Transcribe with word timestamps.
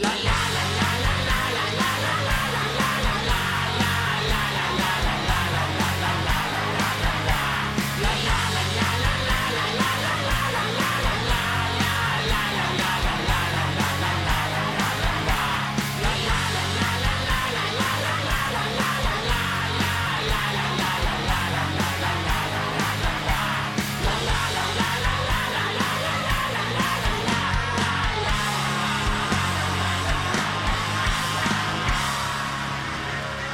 La 0.00 0.10
la. 0.22 0.37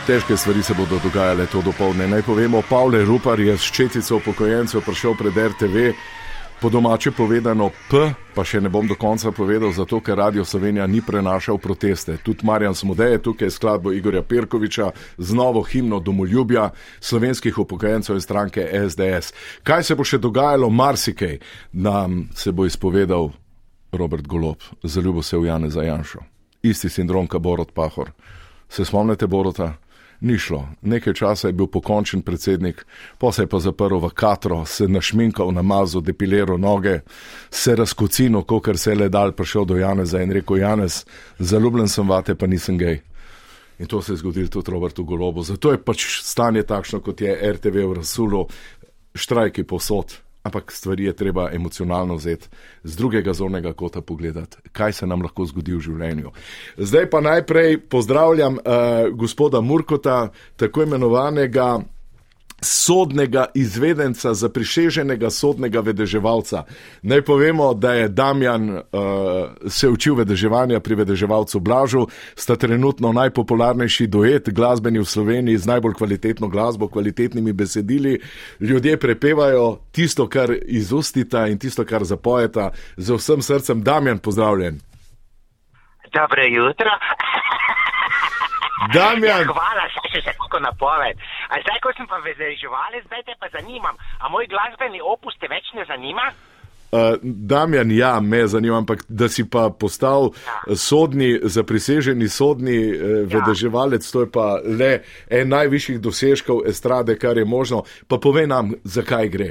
Težke 0.07 0.37
stvari 0.37 0.63
se 0.63 0.75
bodo 0.75 0.99
dogajale 1.03 1.47
to 1.47 1.63
dopoledne. 1.63 2.09
Naj 2.09 2.23
povemo, 2.23 2.63
Pavle 2.69 3.05
Rupar 3.05 3.41
je 3.41 3.57
s 3.59 3.73
četico 3.73 4.17
upokojencev 4.17 4.83
prišel 4.85 5.15
pred 5.17 5.37
RTV, 5.37 5.93
po 6.61 6.69
domače 6.69 7.11
povedano 7.11 7.71
P, 7.91 8.13
pa 8.35 8.45
še 8.45 8.61
ne 8.61 8.69
bom 8.69 8.85
do 8.85 8.99
konca 9.01 9.33
povedal, 9.33 9.73
zato 9.73 10.03
ker 10.05 10.19
Radio 10.21 10.45
Slovenija 10.45 10.85
ni 10.87 11.01
prenašal 11.01 11.57
proteste. 11.59 12.19
Tudi 12.21 12.45
Marjan 12.45 12.75
Smodeje 12.75 13.23
tukaj 13.23 13.47
je 13.47 13.51
skladbo 13.57 13.93
Igorja 13.93 14.23
Perkoviča 14.23 14.91
z 15.19 15.35
novo 15.35 15.63
himno 15.63 16.01
domoljubja 16.01 16.69
slovenskih 17.01 17.59
upokojencev 17.59 18.17
iz 18.17 18.29
stranke 18.29 18.69
SDS. 18.89 19.33
Kaj 19.63 19.89
se 19.89 19.97
bo 19.97 20.05
še 20.05 20.21
dogajalo, 20.21 20.69
marsikaj 20.71 21.39
nam 21.73 22.29
se 22.37 22.53
bo 22.53 22.69
izpovedal 22.69 23.33
Robert 23.93 24.29
Golob, 24.29 24.61
zaljubo 24.83 25.23
se 25.23 25.39
v 25.39 25.49
Jane 25.49 25.71
Zajanšo. 25.71 26.21
Isti 26.63 26.93
sindrom, 26.93 27.25
kot 27.27 27.41
Borod 27.41 27.73
Pahor. 27.73 28.13
Se 28.69 28.85
spomnite 28.85 29.27
Borota? 29.27 29.84
Ni 30.21 30.39
šlo. 30.39 30.69
Nekaj 30.83 31.15
časa 31.15 31.49
je 31.49 31.53
bil 31.53 31.67
pokončen 31.67 32.23
predsednik, 32.23 32.87
pa 33.19 33.33
se 33.33 33.43
je 33.43 33.47
pa 33.47 33.61
zaprl 33.61 33.99
v 33.99 34.11
katro, 34.15 34.65
se 34.67 34.89
našminkal, 34.89 35.53
namazal, 35.53 36.03
depiliral 36.03 36.59
noge, 36.59 37.01
se 37.51 37.77
razkocinil, 37.77 38.43
kot 38.43 38.69
se 38.77 38.91
je 38.91 38.97
le 38.97 39.09
dal, 39.09 39.33
prišel 39.33 39.65
do 39.65 39.77
Janeza 39.77 40.23
in 40.23 40.33
rekel: 40.33 40.59
Janez, 40.59 41.05
zaljubljen 41.39 41.89
sem 41.89 42.09
vate, 42.09 42.35
pa 42.35 42.47
nisem 42.47 42.79
gej. 42.79 43.01
In 43.79 43.87
to 43.87 44.03
se 44.03 44.13
je 44.13 44.17
zgodilo 44.17 44.49
tudi 44.49 44.71
Robertu 44.71 45.05
Golobu. 45.05 45.43
Zato 45.43 45.73
je 45.73 45.79
pač 45.83 46.07
stanje 46.23 46.63
takšno, 46.63 47.01
kot 47.01 47.21
je 47.21 47.53
RTV 47.53 47.87
v 47.91 47.95
Rasulu, 47.95 48.47
štrajki 49.15 49.65
posod 49.65 50.24
ampak 50.45 50.73
stvari 50.73 51.05
je 51.05 51.17
treba 51.17 51.51
emocionalno 51.53 52.15
vzeti, 52.15 52.49
z 52.85 52.97
drugega 52.97 53.33
zornega 53.33 53.73
kota 53.73 54.01
pogledati, 54.01 54.57
kaj 54.73 54.93
se 54.93 55.07
nam 55.07 55.23
lahko 55.23 55.47
zgodi 55.49 55.73
v 55.73 55.81
življenju. 55.81 56.33
Zdaj 56.77 57.11
pa 57.11 57.21
najprej 57.21 57.81
pozdravljam 57.89 58.59
uh, 58.61 59.09
gospoda 59.17 59.61
Murkota, 59.61 60.29
tako 60.57 60.83
imenovanega 60.83 61.81
sodnega 62.65 63.47
izvedenca, 63.55 64.35
za 64.35 64.49
prišeženega 64.49 65.31
sodnega 65.31 65.81
vedeževalca. 65.81 66.65
Naj 67.03 67.23
povemo, 67.23 67.75
da 67.75 67.95
je 67.95 68.09
Damjan 68.09 68.71
uh, 68.71 68.83
se 69.67 69.89
učil 69.89 70.15
vedeževanja 70.15 70.81
pri 70.81 70.95
vedeževalcu 70.95 71.61
Blažu, 71.61 72.07
sta 72.35 72.57
trenutno 72.57 73.13
najpopularnejši 73.13 74.07
duet 74.07 74.49
glasbeni 74.51 74.99
v 74.99 75.05
Sloveniji 75.05 75.59
z 75.59 75.67
najbolj 75.67 75.95
kvalitetno 75.95 76.49
glasbo, 76.49 76.89
kvalitetnimi 76.89 77.53
besedili. 77.53 78.21
Ljudje 78.61 78.97
prepevajo 78.97 79.79
tisto, 79.93 80.29
kar 80.29 80.51
izustita 80.67 81.47
in 81.47 81.59
tisto, 81.59 81.85
kar 81.85 82.05
zapojeta. 82.05 82.71
Z 82.97 83.15
vsem 83.15 83.43
srcem, 83.43 83.83
Damjan, 83.83 84.19
pozdravljen. 84.19 84.81
Dobro 86.15 86.43
jutro. 86.45 86.91
Damjan. 88.95 89.47
Ja, 89.47 89.53
hvala, 89.53 89.87
saj 89.95 90.11
še 90.13 90.23
se 90.27 90.33
kako 90.39 90.61
napoved. 90.65 91.21
A 91.51 91.61
zdaj, 91.63 91.79
ko 91.83 91.93
sem 91.97 92.09
pa 92.11 92.19
vezeževali, 92.25 93.05
zdaj 93.07 93.23
te 93.29 93.37
pa 93.41 93.51
zanimam. 93.55 93.97
A 94.21 94.29
moj 94.33 94.49
glasbeni 94.51 95.01
opus 95.01 95.39
te 95.41 95.51
več 95.51 95.71
ne 95.79 95.87
zanima? 95.89 96.33
Uh, 96.95 97.19
Damjan, 97.23 97.91
ja, 97.91 98.21
me 98.21 98.47
zanima, 98.47 98.79
ampak 98.79 99.03
da 99.09 99.29
si 99.29 99.43
pa 99.51 99.67
postal 99.71 100.31
ja. 100.31 100.77
sodni, 100.79 101.41
zapriseženi 101.43 102.29
sodni 102.31 102.77
eh, 102.77 103.15
vedeževalec, 103.27 104.07
to 104.07 104.23
je 104.23 104.29
pa 104.31 104.61
le 104.63 104.93
en 105.27 105.51
najvišjih 105.51 105.99
dosežkov 105.99 106.63
estrade, 106.71 107.19
kar 107.19 107.39
je 107.39 107.45
možno. 107.45 107.83
Pa 108.07 108.21
povej 108.23 108.47
nam, 108.47 108.77
zakaj 108.85 109.31
gre. 109.35 109.49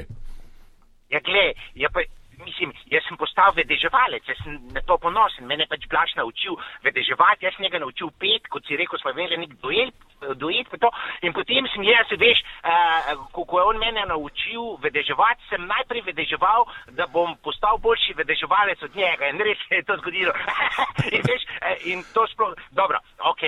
Ja, 1.12 1.20
gled, 1.20 1.60
ja 1.76 1.92
pa 1.92 2.06
mislim, 2.54 2.72
jaz 2.86 3.02
sem 3.08 3.16
postal 3.16 3.52
vedeževalec, 3.56 4.22
jaz 4.28 4.38
sem 4.42 4.58
na 4.72 4.80
to 4.86 4.96
ponosen, 4.98 5.46
mene 5.46 5.66
pač 5.66 5.86
Blaž 5.90 6.14
naučil 6.16 6.56
vedeževati, 6.84 7.44
jaz 7.44 7.54
sem 7.56 7.66
njega 7.66 7.78
naučil 7.82 8.10
pet, 8.18 8.46
kot 8.48 8.66
si 8.66 8.76
rekel, 8.76 8.98
smo 8.98 9.10
imeli 9.10 9.40
nek 9.42 9.56
duel, 9.62 9.90
duet 10.38 10.70
pa 10.70 10.78
to. 10.78 10.90
In 11.26 11.34
potem 11.34 11.66
sem 11.72 11.82
jaz, 11.84 12.08
veš, 12.18 12.40
uh, 12.62 13.26
ko, 13.34 13.44
ko 13.44 13.60
je 13.60 13.66
on 13.72 13.78
mene 13.82 14.06
naučil 14.08 14.78
vedeževati, 14.84 15.42
sem 15.50 15.66
najprej 15.66 16.06
vedeževal, 16.06 16.68
da 16.96 17.06
bom 17.10 17.34
postal 17.42 17.78
boljši 17.82 18.14
vedeževalec 18.22 18.82
od 18.82 18.96
njega. 18.96 19.28
In 19.28 19.42
res 19.42 19.58
se 19.68 19.82
je 19.82 19.88
to 19.88 19.98
zgodilo. 20.00 20.32
in, 21.16 21.22
veš, 21.26 21.48
in 21.90 22.04
to 22.14 22.26
sploh, 22.30 22.54
dobro, 22.70 23.02
ok, 23.18 23.44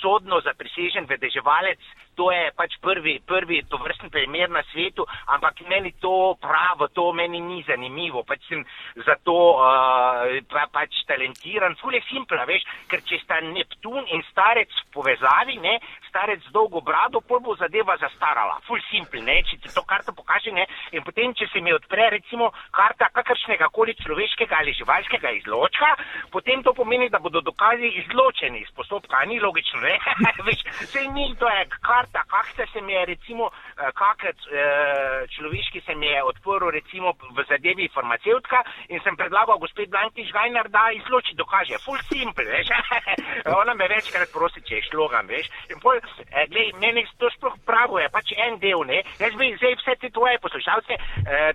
sodno 0.00 0.40
zaprisežen 0.40 1.06
vedeževalec, 1.10 1.80
to 2.14 2.30
je 2.32 2.50
pač 2.56 2.76
prvi, 2.82 3.18
prvi 3.26 3.62
to 3.68 3.78
vrsten 3.80 4.10
primer 4.10 4.50
na 4.50 4.62
svetu, 4.72 5.06
ampak 5.26 5.60
meni 5.68 5.92
to 6.00 6.36
pravo, 6.40 6.88
to 6.88 7.12
meni 7.12 7.40
ni 7.40 7.62
zanimivo. 7.68 8.22
Pač 8.26 8.44
sem 8.48 8.64
zato 9.06 9.36
uh, 9.56 10.40
pa, 10.50 10.66
pač 10.72 11.02
talentiran, 11.08 11.76
fulje 11.80 12.02
simpla, 12.08 12.44
veš, 12.48 12.66
ker 12.90 13.02
če 13.06 13.20
sta 13.24 13.40
Neptun 13.44 14.04
in 14.14 14.22
starec 14.30 14.68
v 14.68 14.86
povezavi, 14.94 15.56
ne, 15.62 15.78
starec 16.10 16.42
z 16.44 16.52
dolgo 16.54 16.82
brado, 16.84 17.22
pol 17.22 17.40
bo 17.40 17.54
zadeva 17.56 17.96
zastarala. 18.00 18.58
Full 18.66 18.82
simple, 18.90 19.22
ne, 19.24 19.40
če 19.46 19.60
ti 19.62 19.72
to 19.72 19.82
karto 19.86 20.12
pokaže, 20.16 20.52
ne, 20.54 20.66
in 20.96 21.04
potem, 21.06 21.32
če 21.38 21.48
se 21.52 21.62
mi 21.62 21.72
odpre 21.74 22.10
recimo 22.16 22.50
karta 22.74 23.10
kakršnega 23.14 23.70
koli 23.74 23.94
človeškega 24.02 24.58
ali 24.60 24.74
živalskega 24.76 25.32
izločka, 25.38 25.94
potem 26.34 26.64
to 26.66 26.74
pomeni, 26.76 27.08
da 27.10 27.22
bodo 27.22 27.40
dokazi 27.44 27.94
izločeni 28.02 28.64
iz 28.64 28.70
postopka, 28.76 29.22
ni 29.30 29.40
logično, 29.40 29.80
ne, 29.86 29.96
veš, 30.48 30.66
sej 30.90 31.08
ni, 31.14 31.30
to 31.38 31.48
je 31.48 31.66
karta, 31.78 32.09
kakšne 32.12 32.66
se 32.72 32.80
mi 32.80 32.92
je 32.92 33.06
recimo, 33.06 33.50
eh, 33.50 33.90
kakrat 33.94 34.36
eh, 34.36 35.26
človeški 35.34 35.80
se 35.80 35.94
mi 35.94 36.06
je 36.06 36.22
odprl 36.22 36.70
recimo 36.70 37.12
v 37.12 37.44
zadevi 37.48 37.88
farmacevtka 37.94 38.62
in 38.88 39.00
sem 39.00 39.16
predlagal 39.16 39.58
gospod 39.58 39.88
Blanki 39.88 40.24
Žgajner, 40.24 40.68
da 40.68 40.90
izloči 40.94 41.34
dokaže. 41.34 41.78
Full 41.84 41.98
simple, 42.12 42.44
veš, 42.44 42.68
ona 43.62 43.74
me 43.74 43.88
večkrat 43.88 44.28
prosi, 44.32 44.60
če 44.66 44.74
je 44.74 44.82
šlogam, 44.90 45.26
veš, 45.26 45.46
in 45.70 45.80
pol 45.80 45.96
eh, 45.96 46.02
glej, 46.50 46.72
meni 46.82 47.06
to 47.18 47.30
sploh 47.36 47.56
pravo 47.66 47.98
je, 48.00 48.08
pač 48.08 48.32
en 48.36 48.58
del, 48.62 48.84
ne. 48.86 49.02
Jaz 49.20 49.34
bi 49.38 49.56
zdaj 49.58 49.74
vse 49.80 49.92
te 50.00 50.08
tvoje 50.10 50.38
poslušalce 50.42 50.92
eh, 50.94 51.00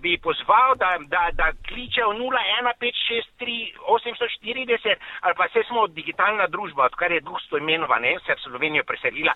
bi 0.02 0.18
pozval, 0.22 0.74
da, 0.80 0.90
da, 1.12 1.22
da 1.36 1.46
kličejo 1.68 2.10
01563-840 2.16 4.96
ali 5.20 5.34
pa 5.36 5.44
vse 5.50 5.62
smo 5.68 5.86
digitalna 5.86 6.46
družba, 6.46 6.84
odkar 6.90 7.12
je 7.12 7.20
društvo 7.20 7.58
imenova, 7.58 7.98
ne, 7.98 8.18
se 8.26 8.34
v 8.34 8.40
Slovenijo 8.40 8.84
preselila. 8.86 9.32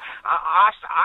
Astro.murka, 0.68 0.70
afna.afna, 0.70 0.99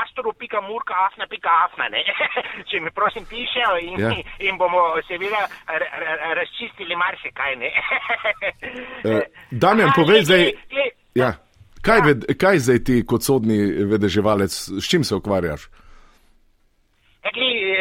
ne. 1.89 2.03
Če 2.69 2.79
mi 2.81 2.91
prosim 2.91 3.25
pišejo 3.29 3.77
in, 3.81 3.99
ja. 3.99 4.11
in 4.39 4.57
bomo 4.57 4.81
seveda 5.07 5.47
razčistili 6.35 6.95
marsikaj, 6.95 7.55
uh, 9.05 9.21
Damjan, 9.63 9.91
povej 9.95 10.21
zdaj. 10.27 10.51
Ja. 11.15 11.33
Kaj, 11.85 11.99
ved, 12.01 12.25
kaj 12.41 12.59
zdaj 12.65 12.79
ti 12.83 13.01
kot 13.05 13.21
sodni 13.21 13.57
vedeževalec, 13.85 14.53
s 14.81 14.89
čim 14.89 15.03
se 15.03 15.15
ukvarjaš? 15.15 15.67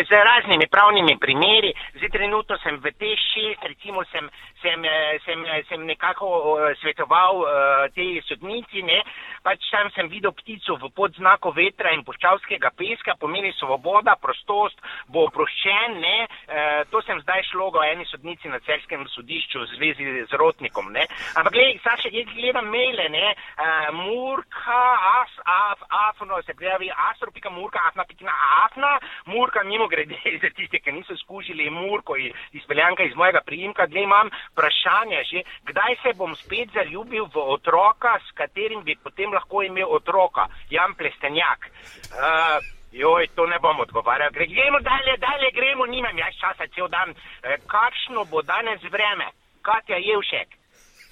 Z 0.09 0.21
raznimi 0.29 0.67
pravnimi 0.73 1.17
primeri, 1.21 1.73
zdaj 1.97 2.11
trenutno 2.13 2.57
sem 2.63 2.77
v 2.85 2.93
te 3.01 3.13
šest, 3.17 3.65
recimo 3.69 4.05
sem, 4.13 4.29
sem, 4.65 4.87
sem, 5.25 5.45
sem 5.69 5.85
nekako 5.85 6.57
svetoval 6.81 7.43
uh, 7.43 7.49
tej 7.95 8.23
sodnici, 8.29 8.83
ne, 8.87 9.03
pač 9.45 9.61
tam 9.69 9.91
sem 9.93 10.09
videl 10.09 10.33
ptico 10.33 10.79
v 10.81 10.91
podznaku 10.97 11.53
vetra 11.53 11.93
in 11.93 12.05
poščavskega 12.07 12.73
peska, 12.79 13.17
pomeni 13.21 13.53
svoboda, 13.59 14.17
prostost, 14.21 14.81
bo 15.13 15.27
oproščen, 15.29 15.99
ne, 16.01 16.17
uh, 16.25 16.81
to 16.89 17.03
sem 17.05 17.21
zdaj 17.25 17.45
šlo 17.51 17.69
o 17.75 17.85
eni 17.85 18.07
sodnici 18.09 18.49
na 18.49 18.61
celskem 18.65 19.05
sodišču 19.13 19.61
v 19.65 19.69
zvezi 19.75 20.09
z 20.31 20.41
rotnikom, 20.41 20.89
ne, 20.95 21.05
ampak 21.37 21.53
gledaj, 21.57 21.81
Saša, 21.85 22.13
jaz 22.15 22.31
gledam 22.33 22.71
maile, 22.73 23.09
ne, 23.13 23.35
uh, 23.35 23.91
murka, 23.99 24.83
as, 25.21 25.37
af, 25.45 25.85
afno, 26.09 26.41
se 26.47 26.57
prijavi, 26.57 26.91
astro, 27.11 27.33
pika 27.35 27.53
murka, 27.53 27.83
afna, 27.91 28.07
pika 28.09 28.33
afna, 28.65 28.97
murka, 29.29 29.65
mimo 29.69 29.89
grede, 29.93 30.17
za 30.43 30.53
tiste, 30.57 30.81
ki 30.81 30.97
niso 30.97 31.17
skušili 31.21 31.69
murko 31.71 32.17
izpeljanka 32.57 33.05
iz 33.05 33.17
mojega 33.19 33.45
priimka, 33.47 33.87
gledaj, 33.87 34.05
imam 34.05 34.31
vprašanje 34.55 35.21
že, 35.31 35.43
kdaj 35.67 35.97
se 36.03 36.15
bom 36.15 36.31
spet 36.39 36.71
zaljubil 36.75 37.27
v 37.27 37.37
otroka, 37.57 38.15
s 38.23 38.31
katerim 38.39 38.85
bi 38.87 38.95
potem 38.95 39.35
lahko 39.35 39.63
imel 39.67 39.91
otroka, 39.91 40.47
Jan 40.71 40.95
Plestenjak. 40.95 41.67
Uh, 41.67 42.63
joj, 42.95 43.27
to 43.35 43.47
ne 43.47 43.59
bom 43.59 43.81
odgovarjal. 43.81 44.31
Gremo 44.31 44.79
dalje, 44.81 45.17
dalje 45.19 45.51
gremo, 45.51 45.87
nimam 45.87 46.19
jaz 46.19 46.35
časa 46.39 46.71
cel 46.75 46.89
dan. 46.89 47.11
Uh, 47.11 47.59
kakšno 47.67 48.25
bo 48.31 48.43
danes 48.43 48.83
vreme? 48.91 49.27
Katja 49.63 49.99
Jevšek. 49.99 50.49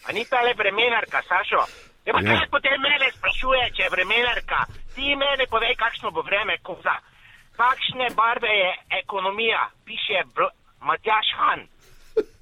A 0.09 0.13
ni 0.13 0.25
ta 0.31 0.43
le 0.43 0.55
vremenarka, 0.55 1.23
Sašo? 1.23 1.63
Ja, 2.07 2.13
pa 2.13 2.21
Ja. 2.21 2.39
kaj 2.39 2.49
potem 2.51 2.81
mene 2.81 3.11
sprašuje, 3.11 3.71
če 3.75 3.83
je 3.83 3.91
vremenarka? 3.91 4.67
Ti 4.95 5.17
meni 5.17 5.47
povej, 5.51 5.75
kakšno 5.79 6.11
bo 6.11 6.23
vreme, 6.23 6.59
koza. 6.63 6.97
Kakšne 7.57 8.11
barve 8.15 8.49
je 8.49 8.71
ekonomija, 9.03 9.71
piše 9.87 10.23
Matjaš 10.81 11.29
Han. 11.39 11.61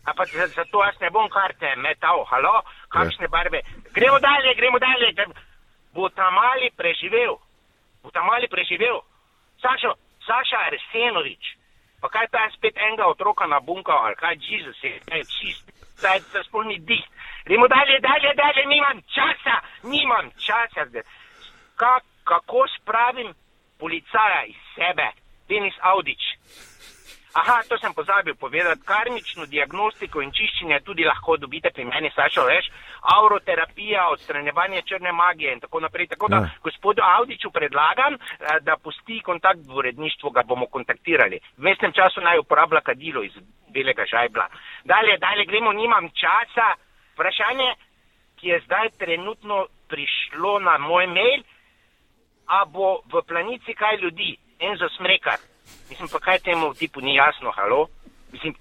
A 0.07 0.15
pa 0.15 0.25
za- 0.25 0.47
zato 0.47 0.85
jaz 0.85 1.01
ne 1.01 1.11
bom 1.11 1.29
karte 1.29 1.77
metal, 1.77 2.25
halo, 2.25 2.63
kakšne 2.89 3.29
barve. 3.29 3.61
Gremo 3.93 4.19
dalje, 4.19 4.55
gremo 4.55 4.79
dalje. 4.79 5.13
da 5.13 5.25
Bo 5.93 6.09
ta 6.09 6.31
mali 6.31 6.71
preživel, 6.77 7.35
bo 8.03 8.11
ta 8.11 8.23
mali 8.23 8.49
preživel. 8.49 9.01
Sašo, 9.61 9.95
Saša 10.27 10.59
Arsenovič, 10.67 11.57
pa 12.01 12.09
kaj 12.09 12.27
ta 12.31 12.45
je 12.45 12.51
spet 12.51 12.77
enega 12.77 13.07
otroka 13.07 13.47
na 13.47 13.61
bunka, 13.61 13.93
ali 13.93 14.15
kaj 14.15 14.37
Jezus 14.41 14.79
je, 14.85 15.01
kaj 15.09 15.23
čist, 15.25 15.67
saj 15.99 16.21
se 16.21 16.43
spolni 16.45 16.79
dih. 16.79 17.05
Gremo 17.45 17.69
dalje, 17.69 17.99
dalje, 18.01 18.35
dalje, 18.35 18.67
nimam 18.67 19.03
časa, 19.15 19.57
nimam 19.83 20.31
časa. 20.39 20.87
Ka, 21.77 21.99
kako 22.25 22.67
spravim 22.79 23.35
policaja 23.79 24.45
iz 24.47 24.57
sebe, 24.75 25.11
Denis 25.49 25.75
Audič. 25.81 26.23
Aha, 27.35 27.63
to 27.69 27.79
sem 27.79 27.95
pozabil 27.95 28.35
povedati. 28.35 28.83
Karmično 28.85 29.47
diagnostiko 29.47 30.23
in 30.23 30.33
čiščenje 30.35 30.81
tudi 30.85 31.05
lahko 31.05 31.37
dobite 31.37 31.71
pri 31.71 31.85
meni, 31.85 32.11
Sašo, 32.15 32.43
veš, 32.45 32.67
auroterapija, 33.17 34.09
odstranjevanje 34.11 34.83
črne 34.83 35.13
magije 35.13 35.53
in 35.53 35.61
tako 35.61 35.81
naprej. 35.81 36.07
Tako 36.07 36.29
da 36.29 36.37
Ja. 36.37 36.51
gospodu 36.63 37.03
Audiču 37.03 37.51
predlagam, 37.51 38.15
eh, 38.15 38.59
da 38.61 38.77
pusti 38.77 39.21
kontakt 39.21 39.61
v 39.67 39.77
uredništvu, 39.77 40.31
ga 40.31 40.43
bomo 40.43 40.67
kontaktirali. 40.67 41.41
V 41.57 41.63
mestnem 41.63 41.93
času 41.93 42.21
naj 42.21 42.39
uporablja 42.39 42.81
kadilo 42.81 43.23
iz 43.23 43.33
belega 43.69 44.05
žajbla. 44.07 44.49
Dalje, 44.85 45.19
dalje 45.19 45.45
gremo, 45.45 45.73
nimam 45.73 46.11
časa. 46.11 46.75
Vprašanje, 47.15 47.75
ki 48.37 48.49
je 48.49 48.61
zdaj 48.61 48.89
trenutno 48.99 49.67
prišlo 49.89 50.59
na 50.59 50.79
moj 50.79 51.07
mail, 51.07 51.43
a 52.47 52.65
bo 52.65 53.01
v 53.13 53.23
planici 53.29 53.75
kaj 53.75 53.97
ljudi, 53.97 54.37
Enzo 54.59 54.89
Smrekar. 54.97 55.39
Mislim 55.91 56.09
pa, 56.09 56.19
kaj 56.19 56.39
temu 56.39 56.75
tipu 56.75 57.01
ni 57.01 57.15
jasno, 57.15 57.51
halo? 57.57 57.87
Mislim, 58.33 58.55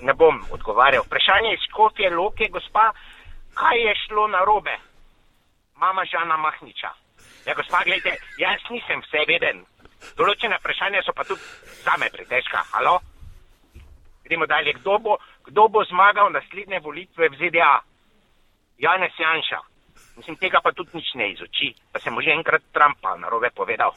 ne 0.00 0.14
bom 0.14 0.40
odgovarjal. 0.50 1.04
Vprašanje 1.06 1.52
iz 1.54 1.60
Škofje 1.68 2.10
Loke, 2.10 2.48
gospa, 2.48 2.92
kaj 3.54 3.78
je 3.86 3.94
šlo 4.06 4.26
na 4.28 4.44
robe? 4.44 4.76
Mama 5.76 6.04
Žana 6.04 6.36
Mahniča. 6.36 6.90
Ja, 7.46 7.54
gospa, 7.54 7.82
gledajte, 7.84 8.16
jaz 8.38 8.60
nisem 8.70 9.02
vse 9.02 9.24
veden. 9.28 9.64
Določene 10.18 10.58
vprašanja 10.58 11.02
so 11.06 11.14
pa 11.14 11.24
tudi 11.24 11.42
zame 11.84 12.10
pretežka, 12.10 12.64
halo? 12.72 12.98
Gremo 14.24 14.46
dalje, 14.46 14.74
kdo 14.80 14.98
bo, 14.98 15.18
kdo 15.46 15.68
bo 15.68 15.84
zmagal 15.84 16.30
naslednje 16.32 16.80
volitve 16.80 17.28
v 17.28 17.38
ZDA? 17.38 17.74
Janez 18.82 19.18
Janša. 19.18 19.60
Mislim, 20.16 20.36
tega 20.36 20.60
pa 20.60 20.72
tudi 20.72 20.98
nič 20.98 21.14
ne 21.14 21.30
izuči, 21.32 21.72
pa 21.92 22.00
sem 22.00 22.14
že 22.20 22.34
enkrat 22.34 22.62
Trumpa 22.72 23.16
narobe 23.16 23.50
povedal. 23.54 23.94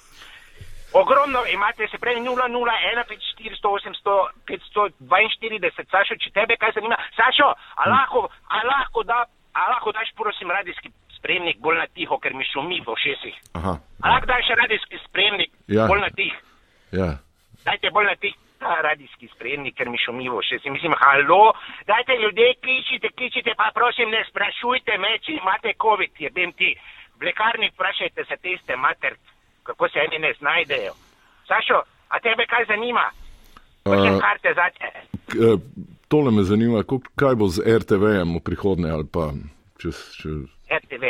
Ogromno 0.95 1.39
imate, 1.53 1.87
se 1.91 1.97
pravi 1.97 2.21
0, 2.23 2.47
0, 2.49 2.71
1, 2.95 3.03
5, 3.07 3.23
400, 3.35 3.67
800, 3.67 4.29
542. 4.47 5.89
Sašo, 5.91 6.15
če 6.23 6.31
tebe 6.37 6.55
kaj 6.61 6.71
zanima, 6.77 6.95
Sašo, 7.17 7.49
a 7.75 7.89
lahko, 7.89 8.21
a 8.47 8.61
lahko, 8.63 9.03
da, 9.03 9.25
a 9.53 9.65
lahko 9.73 9.91
daš, 9.91 10.13
prosim, 10.15 10.51
radijski 10.51 10.91
spremnik 11.17 11.59
bolj 11.59 11.81
na 11.83 11.87
tiho, 11.91 12.15
ker 12.23 12.33
mi 12.33 12.47
šumi 12.47 12.79
v 12.85 12.95
ušesih. 12.95 13.35
Aha. 13.59 13.75
A 14.03 14.13
lahko 14.13 14.31
daš 14.31 14.53
radijski 14.61 15.01
spremnik 15.07 15.51
Ja. 15.67 15.87
bolj 15.91 16.01
na 16.07 16.09
tih. 16.15 16.33
Ja. 16.95 17.11
Dajte 17.65 17.91
bolj 17.91 18.07
na 18.13 18.15
tih 18.15 18.35
ta 18.59 18.79
radijski 18.87 19.27
spremnik, 19.35 19.75
ker 19.75 19.89
mi 19.89 19.97
šumi 19.99 20.29
v 20.29 20.39
ušesih. 20.39 20.71
Mislim, 20.71 20.95
halo, 21.01 21.53
dajte 21.91 22.15
ljudje, 22.23 22.53
kličite, 22.63 23.09
kličite, 23.17 23.51
pa 23.57 23.71
prosim, 23.75 24.09
ne 24.09 24.23
sprašujte 24.29 24.97
me, 24.97 25.17
če 25.19 25.39
imate 25.41 25.73
COVID, 25.81 26.11
jebem 26.19 26.53
ti. 26.53 26.71
V 27.19 27.27
lekarni 27.27 27.69
vprašajte 27.73 28.25
se 28.27 28.37
teste 28.43 28.75
mater, 28.75 29.15
kako 29.65 29.89
se 29.89 29.99
eni 29.99 30.19
ne 30.19 30.33
znajdejo. 30.39 30.93
Sašo, 31.47 31.81
a 32.09 32.19
tebe 32.19 32.45
kaj 32.45 32.65
zanima? 32.67 33.05
Hočem 33.85 34.15
Uh, 34.15 34.21
karte 34.21 34.53
zate. 34.53 34.85
eh, 35.45 35.57
tole 36.07 36.31
me 36.31 36.43
zanima, 36.43 36.83
kaj 37.15 37.35
bo 37.35 37.47
z 37.47 37.61
RTV-jem 37.81 38.35
v 38.37 38.41
prihodnje 38.47 38.89
ali 38.91 39.05
pa 39.13 39.31
čez. 39.81 39.97
čez... 40.21 40.37
RTV. 40.79 41.03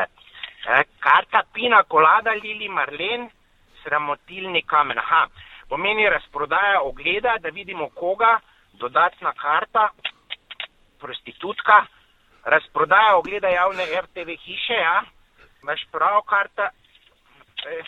E, 0.00 0.02
e, 0.74 0.82
Karta 0.98 1.42
Pina 1.54 1.82
Kolada 1.82 2.30
Lili 2.30 2.68
Marlen, 2.68 3.28
sramotilni 3.82 4.62
kamen. 4.62 4.98
Aha, 4.98 5.26
pomeni 5.68 6.08
razprodaja 6.08 6.82
ogleda, 6.82 7.36
da 7.42 7.48
vidimo 7.48 7.88
koga, 7.94 8.40
dodatna 8.72 9.32
karta, 9.32 9.88
prostitutka, 10.98 11.86
razprodaja 12.46 13.16
ogleda 13.16 13.48
javne 13.48 13.84
RTV 14.00 14.36
hiše, 14.44 14.78
ja, 14.78 15.02
imaš 15.62 15.80
prav 15.92 16.22
karta, 16.22 16.70
eh, 17.66 17.84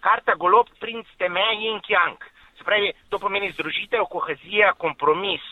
karta 0.00 0.34
golob 0.34 0.66
princ 0.80 1.06
teme 1.18 1.46
in 1.60 1.80
kjank. 1.80 2.24
Se 2.58 2.64
pravi, 2.64 2.92
to 3.10 3.18
pomeni 3.18 3.52
združitev, 3.52 4.04
kohezija, 4.10 4.72
kompromis. 4.78 5.42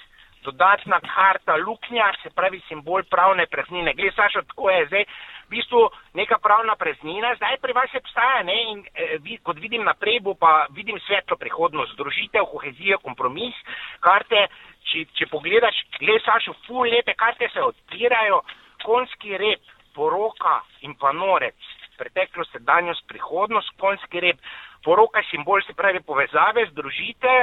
Dodatna 0.44 1.00
karta 1.00 1.56
luknja, 1.56 2.10
se 2.22 2.30
pravi 2.36 2.60
simbol 2.68 3.02
pravne 3.10 3.46
praznine. 3.46 3.94
Glej, 3.96 4.12
Sašo, 4.16 4.42
tako 4.50 4.70
je 4.70 4.86
zdaj. 4.86 5.04
V 5.44 5.50
bistvu 5.52 5.80
neka 6.16 6.38
pravna 6.40 6.74
praznina, 6.76 7.34
zdaj 7.36 7.58
pri 7.62 7.72
vas 7.76 7.94
obstaja, 7.96 8.42
ne, 8.48 8.56
in 8.72 8.78
eh, 8.84 9.16
vi, 9.24 9.36
kot 9.44 9.60
vidim 9.60 9.84
naprej, 9.84 10.20
bo 10.24 10.34
pa 10.34 10.66
vidim 10.76 10.98
svetlo 11.04 11.36
prihodnost, 11.36 11.92
združitev, 11.96 12.48
kohezija, 12.52 12.96
kompromis, 13.04 13.56
karte, 14.00 14.46
če, 14.88 15.04
če 15.18 15.28
pogledaš, 15.32 15.80
glej, 16.00 16.20
Sašo, 16.24 16.56
ful 16.66 16.88
lepe 16.88 17.12
karte 17.20 17.48
se 17.52 17.60
odpirajo, 17.60 18.40
konski 18.84 19.36
rep, 19.40 19.60
poroka 19.94 20.60
in 20.84 20.96
pa 21.00 21.12
norec, 21.12 21.56
preteklost, 22.00 22.52
sedanjost, 22.56 23.04
prihodnost, 23.08 23.76
konski 23.80 24.20
rep, 24.24 24.40
poroka 24.84 25.22
simbol 25.30 25.62
se 25.64 25.76
pravi 25.76 26.00
povezave, 26.04 26.66
združite, 26.72 27.36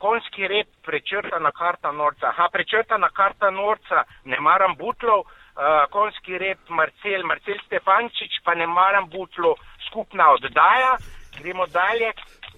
konski 0.00 0.48
rep, 0.48 0.68
prečrtana 0.86 1.52
karta 1.52 1.92
norca. 1.92 2.32
Aha, 2.32 2.48
prečrtana 2.52 3.10
karta 3.12 3.50
norca, 3.50 4.04
ne 4.24 4.40
maram 4.40 4.74
butlov, 4.80 5.20
uh, 5.20 5.84
konski 5.92 6.38
rep, 6.38 6.68
Marcel, 6.68 7.24
Marcel 7.28 7.60
Stefančič, 7.66 8.40
pa 8.44 8.54
ne 8.54 8.66
maram 8.66 9.10
butlov, 9.12 9.60
skupna 9.88 10.32
oddaja, 10.36 10.96
gremo 11.38 11.66
dalje. 11.66 12.12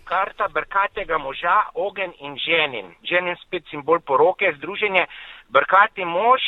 Karta 0.05 0.49
brkatega 0.51 1.19
moža, 1.19 1.57
ogen 1.75 2.13
in 2.21 2.35
ženin. 2.37 2.91
Ženin 3.07 3.37
spet 3.45 3.69
simbol 3.71 4.01
poroke, 4.01 4.51
združenje. 4.59 5.07
Brkati 5.55 6.05
mož, 6.05 6.43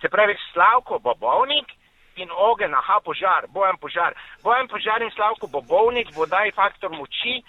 se 0.00 0.08
pravi 0.08 0.36
Slavko 0.52 0.98
Bobovnik 0.98 1.74
in 2.16 2.30
ogen, 2.30 2.74
aha, 2.74 3.00
požar, 3.04 3.46
bojan 3.48 3.76
požar. 3.82 4.14
Bojan 4.42 4.68
požar 4.68 5.02
in 5.02 5.10
Slavko 5.10 5.46
Bobovnik, 5.46 6.14
vodaj 6.16 6.52
faktor 6.52 6.90
moči, 6.94 7.42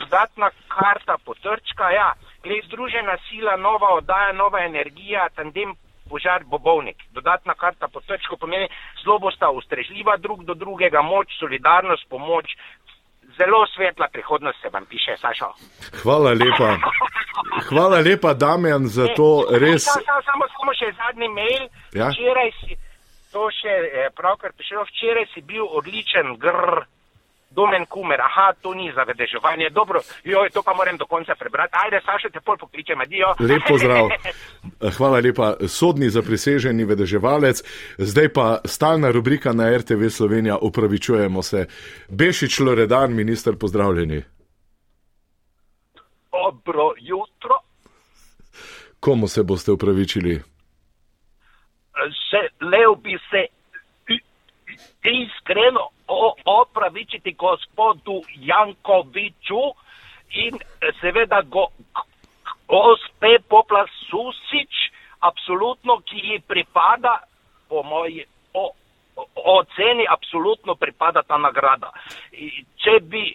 dodatna 0.00 0.50
karta 0.68 1.18
potrčka, 1.24 1.90
ja, 1.90 2.12
glej, 2.44 2.60
združena 2.68 3.16
sila, 3.28 3.56
nova 3.56 3.94
oddaja, 3.98 4.32
nova 4.32 4.60
energija, 4.64 5.28
tandem 5.36 5.74
požar 6.08 6.44
Bobovnik. 6.44 6.96
Dodatna 7.16 7.54
karta 7.54 7.88
potrčko 7.88 8.36
pomeni, 8.36 8.68
zelo 9.02 9.18
bosta 9.18 9.50
ustrežljiva 9.50 10.16
drug 10.16 10.44
do 10.44 10.54
drugega, 10.54 11.02
moč, 11.02 11.28
solidarnost, 11.40 12.08
pomoč. 12.08 12.46
Zelo 13.38 13.66
svetla 13.74 14.06
prihodnost 14.12 14.58
se 14.62 14.68
vam 14.72 14.84
piše, 14.86 15.16
Sašo. 15.20 15.50
Hvala 16.02 16.30
lepa. 16.30 16.70
Hvala 17.68 17.98
lepa, 18.06 18.34
Damjan, 18.34 18.86
za 18.86 19.06
to 19.16 19.46
res. 19.50 19.84
Samo, 19.84 20.04
samo, 20.06 20.22
samo, 20.28 20.44
samo 20.56 20.72
še 20.80 20.92
zadnji 21.00 21.28
mail. 21.28 21.64
Ja? 21.98 22.08
Včeraj 22.12 22.50
si, 22.60 22.76
to 23.32 23.48
še 23.50 23.74
eh, 23.74 24.10
pravkar 24.14 24.52
prišel, 24.54 24.84
včeraj 24.90 25.26
si 25.34 25.42
bil 25.42 25.66
odličen, 25.66 26.36
grr, 26.38 26.84
domen 27.56 27.86
kumer, 27.86 28.20
aha, 28.20 28.52
to 28.62 28.74
ni 28.74 28.92
za 28.94 29.02
vedeževanje, 29.02 29.70
dobro, 29.70 30.00
joj, 30.24 30.50
to 30.50 30.62
pa 30.62 30.74
moram 30.74 30.96
do 30.96 31.06
konca 31.06 31.34
prebrati. 31.38 31.74
Ajde, 31.84 32.00
Sašo, 32.04 32.28
te 32.32 32.40
pol 32.40 32.56
pokličem, 32.56 33.00
adijo. 33.00 33.34
Lep 33.40 33.62
pozdrav. 33.70 34.08
Hvala 34.98 35.20
lepa. 35.20 35.54
Sodni 35.68 36.10
zapriseženi 36.10 36.84
vedeževalec, 36.84 37.62
zdaj 37.98 38.28
pa 38.28 38.46
stalna 38.64 39.10
rubrika 39.10 39.52
na 39.52 39.70
RTV 39.76 40.08
Slovenija, 40.08 40.58
upravičujemo 40.60 41.42
se. 41.42 41.66
Bešič 42.08 42.60
Loredan, 42.60 43.14
minister, 43.14 43.58
pozdravljeni. 43.60 44.22
Dobro 46.32 46.92
jutro, 46.98 47.60
Komu 49.00 49.28
se 49.28 49.42
boste 49.42 49.72
upravičili? 49.72 50.42
želel 52.30 52.94
bi 52.94 53.18
se 53.30 53.46
iskreno 55.02 55.88
opravičiti 56.44 57.32
gospodu 57.32 58.22
Jankoviču 58.36 59.62
in 60.30 60.54
eh, 60.54 60.92
seveda 61.00 61.42
go, 61.42 61.68
gospe 62.68 63.38
Popla 63.48 63.86
Susič, 64.08 64.90
absolutno, 65.20 66.00
ki 66.00 66.20
ji 66.22 66.40
pripada, 66.40 67.18
po 67.68 67.82
moji 67.82 68.24
o, 68.52 68.70
o- 69.16 69.28
oceni, 69.58 70.06
absolutno 70.08 70.74
pripada 70.74 71.22
ta 71.22 71.38
nagrada. 71.38 71.92
Če 72.82 73.00
bi 73.00 73.34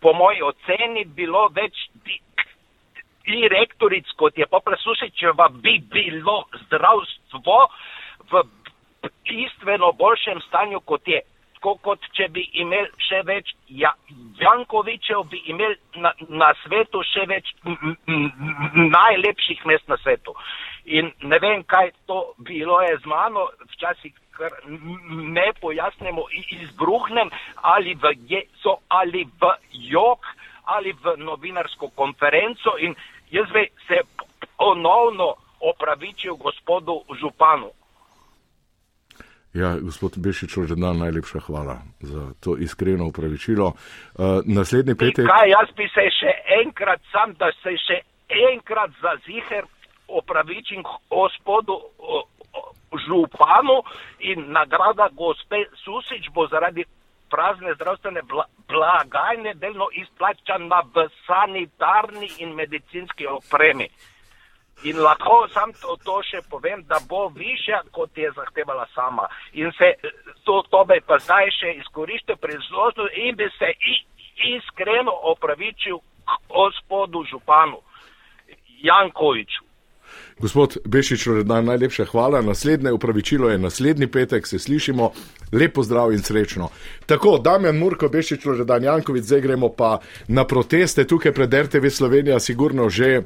po 0.00 0.12
moji 0.12 0.42
oceni 0.42 1.04
bilo 1.04 1.48
več 1.52 1.88
di, 2.04 2.20
direktoric, 3.28 4.08
kot 4.16 4.38
je 4.38 4.46
poprasušičeva, 4.46 5.48
bi 5.60 5.78
bilo 5.92 6.44
zdravstvo 6.64 7.58
v 8.30 8.42
bistveno 9.28 9.92
boljšem 9.92 10.40
stanju, 10.48 10.80
kot 10.80 11.08
je. 11.08 11.20
Tako 11.58 11.74
kot 11.82 12.04
če 12.14 12.28
bi 12.30 12.44
imel 12.62 12.86
še 13.02 13.18
več 13.26 13.48
ja, 13.74 13.90
Jankovičev, 14.38 15.24
bi 15.30 15.40
imel 15.50 15.74
na, 15.98 16.12
na 16.30 16.52
svetu 16.62 17.02
še 17.02 17.24
več 17.26 17.50
m, 17.66 17.96
m, 18.06 18.28
najlepših 18.92 19.64
mest 19.66 19.88
na 19.90 19.98
svetu. 19.98 20.36
In 20.86 21.10
ne 21.26 21.40
vem, 21.42 21.64
kaj 21.66 21.90
to 22.06 22.20
bilo 22.46 22.78
je 22.84 22.94
z 23.02 23.10
mano, 23.10 23.48
včasih 23.74 24.14
kar 24.38 24.54
ne 25.34 25.48
pojasnimo, 25.60 26.28
izbruhnem 26.60 27.34
ali 27.74 27.96
v 27.98 28.14
jeso 28.30 28.78
ali 28.88 29.26
v 29.42 29.50
jok 29.90 30.30
ali 30.78 30.94
v 30.94 31.16
novinarsko 31.18 31.90
konferenco 31.98 32.76
in 32.78 32.94
jaz 33.34 33.50
bi 33.50 33.66
se 33.88 33.98
ponovno 34.56 35.34
opravičil 35.60 36.38
gospodu 36.38 37.02
Županu. 37.18 37.74
Ja, 39.54 39.76
gospod 39.80 40.18
Bešič, 40.20 40.52
že 40.68 40.76
dan 40.76 41.00
najlepša 41.00 41.40
hvala 41.48 41.80
za 42.04 42.36
to 42.40 42.56
iskreno 42.60 43.08
upravičilo. 43.08 43.72
Uh, 43.72 44.44
naslednji 44.44 44.94
petek. 44.94 45.24
Kaj, 45.24 45.48
jaz 45.48 45.68
bi 45.76 45.88
se 45.88 46.04
še 46.12 46.32
enkrat 46.60 47.00
sam, 47.12 47.32
da 47.40 47.48
se 47.62 47.72
še 47.80 48.02
enkrat 48.28 48.92
za 49.00 49.16
ziher 49.24 49.64
opravičim 50.08 50.84
gospodu 51.08 51.80
uh, 51.80 52.28
županu 53.08 53.80
in 54.20 54.52
nagrada 54.52 55.08
gospe 55.16 55.64
Susič 55.84 56.28
bo 56.34 56.46
zaradi 56.48 56.84
prazne 57.30 57.74
zdravstvene 57.74 58.20
blagajne 58.68 59.54
delno 59.54 59.88
izplačana 59.92 60.80
v 60.94 61.08
sanitarni 61.26 62.28
in 62.38 62.54
medicinski 62.56 63.26
opremi. 63.26 63.88
In 64.82 65.00
lahko 65.02 65.48
sam 65.50 65.72
to, 65.80 65.96
to 66.06 66.20
še 66.22 66.42
povem, 66.50 66.84
da 66.86 67.00
bo 67.08 67.28
više, 67.34 67.80
kot 67.90 68.18
je 68.18 68.30
zahtevala 68.36 68.86
sama. 68.94 69.26
In 69.52 69.72
se 69.78 69.94
to, 70.44 70.62
to 70.70 70.84
bi 70.84 71.00
pa 71.06 71.18
zdaj 71.18 71.50
še 71.50 71.72
izkoristil 71.80 72.36
priložnost 72.36 73.16
in 73.18 73.36
bi 73.36 73.50
se 73.58 73.72
iskreno 74.54 75.14
opravičil 75.34 75.98
gospodu 76.48 77.24
županu 77.30 77.80
Jankoviču. 78.82 79.64
Gospod 80.38 80.76
Bešič, 80.86 81.26
Loredan, 81.26 81.64
najlepša 81.64 82.04
hvala. 82.04 82.40
Naslednje 82.42 82.92
upravičilo 82.92 83.50
je 83.50 83.58
naslednji 83.58 84.06
petek, 84.06 84.46
se 84.46 84.58
slišimo. 84.58 85.10
Lepo 85.52 85.82
zdrav 85.82 86.12
in 86.12 86.22
srečno. 86.22 86.68
Tako, 87.06 87.38
Damjan 87.38 87.78
Murko, 87.78 88.08
Bešič, 88.08 88.44
Loredan, 88.44 88.84
Jankovic, 88.84 89.24
zdaj 89.24 89.40
gremo 89.40 89.68
pa 89.68 89.98
na 90.28 90.44
proteste 90.44 91.04
tukaj 91.04 91.32
pred 91.32 91.54
RTV 91.54 91.90
Slovenija, 91.90 92.38
sigurno 92.40 92.88
že 92.88 93.22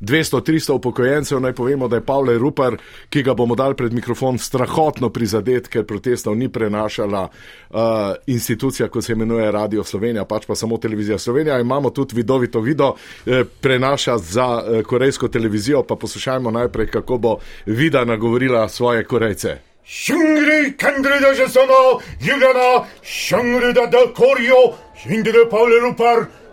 200-300 0.00 0.72
upokojencev, 0.72 1.40
naj 1.40 1.52
povemo, 1.52 1.88
da 1.88 1.96
je 1.96 2.04
Pavle 2.04 2.38
Rupar, 2.38 2.76
ki 3.10 3.22
ga 3.22 3.34
bomo 3.34 3.54
dali 3.54 3.74
pred 3.74 3.92
mikrofon, 3.92 4.38
strahotno 4.38 5.10
prizadet, 5.10 5.68
ker 5.68 5.86
protestov 5.86 6.36
ni 6.36 6.48
prenašala 6.48 7.28
uh, 7.28 7.78
institucija, 8.26 8.88
kot 8.88 9.04
se 9.04 9.12
imenuje 9.12 9.52
Radio 9.52 9.84
Slovenija, 9.84 10.24
pač 10.24 10.46
pa 10.46 10.54
samo 10.54 10.78
televizija 10.78 11.18
Slovenija. 11.18 11.60
Imamo 11.60 11.90
tudi 11.90 12.16
vidovito 12.16 12.60
video, 12.60 12.94
eh, 13.26 13.44
prenaša 13.60 14.18
za 14.18 14.62
eh, 14.66 14.82
korejsko 14.82 15.28
televizijo, 15.28 15.82
pa 15.82 15.96
poslušajmo 15.96 16.50
najprej, 16.50 16.86
kako 16.86 17.18
bo 17.18 17.38
vida 17.66 18.04
nagovorila 18.04 18.68
svoje 18.68 19.04
korejce. 19.04 19.58
Shungri 19.88 20.76
kandrida 20.76 21.34
že 21.34 21.48
samo, 21.48 22.00
Juliana, 22.20 22.84
Shungrida 23.02 23.86
da 23.86 24.12
Korjo, 24.12 24.76
Shindida 25.00 25.48
Pavle 25.50 25.80
Rupar, 25.80 26.18
Shungrida 26.18 26.47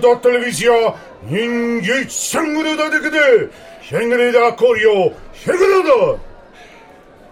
da 0.00 0.20
televizija, 0.20 0.94
Ingi 1.30 2.08
Shungrida 2.08 2.88
da 2.90 2.98
gde, 2.98 3.48
Shungrida 3.82 4.56
Korjo, 4.56 5.12
Shungrida. 5.34 6.18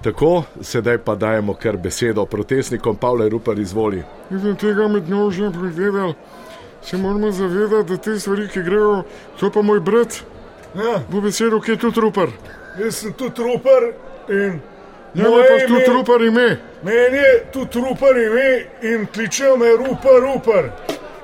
Tako, 0.02 0.42
sedaj 0.62 0.98
pa 0.98 1.14
dajemo 1.14 1.54
kar 1.54 1.76
besedo 1.76 2.26
protestnikom, 2.26 2.96
Pavle 2.96 3.28
Rupar 3.28 3.58
izvoli. 3.58 4.02
Izem 4.30 4.56
tega 4.56 4.88
med 4.88 5.08
nožem 5.08 5.52
pregledal, 5.52 6.12
se 6.82 6.96
moramo 6.96 7.30
zavedati, 7.30 7.88
da 7.90 7.96
te 7.96 8.18
stvari, 8.18 8.48
ki 8.48 8.62
grejo, 8.62 9.02
to 9.40 9.50
pa 9.50 9.62
moj 9.62 9.80
brat, 9.80 10.22
Ja, 10.74 11.00
bo 11.10 11.20
besedo, 11.20 11.60
ki 11.60 11.70
je 11.70 11.76
tudi 11.76 12.00
Rupar. 12.00 12.28
jaz 12.78 12.94
sem 12.94 13.12
tu 13.12 13.30
trupar 13.30 13.82
in 14.28 14.60
Ne, 15.14 15.22
ne, 15.24 15.30
pa 15.30 15.66
tudi 15.66 15.84
Rupar 15.86 16.20
ime. 16.22 16.56
Meni 16.82 17.16
je 17.16 17.44
tu 17.52 17.66
trupar 17.66 18.16
ime 18.16 18.66
in 18.82 19.06
kličejo 19.06 19.56
me 19.56 19.66
rupar, 19.76 20.20
rupar. 20.22 20.70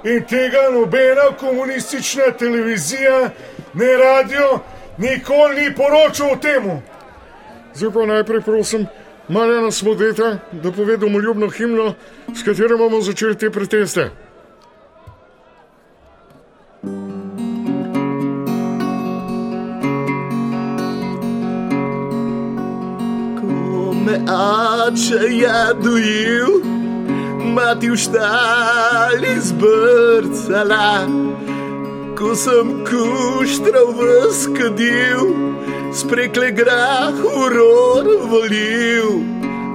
In 0.05 0.25
tega 0.29 0.71
nobena 0.73 1.31
komunistična 1.41 2.23
televizija, 2.39 3.31
ne 3.75 3.97
radio, 3.97 4.61
nikoli 4.99 5.61
ni 5.61 5.75
poročal 5.75 6.33
o 6.33 6.37
tem. 6.37 6.83
Zdaj 7.75 7.93
pa 7.93 8.07
najprej 8.07 8.41
prosim 8.41 8.87
Marjana 9.29 9.71
Smodeta, 9.71 10.39
da 10.53 10.73
pove 10.73 10.97
domoljubno 10.97 11.49
himno, 11.51 11.95
s 12.37 12.43
katero 12.43 12.79
bomo 12.79 13.01
začeli 13.01 13.39
te 13.39 13.51
proteste. 13.51 14.11
Ko 23.41 23.93
me 24.05 24.21
oče 24.29 25.25
je 25.31 25.75
dojil, 25.83 26.74
mati 27.45 27.91
v 27.93 27.97
štali 27.97 29.33
zbrcala, 29.41 31.05
ko 32.17 32.33
sem 32.33 32.81
kuštral 32.89 33.93
v 33.93 34.01
skadil, 34.33 35.23
sprekle 35.93 36.49
grah 36.57 37.13
uror 37.13 38.09
volil, 38.33 39.21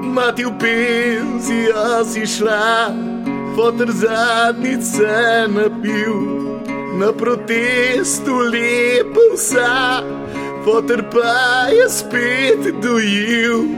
mati 0.10 0.44
v 0.50 0.54
penzijo 0.58 2.02
si 2.10 2.26
šla, 2.26 2.90
fotor 3.54 3.94
zadnjice 3.94 5.46
napil. 5.54 6.18
Na 7.00 7.16
protestu 7.16 8.52
lepo 8.52 9.24
vsa, 9.32 10.04
fotor 10.68 11.00
pa 11.08 11.72
je 11.72 11.88
spet 11.88 12.64
dojil. 12.84 13.72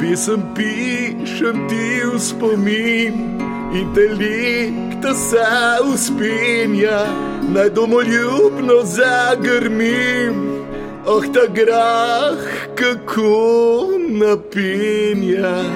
Pisem 0.00 0.40
pišem 0.56 1.68
ti 1.68 2.00
v 2.08 2.16
spomin, 2.16 3.36
intelekta 3.68 5.12
se 5.14 5.44
uspenja, 5.92 7.04
naj 7.52 7.70
domoljubno 7.70 8.80
zagrmim. 8.84 10.64
Oh, 11.06 11.20
ta 11.28 11.44
grah, 11.52 12.40
kako 12.74 13.92
napenja. 14.08 15.68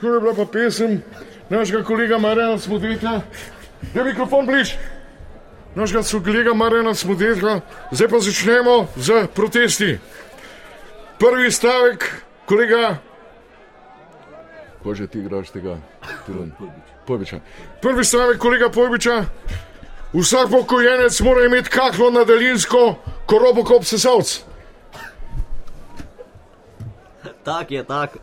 To 0.00 0.14
je 0.14 0.20
bila 0.20 0.34
pa 0.34 0.44
pesem 0.44 1.02
našega 1.50 1.84
kolega 1.84 2.18
Marjana 2.18 2.58
Smodeta. 2.58 3.20
Je 3.94 4.04
mikrofon 4.04 4.46
bliž. 4.46 4.74
Našega 5.74 6.02
kolega 6.24 6.54
Marjana 6.54 6.94
Smodeta. 6.94 7.60
Zdaj 7.90 8.08
pa 8.08 8.18
začnemo 8.18 8.86
z 8.96 9.26
protesti. 9.34 9.98
Prvi 11.18 11.52
stavek, 11.52 12.10
kolega 12.46 12.98
Ko 14.82 14.94
že 14.94 15.06
ti 15.06 15.22
igraš 15.22 15.54
tega? 15.54 15.78
Pojbiča. 17.06 17.38
Prvi 17.78 18.04
stavek 18.04 18.38
kolega 18.38 18.66
Pojbiča. 18.68 19.24
Vsak 20.12 20.50
pokojenic 20.50 21.20
mora 21.20 21.46
imeti 21.46 21.70
kaklo 21.70 22.10
na 22.10 22.24
daljinsko, 22.24 22.94
ko 23.26 23.38
robokop 23.38 23.84
sesalc. 23.84 24.42
Tak 27.44 27.70
je, 27.70 27.84
tak. 27.84 28.18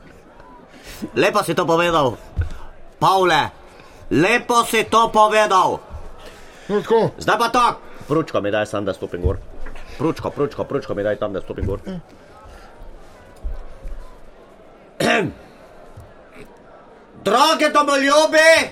Lepo 1.15 1.43
si 1.43 1.55
to 1.55 1.65
povedal, 1.65 2.17
Pavle, 2.99 3.49
lepo 4.11 4.63
si 4.67 4.83
to 4.83 5.09
povedal. 5.09 5.79
No, 6.69 6.81
tako. 6.83 7.09
Zdaj 7.17 7.37
pa 7.39 7.49
tak. 7.49 7.75
Pručko 8.07 8.41
mi 8.41 8.51
daj 8.51 8.65
sam, 8.65 8.85
da 8.85 8.93
stopim 8.93 9.21
gor. 9.21 9.39
Pručko, 9.97 10.29
pručko, 10.29 10.63
pručko 10.63 10.95
mi 10.95 11.03
daj 11.03 11.15
tam, 11.15 11.33
da 11.33 11.41
stopim 11.41 11.65
gor. 11.65 11.79
Drage 17.23 17.69
domoljubi, 17.69 18.71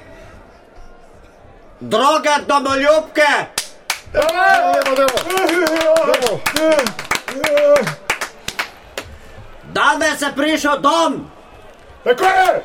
drage 1.80 2.36
domoljubke, 2.48 3.32
Lepo 4.14 4.96
delo. 4.96 5.08
Lepo. 6.08 6.40
danes 9.64 10.22
je 10.22 10.32
prišel 10.36 10.80
dom. 10.80 11.32
Tako 12.04 12.26
je! 12.26 12.62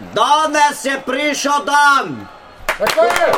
Danes 0.00 0.84
je 0.84 1.00
prišel 1.06 1.64
dan, 1.64 2.26
Tako 2.78 3.04
je! 3.04 3.32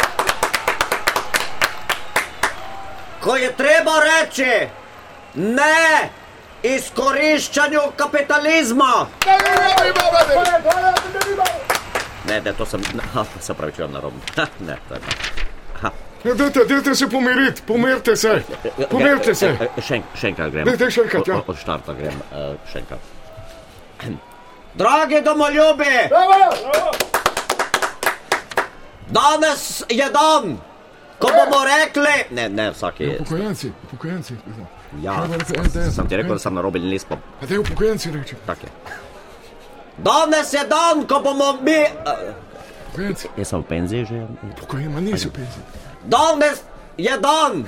ko 3.20 3.36
je 3.36 3.56
treba 3.56 3.92
reči 4.00 4.68
ne 5.34 6.10
izkoriščanju 6.62 7.80
kapitalizma, 7.96 9.06
Ne, 12.28 12.40
ne, 12.40 12.52
to 12.52 12.66
sem, 12.66 12.82
ha, 13.14 13.24
se 13.40 13.54
pravi, 13.54 13.72
če 13.72 13.82
vam 13.82 13.92
narobe. 13.92 14.16
Ne, 14.60 14.76
to 14.88 14.94
je. 14.94 15.00
Ja, 16.24 16.34
dajte, 16.36 16.64
dajte 16.68 16.94
se 16.94 17.06
pomiriti, 17.08 17.62
pomirite 17.66 18.16
se. 18.16 18.42
Pomirite 18.90 19.34
se. 19.34 19.48
E, 19.56 19.80
Še, 19.82 19.94
en- 19.96 20.04
še 20.14 20.28
enkrat 20.28 20.50
grem. 20.52 20.64
Dajte 20.68 20.90
še 20.92 21.06
enkrat, 21.06 21.26
ja. 21.26 21.38
Od- 21.40 21.56
štarta 21.58 21.94
grem, 21.96 22.18
eh, 22.30 22.50
še 22.72 22.78
enkrat. 22.78 23.00
Dragi 24.74 25.22
domoljubi! 25.24 25.94
Danes 29.08 29.64
je 29.88 30.10
dan, 30.10 30.58
ko 31.18 31.32
bomo 31.34 31.64
rekli. 31.66 32.14
Ne, 32.30 32.48
ne, 32.48 32.68
vsak 32.70 33.00
je. 33.00 33.16
Upokojenci, 33.16 33.72
upokojenci. 33.88 34.34
Ja, 34.34 34.66
SDS? 34.92 35.94
sem 35.94 36.08
ti 36.08 36.16
rekel, 36.16 36.34
da 36.34 36.38
sem 36.38 36.54
narobe 36.54 36.78
list, 36.78 37.06
pa 37.08 37.16
A 37.42 37.46
te 37.46 37.58
upokojenci 37.58 38.10
reče. 38.10 38.36
tak 38.46 38.62
je. 38.62 38.68
Danes 39.98 40.52
je 40.52 40.64
dan, 40.68 41.06
ko 41.06 41.20
bomo 41.20 41.52
mi. 41.62 41.84
Upokojenci. 42.88 43.28
Jaz 43.36 43.48
sem 43.48 43.60
v 43.62 43.66
penziji 43.68 44.04
že. 44.06 44.26
Upokojenci, 44.56 44.88
ma 44.94 45.00
nisi 45.00 45.28
v 45.28 45.32
penziji. 45.32 45.62
Danes 46.04 46.62
je 46.96 47.18
dan, 47.20 47.64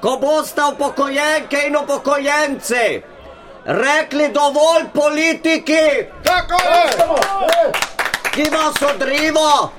ko 0.00 0.16
boste 0.18 0.62
upokojenke 0.72 1.66
in 1.66 1.76
upokojenci 1.76 3.02
rekli 3.66 4.28
dovolj 4.32 4.84
politiki, 4.94 6.06
ki 8.30 8.44
vas 8.50 8.82
odriva 8.82 9.70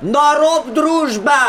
na 0.00 0.34
rob 0.38 0.70
družbe. 0.74 1.40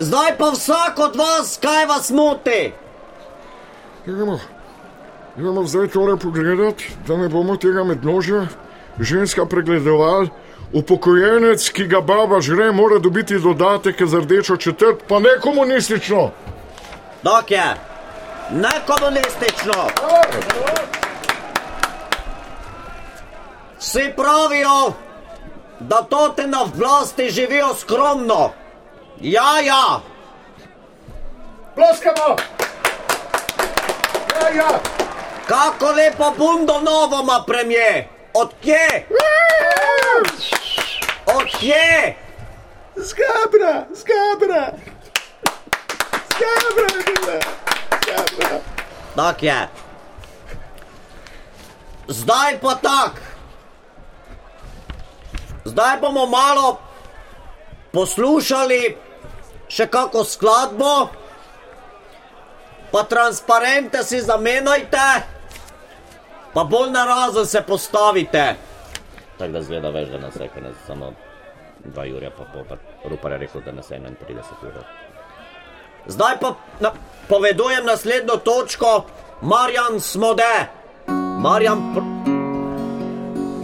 Zdaj 0.00 0.38
pa 0.38 0.50
vsak 0.50 0.98
od 0.98 1.16
vas, 1.16 1.58
kaj 1.62 1.86
vas 1.86 2.10
moti. 2.10 2.72
Gremo, 4.06 4.38
gremo 5.36 5.64
zdaj 5.66 5.88
tole 5.88 6.16
pogledati, 6.16 6.92
da 7.06 7.16
ne 7.16 7.28
bomo 7.28 7.56
tega 7.56 7.84
mednožja 7.84 8.46
ženska 8.98 9.46
pregledovali. 9.46 10.28
Upokojenec, 10.72 11.68
ki 11.70 11.84
ga 11.86 12.00
baba 12.00 12.40
žre, 12.40 12.72
mora 12.72 12.98
dobiti 12.98 13.38
dodatek 13.38 14.06
za 14.06 14.18
rdečo 14.18 14.56
četrt, 14.56 15.02
pa 15.08 15.18
ne 15.18 15.36
komunistično. 15.42 16.30
Dok 17.22 17.50
je, 17.50 17.74
ne 18.50 18.72
komunistično. 18.86 19.86
Vsi 23.78 24.12
pravijo, 24.16 24.92
da 25.80 26.02
tote 26.02 26.46
na 26.46 26.64
vlasti 26.74 27.30
živijo 27.30 27.74
skromno. 27.74 28.59
Ja, 29.20 29.60
ja, 29.60 30.00
Ploskamo! 31.74 32.36
Ja, 34.40 34.48
ja! 34.48 34.80
kako 35.50 35.92
lepo 35.92 36.32
bundo 36.38 36.80
novo 36.80 37.20
ima 37.22 37.44
premije. 37.46 38.08
Od 38.34 38.50
kje? 38.62 39.06
Od 41.26 41.58
kje? 41.58 42.16
Skabra, 43.06 43.86
skabra. 43.94 44.72
Skabra 46.30 46.86
je 46.96 47.02
bila. 47.06 47.40
Skabra. 48.02 48.60
Tak 49.16 49.42
je. 49.42 49.68
Zdaj 52.08 52.60
pa 52.60 52.74
tak. 52.74 53.12
Zdaj 55.64 55.96
bomo 56.00 56.26
malo 56.26 56.78
poslušali 57.92 58.96
še 59.70 59.86
kako 59.86 60.24
skladbo, 60.26 61.08
pa 62.90 63.02
transparente 63.06 64.02
si 64.02 64.20
zamenjajte, 64.20 65.06
pa 66.54 66.64
bolj 66.64 66.90
na 66.90 67.04
razen 67.06 67.46
se 67.46 67.62
postavite. 67.62 68.44
Tako 69.38 69.52
da 69.52 69.62
zgleda 69.62 69.90
več, 69.94 70.08
da 70.10 70.18
nas 70.18 70.36
je, 70.36 70.50
nas 70.60 70.74
samo 70.86 71.12
dva 71.84 72.04
Jurja 72.04 72.30
pa 72.30 72.44
pol, 72.52 72.64
pa 72.68 72.76
Rupar 73.08 73.32
je 73.32 73.38
rekel, 73.38 73.62
da 73.64 73.72
nas 73.72 73.90
je 73.90 74.00
31 74.00 74.66
ur. 74.66 74.82
Zdaj 76.06 76.36
pa 76.40 76.54
na, 76.80 76.92
povedujem 77.28 77.86
naslednjo 77.86 78.36
točko, 78.36 79.04
Marjan 79.40 80.00
Smode. 80.00 80.66
Marjan. 81.40 81.94
Pr... 81.94 82.02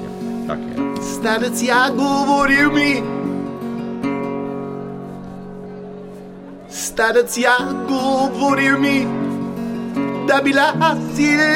Ja, 0.00 0.10
tak 0.48 0.58
je. 0.58 1.02
Starec 1.02 1.62
ja 1.62 1.88
govoril 1.90 2.72
mi. 2.72 3.15
Starec 6.70 7.36
ja 7.38 7.56
govoril 7.88 8.78
mi, 8.78 9.06
da 10.28 10.40
bi 10.44 10.52
lahko 10.52 10.96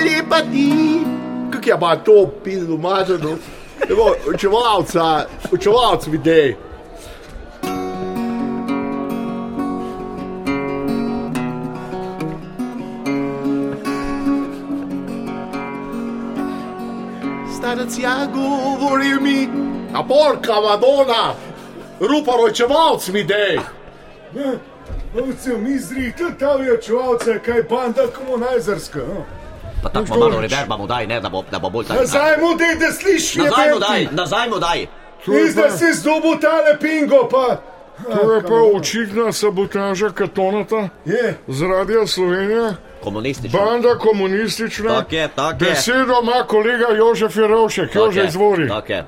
lepa 0.05 0.41
ti. 0.53 1.01
Kako 1.51 1.69
je 1.69 1.81
pa 1.81 1.97
to 1.97 2.31
pisno 2.45 2.77
maženo? 2.77 3.37
Evo, 3.91 4.15
učevalca, 4.35 5.27
učevalc 5.53 6.07
videj. 6.07 6.57
Starec 17.59 17.99
ja 17.99 18.27
govoril 18.35 19.21
mi, 19.21 19.49
a 19.95 20.03
porka 20.03 20.61
Madonna, 20.61 21.35
ruparo 22.01 22.47
učevalc 22.51 23.09
videj. 23.09 23.59
Ovce 25.15 25.55
v 25.55 25.59
mizri, 25.59 26.13
tudi 26.19 26.39
ta 26.39 26.55
večevalce, 26.57 27.39
kaj 27.47 27.63
banda 27.63 28.03
komunajzarska. 28.09 28.99
no. 28.99 29.25
Pa 29.83 29.89
tako 29.89 30.19
malo 30.19 30.41
reverba 30.41 30.77
mu 30.77 30.87
daj, 30.87 31.07
ne, 31.07 31.21
da 31.21 31.29
bo, 31.29 31.45
da 31.51 31.59
bo 31.59 31.71
bolj 31.71 31.87
tako. 31.87 32.01
Nazaj 32.01 32.37
mu 32.37 32.55
dej, 32.57 32.75
da 32.81 32.93
slišiš, 32.93 33.35
Nazaj 33.35 33.73
mu 33.73 33.79
daj, 33.79 34.09
nazaj 34.13 34.49
mu 34.49 34.59
daj. 34.59 34.87
Iz 35.47 35.55
da 35.55 35.71
si 35.71 35.85
zdobil 35.95 36.39
tale 36.41 36.79
pingo, 36.81 37.29
pa. 37.31 37.61
To 38.05 38.33
je 38.33 38.43
pa 38.43 38.55
očitna 38.77 39.33
sabotaža 39.33 40.09
katonata 40.11 40.89
Je, 41.05 41.35
z 41.49 41.63
Radia 41.63 42.07
Slovenija, 42.07 42.75
Komunistično. 43.03 43.59
banda 43.61 43.99
komunistična. 43.99 44.89
Tak 44.89 45.13
je, 45.13 45.29
tak 45.29 45.63
je. 45.63 45.69
Besedo 45.69 46.21
ima 46.23 46.45
kolega 46.47 46.87
Jožef 46.97 47.37
Jerovšek, 47.37 47.95
Jože 47.95 48.25
izvori. 48.25 48.69
Tak 48.69 48.91
je. 48.91 49.05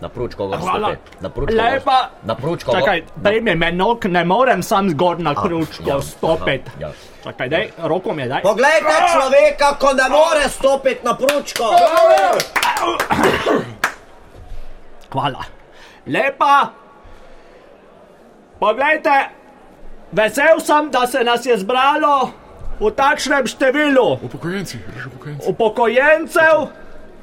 Na 0.00 0.08
pručko 0.08 0.46
gor 0.46 0.58
Hvala. 0.58 0.88
stopi. 0.88 1.16
Na 1.20 1.28
pručko 1.30 1.54
Lepa. 1.54 1.90
gor- 1.92 2.08
Na 2.22 2.34
pručko 2.34 2.72
gor- 2.72 2.78
Čakaj, 2.78 3.02
daj 3.16 3.40
mi 3.40 3.54
menok, 3.54 4.04
ne 4.06 4.24
morem 4.24 4.62
sam 4.62 4.90
zgor 4.90 5.18
na 5.18 5.34
kručko 5.34 5.84
ja, 5.86 6.00
stopiti. 6.02 6.70
ja. 6.78 6.90
Čakaj, 7.22 7.48
daj, 7.48 7.70
roko 7.78 8.14
mi 8.14 8.24
daj. 8.24 8.42
Poglejte 8.42 8.94
človeka, 9.12 9.76
ko 9.76 9.92
ne 9.92 10.08
more 10.08 10.48
stopiti 10.48 11.04
na 11.04 11.14
pručko. 11.14 11.64
Hvala. 15.10 15.44
Lepa. 16.06 16.70
Poglejte, 18.60 19.28
vesel 20.12 20.60
sem, 20.60 20.90
da 20.90 21.06
se 21.06 21.20
nas 21.20 21.46
je 21.46 21.58
zbralo 21.58 22.30
v 22.80 22.90
takšnem 22.90 23.46
številu. 23.46 24.18
Upokojenci, 24.22 24.78
upokojenci. 25.06 25.46
Upokojencev 25.46 26.56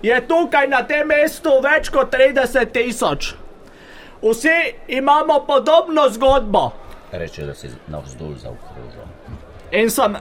je 0.02 0.28
tukaj 0.28 0.68
na 0.68 0.84
tem 0.88 1.08
mestu 1.08 1.60
več 1.64 1.90
kot 1.90 2.14
30 2.14 2.72
tisoč. 2.74 3.34
Vsi 4.22 4.58
imamo 4.88 5.40
podobno 5.48 6.10
zgodbo. 6.10 6.72
Reče, 7.12 7.46
da 7.46 7.54
si 7.54 7.70
navzdol 7.88 8.34
zaokrožil. 8.36 9.06
In 9.72 9.90
sem, 9.92 10.18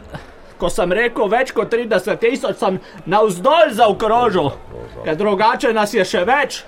ko 0.59 0.71
sem 0.71 0.93
rekel 0.93 1.29
več 1.29 1.53
kot 1.57 1.73
30 1.73 2.19
tisoč, 2.23 2.59
sem 2.61 2.81
navzdol 3.07 3.73
zaokrožil, 3.73 4.51
ker 5.05 5.17
drugače 5.17 5.73
nas 5.73 5.95
je 5.95 6.05
še 6.05 6.25
več, 6.29 6.63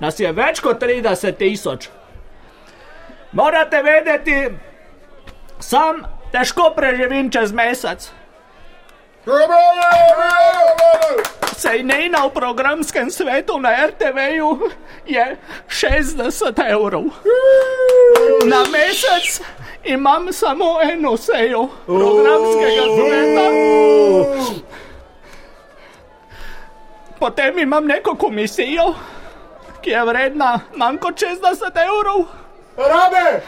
nas 0.00 0.20
je 0.20 0.32
več 0.32 0.62
kot 0.64 0.80
30 0.82 1.36
tisoč. 1.38 1.90
Morate 3.32 3.82
vedeti, 3.86 4.38
sam 5.62 6.02
težko 6.32 6.72
preživim 6.76 7.30
čez 7.30 7.52
mesec. 7.52 8.10
Sej 11.60 11.84
nejna 11.84 12.24
v 12.24 12.32
programskem 12.32 13.12
svetu 13.12 13.60
na 13.60 13.92
RTV-ju 13.92 14.48
je 15.04 15.36
60 15.68 16.56
evrov. 16.56 17.04
Na 18.48 18.64
mesec 18.64 19.44
imam 19.84 20.32
samo 20.32 20.80
eno 20.80 21.16
sejo 21.20 21.68
programskega 21.84 22.84
sveta. 22.96 23.46
Potem 27.20 27.58
imam 27.58 27.84
neko 27.84 28.16
komisijo, 28.16 28.94
ki 29.84 29.90
je 29.90 30.04
vredna 30.04 30.60
manj 30.76 30.96
kot 30.96 31.20
60 31.20 31.76
evrov. 31.76 32.24
rabe! 32.76 33.44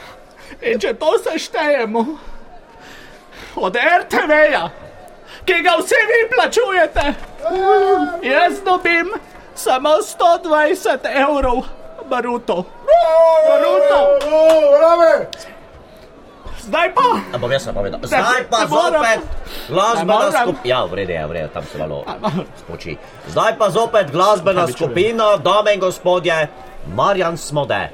In 0.61 0.76
če 0.80 0.92
to 1.00 1.16
seštejemo 1.18 2.04
od 3.56 3.76
RTV-ja, 3.76 4.68
ki 5.44 5.62
ga 5.62 5.76
vsi 5.78 6.00
vi 6.11 6.20
plačujete, 6.35 7.14
jaz 8.22 8.61
dobim 8.64 9.12
samo 9.55 9.88
120 9.88 10.98
evrov 11.14 11.62
bruto. 12.09 12.64
Bruto. 13.46 13.98
Rabe! 14.81 15.26
Zdaj 16.62 16.94
pa. 16.94 17.07
A 17.35 17.38
bom 17.38 17.50
jaz 17.50 17.66
povedal. 17.74 17.98
Zdaj 18.02 18.46
pa 18.46 18.66
zopet 18.70 19.20
glasbena 19.68 20.31
skupina. 20.31 20.62
Ja, 20.64 20.87
v 20.87 20.94
redu 20.94 21.12
je, 21.12 21.26
v 21.26 21.33
redu, 21.33 21.48
tam 21.50 21.64
se 21.66 21.78
malo 21.78 22.05
spoči. 22.62 22.96
Zdaj 23.28 23.59
pa 23.59 23.66
zopet 23.70 24.11
glasbena 24.14 24.66
skupina, 24.70 25.37
dame 25.42 25.74
in 25.74 25.81
gospodje, 25.81 26.48
Marjan 26.94 27.37
Smode. 27.37 27.90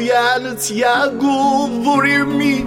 Upokojenec, 0.00 0.70
ja, 0.70 1.06
govori 1.20 2.24
mi, 2.24 2.64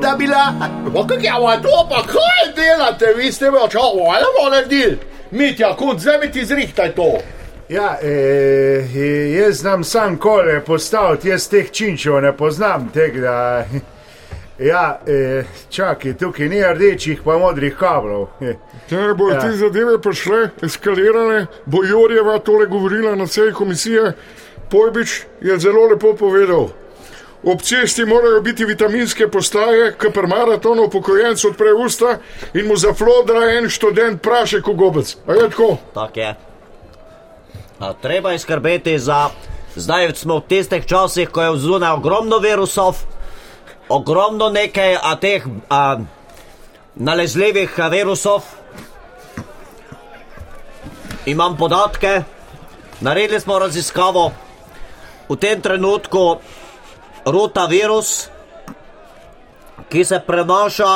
da 0.00 0.14
bi 0.18 0.26
la. 0.26 0.52
Pa 0.94 1.06
kako 1.08 1.14
je 1.22 1.34
ovo 1.38 1.56
to, 1.56 1.88
pa 1.90 2.02
kaj 2.02 2.54
delate, 2.56 3.14
vi 3.16 3.32
ste 3.32 3.50
me 3.50 3.58
očali, 3.58 4.00
ali 4.14 4.24
bomo 4.38 4.50
naredili? 4.50 4.98
Mitja, 5.30 5.76
mi 6.20 6.32
ti 6.32 6.44
zrihtaj 6.44 6.94
to. 6.94 7.18
Ja, 7.68 7.98
e, 8.02 8.08
e, 8.96 9.32
jaz 9.32 9.56
znam 9.56 9.84
sam 9.84 10.18
kole 10.18 10.64
postaviti, 10.64 11.28
jaz 11.28 11.48
teh 11.48 11.70
činčev 11.70 12.20
ne 12.20 12.36
poznam, 12.36 12.90
tega 12.94 13.20
da. 13.20 13.64
Ja, 14.58 15.00
e, 15.06 15.44
čakaj, 15.70 16.14
tukaj 16.14 16.48
ni 16.48 16.62
rdečih, 16.64 17.20
pa 17.24 17.38
modrih 17.38 17.74
kablov. 17.76 18.28
Če 18.88 18.96
bodo 19.16 19.34
Ja. 19.34 19.40
te 19.40 19.52
zadeve 19.52 19.98
prišle, 20.02 20.48
eskalirale, 20.62 21.46
bo 21.66 21.84
Jorjeva 21.84 22.38
tole 22.38 22.66
govorila 22.66 23.14
na 23.16 23.26
seji 23.26 23.52
komisije. 23.52 24.12
Pojbič 24.72 25.28
je 25.44 25.58
zelo 25.60 25.84
lepo 25.92 26.16
povedal. 26.16 26.72
Ob 27.44 27.60
cesti 27.60 28.04
morajo 28.04 28.40
biti 28.40 28.64
vitaminske 28.64 29.28
postaje, 29.28 29.92
ki 29.98 30.12
pri 30.14 30.26
maratonu 30.30 30.86
upokojencu 30.86 31.48
odpre 31.48 31.74
usta 31.74 32.18
in 32.54 32.66
mu 32.70 32.76
zaflodra 32.76 33.58
en 33.58 33.68
študent 33.68 34.22
prašek 34.22 34.66
v 34.66 34.74
gobec. 34.78 35.16
A 35.26 35.34
je 35.34 35.50
tako? 35.50 35.76
Tak 35.94 36.16
je. 36.16 36.30
A 37.82 37.92
treba 37.92 38.32
je 38.32 38.38
skrbeti 38.38 38.98
za. 38.98 39.28
Zdaj 39.74 40.14
smo 40.14 40.38
v 40.38 40.46
tistih 40.48 40.86
časih, 40.86 41.28
ko 41.28 41.42
je 41.42 41.58
zunaj 41.58 41.96
ogromno 41.96 42.38
virusov, 42.38 42.96
ogromno 43.88 44.48
nekaj 44.52 44.96
a 45.00 45.16
teh 45.16 45.42
a, 45.68 45.98
nalezljivih 46.94 47.72
virusov. 47.90 48.44
Imam 51.26 51.56
podatke, 51.56 52.22
naredili 53.00 53.40
smo 53.40 53.58
raziskavo. 53.58 54.30
V 55.32 55.36
tem 55.40 55.60
trenutku 55.64 56.44
rotavirus, 57.24 58.28
ki 59.88 60.04
se 60.04 60.20
prenaša 60.26 60.90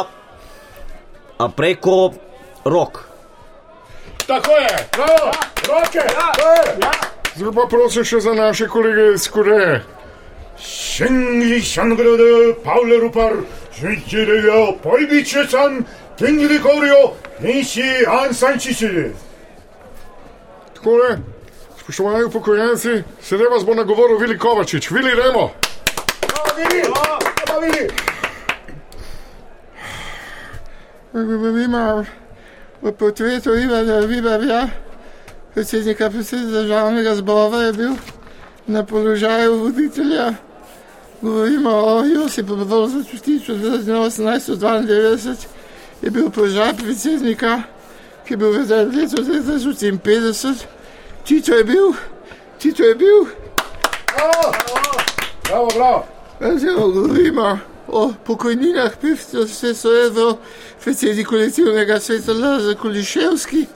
a, 1.39 1.49
preko 1.49 2.13
rok. 2.65 3.09
Tako 4.27 4.51
je, 4.51 4.89
bravo, 4.93 5.31
roke, 5.69 6.05
ja. 6.05 6.29
Zdaj 7.37 7.53
pa 7.53 7.65
prosim 7.69 8.05
še 8.05 8.21
za 8.21 8.35
naše 8.37 8.69
kolege 8.69 9.15
iz 9.15 9.29
Koreje. 9.29 9.85
Shengli 10.61 11.61
Shangrudu, 11.61 12.57
Paule 12.65 13.01
Rupar, 13.01 13.39
Shunchirio, 13.73 14.77
Pojbiče 14.83 15.47
san, 15.49 15.85
Tengri 16.19 16.61
Korjo, 16.61 17.15
Nenshi 17.41 18.05
Ansan 18.09 18.61
Chichiri. 18.61 19.11
Takole, 20.75 21.19
spoštovani 21.87 22.25
upokojenci, 22.25 23.03
sedaj 23.23 23.47
vas 23.47 23.65
bo 23.65 23.75
nagovoril 23.75 24.19
Vili 24.19 24.39
Kovačič. 24.39 24.91
Vili, 24.91 25.11
remo! 25.15 25.51
Ima 31.65 32.05
v 32.83 32.93
potretu 32.93 33.55
Ivana 33.55 34.01
Vibarja, 34.01 34.69
predsednika 35.55 36.11
predsednika 36.11 36.51
državnega 36.51 37.15
zbora, 37.15 37.63
je 37.63 37.73
bil 37.73 37.93
na 38.67 38.85
položaju 38.87 39.59
voditelja. 39.59 40.35
Govorimo 41.23 41.71
o 41.71 42.05
Josipu 42.05 42.57
Brzozu 42.57 43.05
Čutiču, 43.05 43.53
1892 43.53 45.47
je 46.03 46.11
bil 46.11 46.31
položaj 46.31 46.73
predsednika, 46.83 47.63
ki 48.27 48.33
je 48.33 48.37
bil 48.37 48.51
v 48.51 48.59
letu 48.59 49.23
1950. 49.23 50.76
Tito 51.27 51.55
je 51.55 51.65
bil, 51.65 51.93
Tito 52.59 52.83
je 52.83 52.95
bil, 52.95 53.27
Bravo, 55.49 55.69
bravo. 55.75 56.07
Zdaj 56.59 56.75
govorimo 56.75 57.59
o 57.89 58.13
pokojninah, 58.25 58.93
pivcev, 59.01 59.45
vse 59.45 59.75
so 59.75 60.07
evo, 60.07 60.39
predsednik 60.85 61.27
kolektivnega 61.27 62.01
sveta 62.01 62.33
Lazar 62.33 62.75
Kuliševski, 62.75 63.67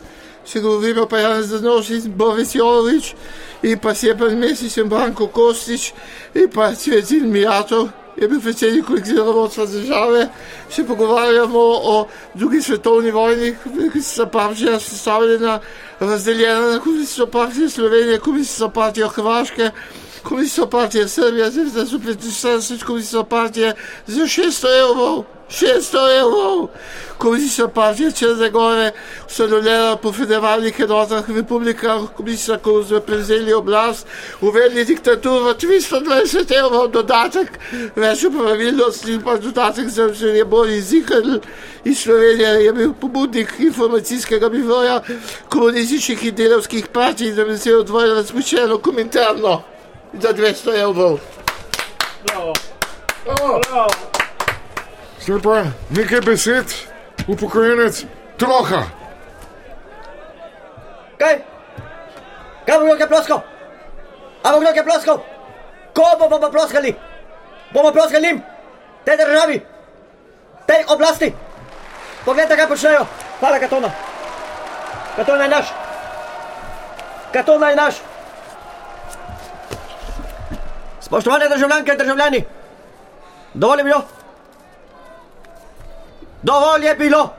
se 0.45 0.61
govorimo 0.61 1.07
pa 1.07 1.19
Jan 1.19 1.43
Zanošič, 1.43 2.05
Boris 2.07 2.55
Jovič 2.55 3.15
in 3.63 3.79
pa 3.79 3.95
Sjepan 3.95 4.39
Mesič 4.39 4.77
in 4.77 4.89
Branko 4.89 5.27
Kostič 5.27 5.93
in 6.35 6.51
pa 6.51 6.75
Cvetin 6.75 7.33
Mijatov. 7.33 7.89
Je 8.21 8.29
bil 8.29 8.41
predsednik 8.41 8.85
kolektivnega 8.87 9.31
vodstva 9.31 9.67
države, 9.67 10.29
se 10.71 10.87
pogovarjamo 10.87 11.61
o 11.83 12.09
drugi 12.35 12.63
svetovni 12.63 13.11
vojni, 13.11 13.55
ki 13.93 14.03
so 14.03 14.27
partija 14.27 14.81
sestavljena, 14.81 15.61
razdeljena 16.01 16.73
na 16.73 16.81
komunistično 16.81 17.27
partijo 17.27 17.71
Slovenije, 17.71 18.19
komunistično 18.19 18.69
partijo 18.71 19.09
Hrvaške, 19.09 19.71
komunistično 20.23 20.67
partijo 20.67 21.09
Srbije, 21.09 21.51
zdaj 21.51 21.87
so 21.87 21.99
45 21.99 22.85
komunistično 22.85 23.25
partijo 23.25 23.73
za 24.07 24.23
600 24.23 24.81
evrov. 24.81 25.25
600 25.51 26.21
evrov, 26.21 26.69
komunistična 27.19 27.69
partija 27.69 28.11
Črne 28.11 28.51
Gore, 28.51 28.93
ustanovljena 29.27 29.97
po 29.97 30.13
federalnih 30.13 30.81
enotah 30.81 31.31
republikah, 31.31 32.03
komunistična, 32.17 32.59
ko 32.59 32.85
so 32.85 33.01
prevzeli 33.01 33.53
oblast, 33.53 34.07
uvedli 34.41 34.85
diktaturo, 34.85 35.55
320 35.55 36.55
evrov 36.59 36.89
dodatek, 36.89 37.59
več 37.97 38.25
pravilnosti 38.37 39.13
in 39.13 39.23
pa 39.27 39.37
dodatek 39.37 39.89
za 39.89 40.07
vse 40.07 40.45
bolj 40.45 40.77
izikal. 40.79 41.41
Iz 41.85 41.99
Slovenije 41.99 42.65
je 42.65 42.73
bil 42.73 42.93
pobudnik 43.01 43.55
informacijskega 43.59 44.49
biroja 44.49 45.01
komunističnih 45.49 46.25
in 46.25 46.35
delovskih 46.35 46.87
partij, 46.87 47.35
da 47.35 47.45
bi 47.45 47.59
se 47.59 47.75
odvojil 47.77 48.15
razpuščeno 48.15 48.79
komentarno 48.79 49.63
za 50.13 50.33
200 50.33 50.83
evrov. 50.83 51.19
Zdaj 55.21 55.41
pa 55.43 55.65
nekaj 55.91 56.21
besed, 56.21 56.67
upokojenec, 57.29 58.05
troha. 58.39 58.83
Kaj? 61.19 61.39
Kaj 62.67 62.79
bo 62.79 62.95
kdo 62.97 63.07
ploskal? 63.07 63.41
A 64.43 64.53
bo 64.53 64.59
kdo 64.61 64.83
ploskal? 64.85 65.19
Komu 65.95 66.29
bomo 66.29 66.51
ploskali? 66.51 66.95
Bomo 67.73 67.93
ploskali 67.93 68.27
jim, 68.27 68.43
tej 69.05 69.17
državi, 69.17 69.57
tej 70.67 70.85
oblasti. 70.89 71.35
Poglejte, 72.25 72.57
kaj 72.57 72.69
počnejo. 72.69 73.07
Hvala, 73.41 73.59
Katona. 73.59 73.91
Katona 75.17 75.45
je 75.45 75.51
naš. 75.51 75.67
Katona 77.33 77.71
je 77.71 77.77
naš. 77.77 77.95
Spoštovane 81.11 81.49
državljanke 81.49 81.93
in 81.93 81.99
državljani, 81.99 82.45
dovolj 83.55 83.79
je 83.79 83.85
bilo. 83.85 84.03
Dovolj 86.43 86.87
je 86.87 86.95
bilo. 86.95 87.35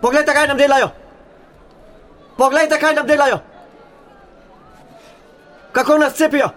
Poglejte, 0.00 0.32
kaj 0.32 0.48
nam 0.48 0.58
delajo. 0.58 0.88
Poglejte, 2.36 2.78
kaj 2.80 2.94
nam 2.94 3.06
delajo. 3.06 3.38
Kako 5.72 5.98
nas 5.98 6.12
cepijo. 6.14 6.48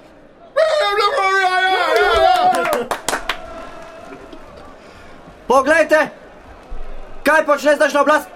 Poglejte, 5.48 6.10
kaj 7.24 7.46
počne 7.46 7.76
zdajšnja 7.76 8.02
oblast. 8.02 8.28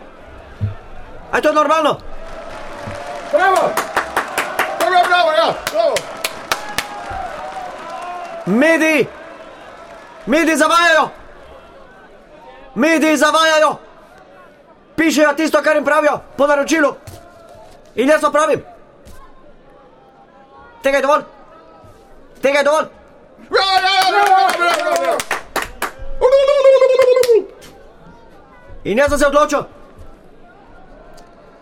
A 1.31 1.38
je 1.38 1.41
to 1.41 1.53
normalno? 1.53 1.97
Bravo, 3.31 3.69
bravo, 4.79 5.03
bravo, 5.07 5.31
ja, 5.31 5.53
bravo. 5.71 6.11
Mediji, 8.45 9.08
mediji 10.25 10.58
zavajajo. 10.58 11.10
Mediji 12.75 13.17
zavajajo. 13.17 13.75
Pišejo 14.95 15.34
tisto, 15.34 15.62
kar 15.63 15.75
jim 15.75 15.86
pravijo, 15.86 16.19
po 16.38 16.47
naročilu. 16.47 16.95
In 17.95 18.10
jaz 18.10 18.21
to 18.21 18.32
pravim. 18.32 18.63
Tega 20.84 20.97
je 20.97 21.01
dovolj. 21.01 21.23
Tega 22.41 22.58
je 22.58 22.63
dovolj. 22.63 22.86
In 28.84 28.97
jaz 28.97 29.10
sem 29.10 29.19
se 29.19 29.27
odločil, 29.27 29.63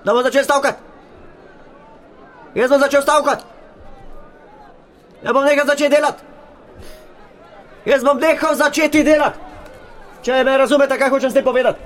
da 0.04 0.14
bom 0.14 0.24
začel 0.24 0.44
stavkati. 0.44 0.78
Jaz 2.56 2.70
bom 2.70 2.80
začel 2.80 3.02
stavkati. 3.02 3.44
Jaz 5.22 5.34
bom 5.34 5.44
nehal 5.44 5.68
začeti 5.68 5.96
delati. 5.96 6.29
Jaz 7.86 8.04
bom 8.04 8.20
nehal 8.20 8.56
začeti 8.56 9.04
delati. 9.04 9.40
Če 10.24 10.44
me 10.44 10.58
razumete, 10.58 10.98
kaj 11.00 11.10
hočem 11.10 11.32
tem 11.34 11.44
povedati. 11.44 11.80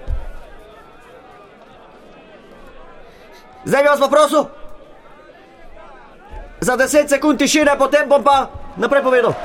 Zdaj 3.65 3.84
bi 3.84 3.89
vas 3.89 3.99
pa 3.99 4.08
prosil. 4.08 4.45
Za 6.62 6.77
10 6.77 7.10
sekund 7.10 7.39
tišine, 7.39 7.75
potem 7.77 8.10
bom 8.10 8.23
pa 8.23 8.49
naprej 8.77 9.03
povedal. 9.03 9.36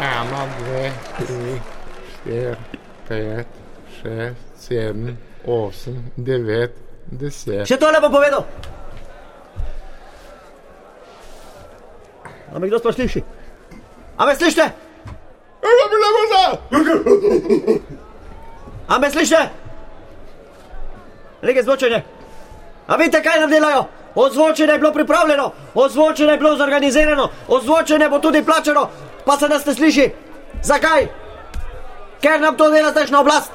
Ena, 0.00 0.42
dve, 0.58 0.92
tri, 1.16 1.56
štiri, 2.12 2.80
pet, 3.08 3.46
šest, 3.96 4.44
sedem, 4.60 5.16
osem, 5.46 6.02
devet, 6.16 6.76
deset. 7.08 7.64
Še 7.64 7.78
tole 7.80 8.02
bom 8.04 8.12
povedal. 8.12 8.44
A 12.52 12.60
me 12.60 12.68
kdo 12.68 12.78
sploh 12.78 12.94
sliši? 12.94 13.24
A 14.16 14.26
me 14.26 14.36
slišite? 14.36 14.70
A 18.88 18.98
me 19.00 19.10
slišite? 19.10 19.50
Reke 21.42 21.62
zvočenje. 21.62 22.02
A 22.86 22.96
vidite, 22.96 23.22
kaj 23.22 23.40
nam 23.40 23.50
delajo? 23.50 23.84
Ozvočenje 24.14 24.72
je 24.72 24.78
bilo 24.78 24.92
pripravljeno, 24.92 25.52
ozvočenje 25.74 26.32
je 26.32 26.38
bilo 26.38 26.56
zorganizirano, 26.56 27.28
ozvočenje 27.48 28.08
bo 28.08 28.18
tudi 28.18 28.44
plačeno, 28.44 28.88
pa 29.24 29.36
se 29.36 29.48
nas 29.48 29.66
ne 29.66 29.74
sliši. 29.74 30.10
Zakaj? 30.62 31.06
Ker 32.20 32.40
nam 32.40 32.56
to 32.56 32.70
dela 32.70 32.90
zdajšnja 32.90 33.20
oblast. 33.20 33.52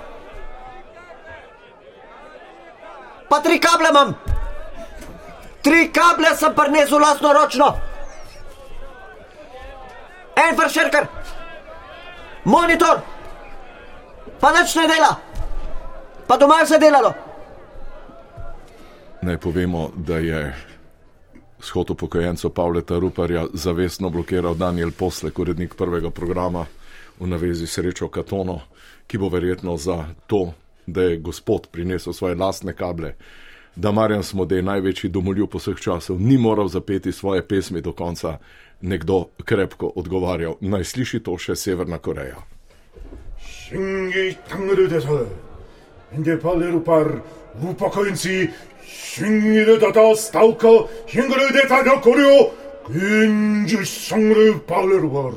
Pa 3.30 3.40
tri 3.40 3.60
kable 3.60 3.90
imam. 3.90 4.14
Tri 5.62 5.92
kable 5.94 6.36
sem 6.38 6.54
prinesel 6.56 7.00
lastno 7.00 7.34
ročno. 7.34 7.78
En 10.42 10.56
vršerkar, 10.58 11.08
monitor, 12.46 13.02
pa 14.40 14.52
nič 14.52 14.76
ne 14.76 14.88
dela. 14.88 15.12
Pa 16.28 16.38
doma 16.38 16.60
je 16.60 16.66
vse 16.66 16.80
delalo. 16.80 17.14
Naj 19.22 19.38
povemo, 19.38 19.92
da 19.96 20.18
je 20.18 20.56
shod 21.60 21.90
upokojencev 21.90 22.50
Pavleta 22.50 23.00
Ruparja 23.00 23.46
zavestno 23.54 24.10
blokiral 24.10 24.56
Daniel 24.56 24.92
Poslek, 24.92 25.40
urednik 25.40 25.76
prvega 25.76 26.10
programa 26.10 26.66
v 27.20 27.28
navezi 27.28 27.68
Srečo 27.68 28.08
Katono, 28.08 28.60
ki 29.08 29.18
bo 29.18 29.30
verjetno 29.30 29.78
za 29.78 30.06
to, 30.28 30.54
da 30.86 31.02
je 31.02 31.18
gospod 31.18 31.68
prinesel 31.72 32.14
svoje 32.14 32.36
lastne 32.36 32.74
kable, 32.74 33.14
da 33.76 33.92
Marjan 33.92 34.24
Smodej, 34.24 34.62
največji 34.62 35.10
domoljub 35.10 35.54
vseh 35.56 35.78
časov, 35.80 36.20
ni 36.20 36.38
moral 36.38 36.68
zapeti 36.68 37.12
svoje 37.12 37.48
pesmi 37.48 37.82
do 37.82 37.94
konca, 37.94 38.38
nekdo 38.81 39.31
krepko 39.45 39.93
odgovarjal. 39.97 40.59
Naj 40.61 40.85
sliši 40.85 41.23
to 41.23 41.39
še 41.39 41.57
Severna 41.57 41.99
Koreja. 41.99 42.43
신기 43.39 44.37
당으로 44.49 44.89
돼서 44.89 45.27
인데 46.13 46.39
발레로 46.39 46.85
par 46.85 47.23
우파커인시 47.61 48.51
신기를 48.85 49.79
다다 49.81 50.15
스타우커 50.15 50.89
흰거를 51.09 51.53
대다 51.53 51.83
벽거려 51.83 52.53
근지 52.85 53.85
성를 53.85 54.65
발레로 54.67 55.11
par 55.13 55.33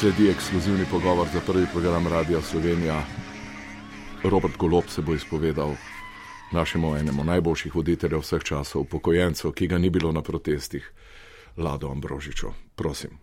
Sledi 0.00 0.28
ekskluzivni 0.28 0.84
pogovor 0.90 1.28
za 1.32 1.40
prvi 1.40 1.66
program 1.72 2.06
Radia 2.06 2.42
Slovenija. 2.42 3.04
Robert 4.22 4.56
Golob 4.56 4.84
se 4.88 5.02
bo 5.02 5.14
izpovedal 5.14 5.72
našemu 6.52 6.96
enemu 6.96 7.24
najboljših 7.24 7.74
voditeljev 7.74 8.20
vseh 8.20 8.42
časov, 8.44 8.82
upokojencev, 8.82 9.52
ki 9.52 9.66
ga 9.66 9.78
ni 9.78 9.90
bilo 9.90 10.12
na 10.12 10.22
protestih, 10.22 10.90
Lado 11.56 11.88
Ambrožičo. 11.88 12.52
Prosim. 12.74 13.16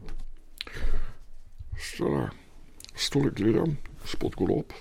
Stara, 1.78 2.30
stole 2.96 3.30
gledam, 3.30 3.78
spod 4.06 4.34
golob. 4.36 4.74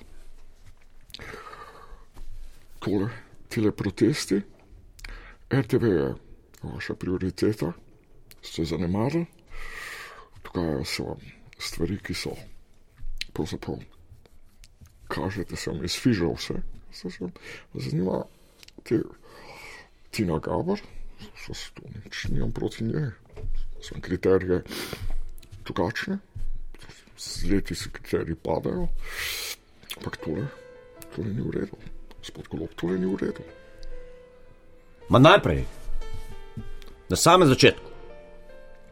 Tole, 2.78 3.10
tele 3.48 3.72
protesti. 3.72 4.40
RTV 5.52 5.84
je 5.84 6.08
vaša 6.62 6.94
prioriteta, 6.94 7.72
ste 8.42 8.64
zanemarili. 8.64 9.26
Dogajajo 10.44 10.84
se 10.84 11.02
vam 11.02 11.41
stvari, 11.62 11.98
ki 12.02 12.14
so 12.14 12.34
pravzaprav 13.32 13.80
kažete, 15.12 15.56
sem 15.56 15.84
izfižal 15.84 16.34
vse. 16.36 16.60
Se 16.92 17.10
sem, 17.10 17.30
zanima 17.74 18.22
te 18.84 19.00
Tina 20.10 20.38
Gabar, 20.38 20.80
so 21.40 21.54
se 21.54 21.70
to 21.74 21.88
nič, 21.94 22.26
nimam 22.28 22.52
proti 22.52 22.84
njej. 22.84 23.10
Sem 23.82 24.00
kriterije 24.00 24.62
drugačne, 25.64 26.18
z 27.18 27.50
leti 27.50 27.74
se 27.74 27.90
kriteriji 27.92 28.36
padajo, 28.36 28.88
ampak 29.96 30.16
tole, 30.24 30.46
tole 31.16 31.28
ni 31.28 31.42
v 31.42 31.50
redu. 31.50 31.80
Spod 32.22 32.48
golob, 32.48 32.74
tole 32.76 32.98
ni 32.98 33.08
v 33.08 33.16
redu. 33.24 33.44
Ma 35.08 35.18
najprej, 35.18 35.64
na 37.08 37.16
samem 37.16 37.48
začetku, 37.48 37.90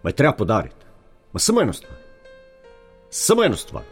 ma 0.03 0.11
je 0.11 0.17
treba 0.17 0.33
podariti, 0.33 0.87
ma 1.33 1.41
samo 1.41 1.63
eno 1.63 1.73
stvar. 1.73 2.00
Samo 3.11 3.45
eno 3.45 3.57
stvar. 3.57 3.83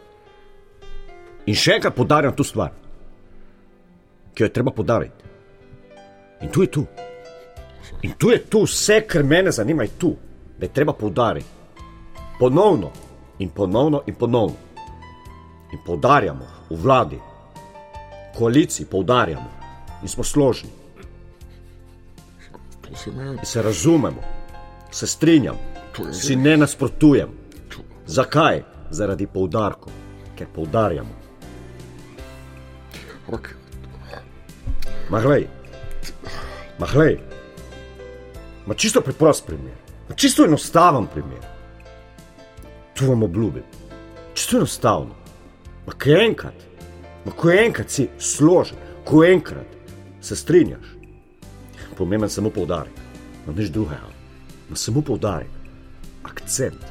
In 1.45 1.55
še 1.55 1.75
enkrat 1.75 1.95
podarjam 1.95 2.35
to 2.35 2.43
stvar, 2.43 2.71
ki 4.33 4.43
jo 4.43 4.47
je 4.47 4.53
treba 4.53 4.71
podariti. 4.71 5.29
In 6.41 6.51
tu 6.53 6.63
je 6.63 6.71
tu. 6.71 6.85
In 8.01 8.13
tu 8.17 8.31
je 8.31 8.39
tu 8.47 8.63
vse, 8.63 9.01
kar 9.07 9.23
mene 9.23 9.51
zanima, 9.51 9.83
je 9.83 9.97
tu, 9.99 10.13
da 10.57 10.65
je 10.65 10.73
treba 10.73 10.93
podariti. 10.93 11.47
Ponovno 12.39 12.91
in 13.39 13.49
ponovno 13.49 14.03
in 14.07 14.15
ponovno. 14.15 14.55
In 15.73 15.79
podarjamo 15.85 16.45
v 16.69 16.79
vladi, 16.81 17.19
koaliciji, 18.37 18.85
podarjamo 18.85 19.49
in 20.01 20.07
smo 20.07 20.23
složni. 20.23 20.69
In 22.89 23.45
se 23.45 23.61
razumemo, 23.61 24.21
se 24.91 25.07
strinjam, 25.07 25.57
si 26.11 26.35
ne 26.35 26.57
nasprotujem. 26.57 27.29
Zakaj? 28.05 28.78
Zaradi 28.91 29.27
poudarkov, 29.27 29.93
ker 30.35 30.47
poudarjamo. 30.53 31.15
ampak 33.27 33.55
Mahlej, 35.09 35.47
mahlej, 36.77 37.17
ma 38.65 38.73
čisto 38.73 39.01
preprost 39.01 39.45
primer, 39.45 39.73
ma 40.09 40.15
čisto 40.15 40.45
enostaven 40.45 41.07
primer. 41.07 41.41
Tu 42.93 43.09
vam 43.09 43.23
obljubim, 43.23 43.63
čisto 44.33 44.57
enostavno. 44.57 45.15
Ma 45.87 45.93
ko 45.93 46.13
enkrat, 46.13 46.53
ma 47.25 47.31
ko 47.31 47.49
enkrat 47.49 47.89
si 47.89 48.05
složen, 48.17 48.77
ko 49.05 49.23
enkrat 49.25 49.65
se 50.21 50.35
strinjaš, 50.35 50.93
pomemben 51.97 52.29
samo 52.29 52.49
poudarek, 52.53 52.93
no 53.47 53.53
nič 53.53 53.73
drugega, 53.73 54.13
ma 54.69 54.75
samo 54.75 55.01
poudarek, 55.01 55.49
akcent. 56.23 56.85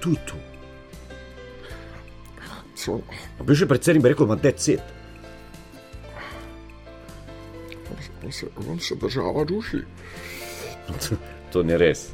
Tu, 0.00 0.16
tu. 0.26 0.49
A 2.88 3.42
Bivši 3.42 3.66
predsednik 3.68 4.02
bi 4.02 4.08
rekel, 4.08 4.26
da 4.26 4.48
je 4.48 4.56
cet. 4.56 4.80
vam 8.56 8.80
se, 8.80 8.94
država 8.94 9.44
duši. 9.44 9.76
To 11.52 11.62
ni 11.62 11.76
res. 11.76 12.08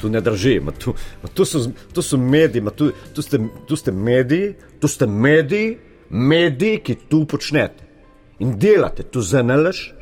Tu 0.00 0.08
ne 0.08 0.20
drži, 0.20 0.60
ma 0.60 0.72
tu, 0.72 0.94
ma 1.22 1.28
tu, 1.28 1.44
so, 1.44 1.60
tu 1.92 2.02
so 2.02 2.16
mediji, 2.16 2.62
ma 2.62 2.70
tu, 2.70 2.88
tu, 3.14 3.22
ste, 3.22 3.38
tu 3.68 3.76
ste 3.76 3.92
mediji, 3.92 4.54
tu 4.80 4.88
ste 4.88 5.06
mediji, 5.06 5.76
mediji, 6.10 6.78
ki 6.80 6.94
tu 7.08 7.26
počnete 7.28 7.84
in 8.40 8.56
delate, 8.58 9.02
tu 9.02 9.20
za 9.20 9.42
nalaž. 9.42 9.92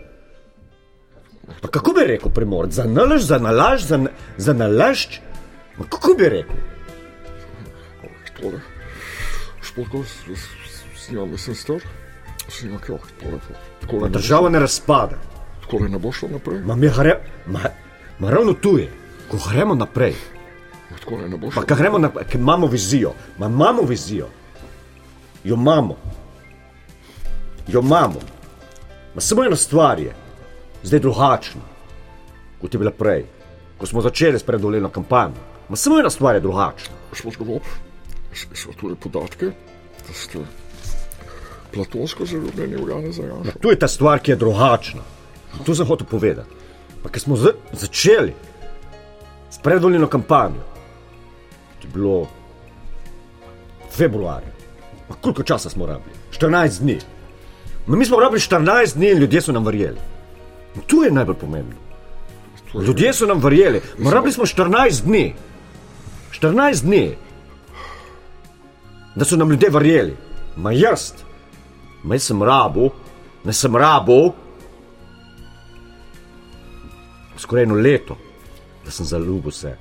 Pa 1.60 1.68
kako 1.68 1.92
bi 1.92 2.06
rekel, 2.06 2.30
primor, 2.30 2.70
za 2.70 2.84
nalaž, 2.86 3.26
za 3.26 3.38
nalaž, 3.38 3.82
za, 3.90 3.96
na- 3.96 4.14
za 4.36 4.54
nalaž? 4.54 5.06
Kako 5.90 6.14
bi 6.14 6.28
rekel? 6.28 6.56
Tole, 9.62 9.86
spoko, 9.86 10.04
snimam, 10.96 11.38
sem 11.38 11.54
star, 11.54 11.80
snimam, 12.48 12.78
kako, 12.78 13.06
tole, 13.20 13.38
tole, 13.86 14.02
ne, 14.02 14.08
Država 14.08 14.48
ne 14.48 14.58
razpada. 14.58 15.16
tole 15.70 15.88
ne 15.88 15.98
bo 15.98 16.12
šlo 16.12 16.28
naprej. 16.28 16.60
Ma 16.66 16.76
gre, 16.76 17.20
ma, 17.46 17.60
ma 18.18 18.30
ravno 18.30 18.52
tu 18.52 18.78
je, 18.78 18.90
ko 19.30 19.38
gremo 19.50 19.74
naprej, 19.74 20.14
Tako 21.00 21.18
ne, 21.18 21.28
ne 21.28 21.36
boš. 21.36 21.54
Pa 21.54 21.64
kaj 21.64 21.76
gremo 21.76 21.98
na, 21.98 22.10
ker 22.10 22.40
imamo 22.40 22.66
vizijo, 22.66 23.12
ma 23.38 23.46
imamo 23.46 23.82
vizijo. 23.82 24.28
Jo 25.44 25.54
imamo. 25.54 25.96
Jo 27.68 27.80
imamo. 27.80 28.20
Ma 29.14 29.20
samo 29.20 29.44
ena 29.44 29.56
stvar 29.56 30.00
je, 30.00 30.14
zdaj 30.82 31.00
drugačna, 31.00 31.60
kot 32.60 32.74
je 32.74 32.78
bila 32.78 32.90
prej, 32.90 33.24
ko 33.78 33.86
smo 33.86 34.00
začeli 34.00 34.38
s 34.38 34.42
predvolilno 34.42 34.88
kampanjo. 34.88 35.42
Ma 35.68 35.76
samo 35.76 35.98
ena 35.98 36.10
stvar 36.10 36.34
je 36.34 36.40
drugačna. 36.40 36.94
Gospod 37.10 37.36
Golob, 37.46 37.62
so 38.34 38.72
tudi 38.80 38.96
podatke, 39.00 39.52
da 40.08 40.14
ste 40.14 40.38
platonsko 41.72 42.26
zaljubljeni 42.26 42.76
v 42.76 42.88
Jana 42.90 43.12
za 43.12 43.22
Janša. 43.22 43.52
Tu 43.60 43.70
je 43.70 43.78
ta 43.78 43.88
stvar, 43.88 44.18
ki 44.18 44.30
je 44.30 44.36
drugačna. 44.36 45.02
To 45.66 45.74
sem 45.74 45.86
hotel 45.86 46.06
povedati. 46.06 46.48
Pa 47.02 47.10
ker 47.10 47.20
smo 47.20 47.36
začeli 47.72 48.34
s 49.50 49.58
predvoljeno 49.58 50.06
kampanjo, 50.06 50.62
to 51.80 51.88
je 51.88 51.92
bilo 51.94 52.28
februarja, 53.90 54.52
pa 55.08 55.14
koliko 55.14 55.42
časa 55.42 55.70
smo 55.70 55.86
rabili? 55.86 56.14
14 56.30 56.80
dni. 56.80 56.98
Ma 57.86 57.96
mi 57.96 58.04
smo 58.04 58.20
rabili 58.20 58.40
14 58.40 58.94
dni 58.94 59.10
in 59.10 59.18
ljudje 59.18 59.40
so 59.40 59.52
nam 59.52 59.66
verjeli. 59.66 59.98
In 60.74 60.82
to 60.86 61.04
je 61.04 61.10
najbolj 61.10 61.36
pomembno. 61.36 61.76
Ljudje 62.74 63.12
so 63.12 63.26
nam 63.26 63.42
verjeli, 63.42 63.82
rabili 64.12 64.32
smo 64.32 64.46
14 64.46 65.04
dni. 65.04 65.34
14 66.40 66.82
dni, 66.82 67.16
da 69.14 69.24
so 69.24 69.36
nam 69.36 69.50
ljudje 69.50 69.70
verjeli. 69.70 70.16
Ma 70.56 70.72
jaz, 70.72 71.12
ma 72.02 72.14
jaz 72.14 72.22
sem 72.22 72.42
rabo, 72.42 72.90
ne 73.44 73.52
sem 73.52 73.76
rabo, 73.76 74.32
skoraj 77.38 77.62
eno 77.62 77.74
leto, 77.74 78.16
da 78.84 78.90
sem 78.90 79.06
zaljubil 79.06 79.50
se 79.50 79.76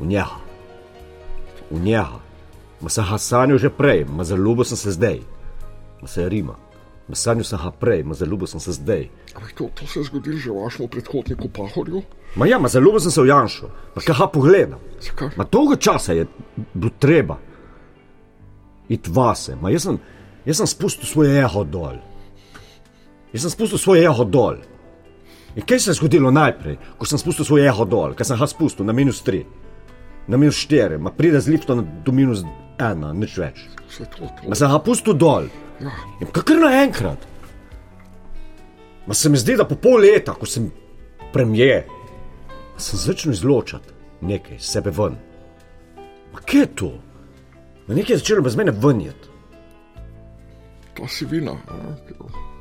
v 0.00 0.06
njega. 0.06 0.38
V 1.70 1.80
njega. 1.80 2.20
Ma 2.80 2.88
sem 2.88 3.04
ga 3.10 3.18
sanjal 3.18 3.58
že 3.58 3.70
prej, 3.70 4.04
ma 4.04 4.24
zaljubil 4.24 4.64
sem 4.64 4.76
se 4.76 4.90
zdaj. 4.90 5.20
Ma 6.02 6.08
se 6.08 6.28
Rima. 6.28 6.54
Ma 7.08 7.14
sanjal 7.14 7.44
sem 7.44 7.58
ga 7.58 7.70
prej, 7.70 8.02
ma 8.02 8.14
zaljubil 8.14 8.46
sem 8.46 8.60
se 8.60 8.72
zdaj. 8.72 9.08
Ampak 9.34 9.52
to, 9.52 9.68
to 9.74 9.86
se 9.86 10.00
je 10.00 10.04
zgodilo 10.04 10.38
že 10.38 10.50
vašemu 10.50 10.88
predhodniku 10.88 11.48
Pahorju. 11.48 12.02
Ma 12.36 12.46
ja, 12.46 12.58
ma 12.58 12.68
zaljubil 12.68 13.00
sem 13.00 13.10
se 13.10 13.22
v 13.22 13.26
Janšo, 13.26 13.70
pa 13.94 14.00
kaj 14.00 14.14
ga 14.18 14.26
pogledam. 14.32 14.80
Zakaj? 15.00 15.34
Ma 15.36 15.44
dolgo 15.44 15.76
časa 15.76 16.12
je 16.12 16.26
bilo 16.74 16.90
treba 16.98 17.38
iti 18.88 19.10
vase. 19.12 19.56
Ma 19.60 19.70
jaz 19.70 19.88
sem, 19.88 19.98
jaz 20.46 20.60
sem 20.62 20.70
spustil 20.70 21.08
svoje 21.08 21.38
ego 21.40 21.64
dol. 21.64 22.00
Jaz 23.32 23.44
sem 23.44 23.54
spustil 23.54 23.78
svoje 23.78 24.04
ego 24.04 24.24
dol. 24.24 24.60
In 25.56 25.64
kaj 25.66 25.80
se 25.80 25.90
je 25.90 25.98
zgodilo 25.98 26.30
najprej, 26.30 26.76
ko 26.98 27.06
sem 27.06 27.18
spustil 27.18 27.44
svoje 27.44 27.68
ego 27.68 27.84
dol, 27.88 28.14
ker 28.14 28.26
sem 28.26 28.38
ga 28.38 28.46
spustil 28.46 28.86
na 28.86 28.94
minus 28.94 29.22
3, 29.26 29.40
na 30.28 30.36
minus 30.36 30.60
4, 30.68 31.00
ma 31.02 31.10
pride 31.10 31.40
z 31.40 31.54
liftom 31.56 31.82
do 32.04 32.12
minus 32.12 32.44
1, 32.78 33.06
nič 33.18 33.38
več. 33.40 33.64
Ma 34.46 34.54
sem 34.54 34.70
ga 34.70 34.78
pustil 34.84 35.16
dol. 35.18 35.48
Ja, 35.80 35.92
In 36.20 36.30
kar 36.34 36.58
naenkrat. 36.58 37.26
Ma 39.06 39.14
se 39.14 39.30
mi 39.30 39.38
zdi, 39.40 39.56
da 39.56 39.64
po 39.64 39.78
pol 39.80 40.02
leta, 40.04 40.34
ko 40.36 40.46
sem 40.46 40.68
premijer, 41.32 41.86
sem 42.76 43.00
začel 43.00 43.32
izločati 43.32 43.94
nekaj 44.20 44.58
sebe 44.60 44.92
ven. 44.94 45.16
Ma 46.32 46.42
kje 46.44 46.60
je 46.60 46.70
to? 46.76 46.90
Ma 47.88 47.94
nekaj 47.94 48.14
je 48.14 48.18
začelo 48.18 48.42
brez 48.42 48.56
mene 48.56 48.72
venjeti. 48.72 49.28
ta 50.96 51.08
si 51.08 51.24
vina. 51.24 51.52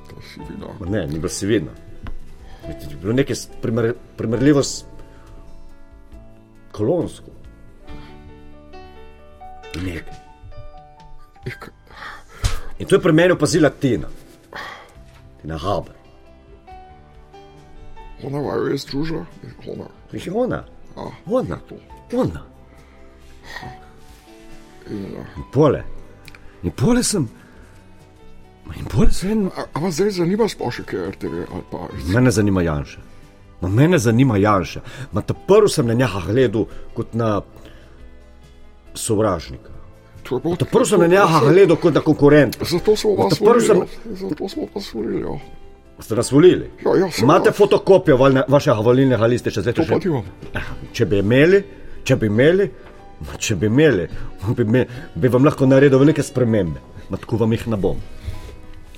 Ta 0.10 0.22
si 0.22 0.40
vina. 0.50 0.68
Ma 0.80 0.86
ne, 0.90 1.08
ni 1.08 1.20
bilo 1.20 1.30
si 1.30 1.46
vidno. 1.46 1.72
Je 2.68 2.96
bilo 3.02 3.14
nekaj 3.14 3.36
primer, 3.62 3.94
primerljivo 4.18 4.64
s 4.64 4.86
kolonsko. 6.72 7.32
Nekaj. 9.76 10.14
In 12.80 12.88
to 12.88 12.96
je 12.96 13.02
pri 13.02 13.14
meni 13.14 13.32
opazila 13.32 13.70
Tina. 13.70 14.08
Tina 15.42 15.58
Haber. 15.58 15.94
ona 18.24 18.40
vaju 18.40 18.72
je 18.72 18.78
združila, 18.78 19.26
ona. 19.68 19.86
Je 20.12 20.32
ona. 20.34 20.64
A, 20.96 21.10
Ona. 21.26 21.58
to. 21.70 21.76
Ona. 22.18 22.57
In, 24.92 25.06
a, 25.18 25.26
In 25.38 25.44
pole. 25.54 25.84
In 26.64 26.72
pole 26.72 27.04
sem. 27.04 27.28
In 28.78 28.86
pole 28.86 29.12
sem. 29.12 29.46
a, 29.48 29.66
a 29.74 29.80
vas 29.80 29.94
zdaj 29.96 30.10
zanima 30.12 30.48
sploh 30.48 30.72
še 30.72 30.84
kaj 30.84 31.12
RTV 31.12 31.34
ali 31.48 31.64
pa 31.72 31.88
Mene 32.14 32.32
zanima 32.32 32.62
Janša. 32.62 33.00
Ma 33.62 33.70
mene 33.70 33.98
zanima 33.98 34.38
Janša. 34.38 34.82
Ma 35.12 35.22
ta 35.22 35.34
prvi 35.34 35.70
sem 35.70 35.88
na 35.88 35.94
njega 35.94 36.22
gledal 36.28 36.66
kot 36.94 37.14
na 37.14 37.42
sovražnika. 38.94 39.72
Ta 40.60 40.66
prvi 40.66 40.86
sem 40.86 41.00
na 41.00 41.08
njega 41.08 41.40
gledal 41.44 41.78
kot 41.78 41.94
na 41.94 42.02
konkurenta. 42.02 42.66
Zato 42.66 42.96
smo 42.96 43.16
vas 43.16 43.40
prvi 43.40 43.62
sem- 43.62 43.78
volili. 43.78 44.18
Zato 44.18 44.50
smo 44.50 44.68
vas 44.76 44.94
volili. 44.94 45.22
ja. 45.22 45.40
Ste 46.00 46.16
nas 46.16 46.32
volili? 46.32 46.70
Ja, 46.86 46.92
ja. 46.96 47.10
Imate 47.22 47.52
fotokopijo 47.52 48.18
vašega 48.48 48.80
volilnega 48.80 49.26
lista, 49.26 49.50
če 49.52 49.62
zdaj 49.62 49.74
To 49.74 49.86
to 49.86 50.00
ti 50.00 50.08
imam. 50.08 50.24
Če 50.94 51.06
bi 51.06 51.18
imeli, 51.20 51.64
če 52.04 52.16
bi 52.16 52.26
imeli, 52.28 52.70
ma 53.26 53.38
če 53.38 53.56
bi 53.56 53.66
imeli, 53.66 54.08
bi, 54.58 54.64
me, 54.64 54.86
bi 55.16 55.28
vam 55.28 55.46
lahko 55.46 55.66
naredil 55.66 56.00
velike 56.00 56.24
spremembe. 56.24 56.80
Ma 57.10 57.18
tako 57.18 57.38
vam 57.38 57.52
jih 57.56 57.68
ne 57.68 57.78
bom. 57.78 57.98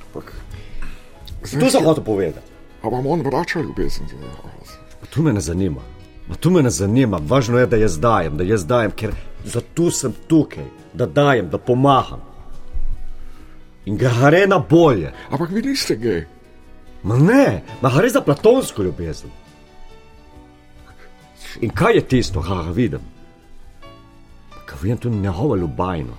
Ampak, 0.08 0.34
To 1.60 1.70
sem 1.72 1.86
hotel 1.86 2.04
povedati. 2.04 2.46
a 2.84 2.90
vam 2.90 3.06
on 3.08 3.22
vrača 3.22 3.62
ljubezen 3.62 4.08
za 4.08 4.16
vas? 4.44 4.76
To 5.10 5.22
me 5.22 5.34
ne 5.34 5.42
zanima. 5.42 5.82
Ma 6.28 6.36
to 6.36 6.50
me 6.50 6.62
ne 6.62 6.70
zanima. 6.70 7.20
Važno 7.28 7.60
je, 7.60 7.68
da 7.68 7.78
jaz 7.78 8.00
dajem, 8.00 8.38
da 8.38 8.44
jaz 8.44 8.66
dajem, 8.66 8.92
ker 8.92 9.14
zato 9.46 9.92
sem 9.92 10.14
tukaj, 10.28 10.66
da 10.94 11.06
dajem, 11.06 11.50
da 11.50 11.58
pomagam. 11.58 12.22
In 13.86 13.98
ga 13.98 14.12
gre 14.20 14.48
na 14.48 14.60
bolje. 14.60 15.14
Ampak 15.32 15.50
vi 15.50 15.62
niste 15.62 15.96
gej. 15.96 16.26
Ma 17.04 17.18
ne, 17.18 17.62
ma 17.82 17.90
gre 17.90 18.10
za 18.10 18.22
platonsko 18.22 18.84
ljubezen. 18.84 19.30
In 21.62 21.70
kaj 21.70 21.96
je 21.96 22.02
tisto, 22.08 22.42
ga 22.42 22.62
vidim? 22.76 23.00
Vidim 24.82 24.98
tu 24.98 25.10
njegovo 25.10 25.56
ljubajno. 25.56 26.14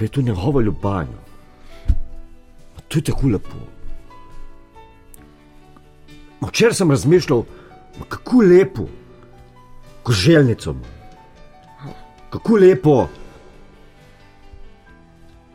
Je 0.00 0.08
tu 0.08 0.22
njegovo 0.22 0.60
ljubajno. 0.60 1.18
Ma 2.74 2.80
to 2.88 2.98
je 2.98 3.02
tako 3.02 3.26
lepo. 3.26 3.56
Včeraj 6.40 6.74
sem 6.74 6.90
razmišljal, 6.90 7.42
kako 8.08 8.40
lepo, 8.40 8.86
ko 10.02 10.12
želnicom. 10.12 10.80
Kako 12.30 12.56
lepo, 12.56 13.08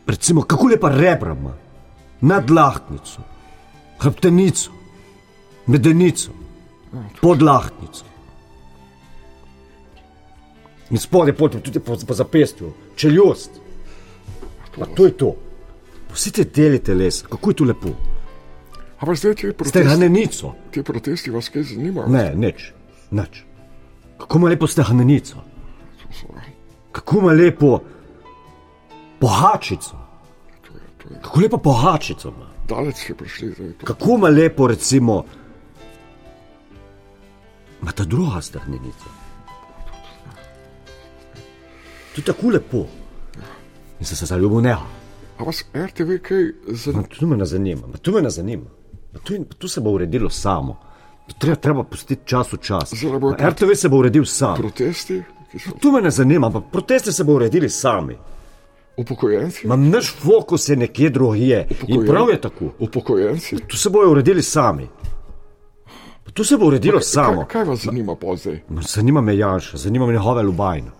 recimo, 0.07 0.41
kako 0.41 0.67
lepa 0.67 0.89
rebra 0.89 1.35
ima, 1.39 1.53
nadlahtnico, 2.21 3.21
hrbtenico, 3.99 4.71
medenico, 5.65 6.31
podlahtnico. 7.21 8.05
In 10.89 10.97
spodaj 10.97 11.35
potem 11.35 11.61
tudi 11.61 11.79
po, 11.79 11.97
po 12.07 12.13
zapestju, 12.13 12.73
čeljust. 12.95 13.51
Pa 14.79 14.85
to 14.85 15.05
je 15.05 15.17
to. 15.17 15.35
Vsi 16.13 16.31
te 16.31 16.43
deli 16.43 16.79
telesa, 16.79 17.27
kako 17.27 17.49
je 17.49 17.55
to 17.55 17.63
lepo. 17.63 17.89
Ampak 18.99 19.17
zdaj 19.17 19.33
Ste 19.33 19.53
protesti, 19.53 19.83
hanenico. 19.83 20.53
te 20.71 20.83
protesti 20.83 21.31
vas 21.31 21.49
kaj 21.49 21.63
zanimajo? 21.63 22.07
Ne, 22.09 22.31
nič, 22.35 22.71
nič. 23.11 23.43
Kako 24.17 24.37
ima 24.37 24.49
lepo 24.49 24.67
ste 24.67 24.83
hanenico, 24.83 25.35
kako 26.91 27.17
ima 27.19 27.31
lepo 27.31 27.79
pohačico, 29.19 29.95
to 30.61 30.73
je, 30.73 30.81
to 30.97 31.13
je. 31.13 31.19
kako 31.21 31.39
lepo 31.39 31.57
pohačico 31.57 32.27
ima. 32.29 32.47
Daleč 32.67 32.95
ste 32.95 33.13
prišli, 33.15 33.51
zdaj. 33.51 33.71
Kako 33.83 34.15
ima 34.17 34.27
lepo, 34.27 34.67
recimo, 34.67 35.23
ima 37.81 37.91
ta 37.91 38.03
druga 38.03 38.41
strahnica. 38.41 39.05
To 42.17 42.21
je 42.21 42.25
tako 42.25 42.49
lepo. 42.49 42.85
In 43.99 44.05
sem 44.05 44.17
se 44.17 44.25
zaljubil 44.25 44.57
v 44.57 44.63
njega. 44.63 44.81
A 45.37 45.43
vas 45.43 45.59
RTV 45.75 46.17
kaj 46.19 46.43
zanima? 46.67 47.01
Ma, 47.01 47.07
To 47.09 47.27
me 47.27 47.37
ne 47.37 47.45
zanima, 47.45 47.87
ma, 47.87 47.97
to 47.97 48.11
me 48.11 48.21
ne 48.21 48.29
zanima. 48.31 48.65
Ma, 49.13 49.19
To, 49.19 49.33
je- 49.33 49.43
to 49.55 49.67
se 49.67 49.81
bo 49.81 49.89
uredilo 49.91 50.29
samo. 50.31 50.77
To 51.27 51.35
Treba, 51.35 51.55
treba 51.57 51.83
pustiti 51.83 52.21
čas 52.25 52.53
v 52.53 52.57
čas. 52.57 52.93
Ma, 53.03 53.49
RTV 53.49 53.73
se 53.75 53.89
bo 53.89 53.97
uredil 53.97 54.25
sam. 54.25 54.55
Protesti, 54.55 55.21
so 55.55 55.69
To 55.77 55.91
me 55.91 56.01
ne 56.01 56.09
zanima, 56.11 56.47
ampak 56.47 56.63
proteste 56.71 57.11
se 57.11 57.23
bo 57.23 57.33
uredili 57.33 57.69
sami. 57.69 58.17
upokojenci, 58.97 59.67
Mam 59.67 59.89
naš 59.89 60.09
fokus 60.15 60.69
je 60.69 60.75
nekje 60.75 61.09
drugje. 61.09 61.67
In 61.87 62.05
prav 62.07 62.29
je 62.29 62.41
tako. 62.41 62.65
upokojenci. 62.79 63.57
To 63.59 63.77
se 63.77 63.89
bojo 63.89 64.11
uredili 64.11 64.41
sami. 64.43 64.87
Pa 66.25 66.31
To 66.31 66.43
se 66.43 66.57
bo 66.57 66.65
uredilo 66.65 66.99
samo. 67.01 67.37
Kaj, 67.37 67.47
kaj 67.47 67.63
vas 67.63 67.79
zanima 67.79 68.15
pa 68.15 68.35
zdaj? 68.35 68.59
Ma, 68.69 68.81
Zanima 68.83 69.21
me 69.21 69.37
Janša, 69.37 69.77
zanima 69.77 70.05
me 70.05 70.13
njegove 70.13 70.43
lubajne. 70.43 70.96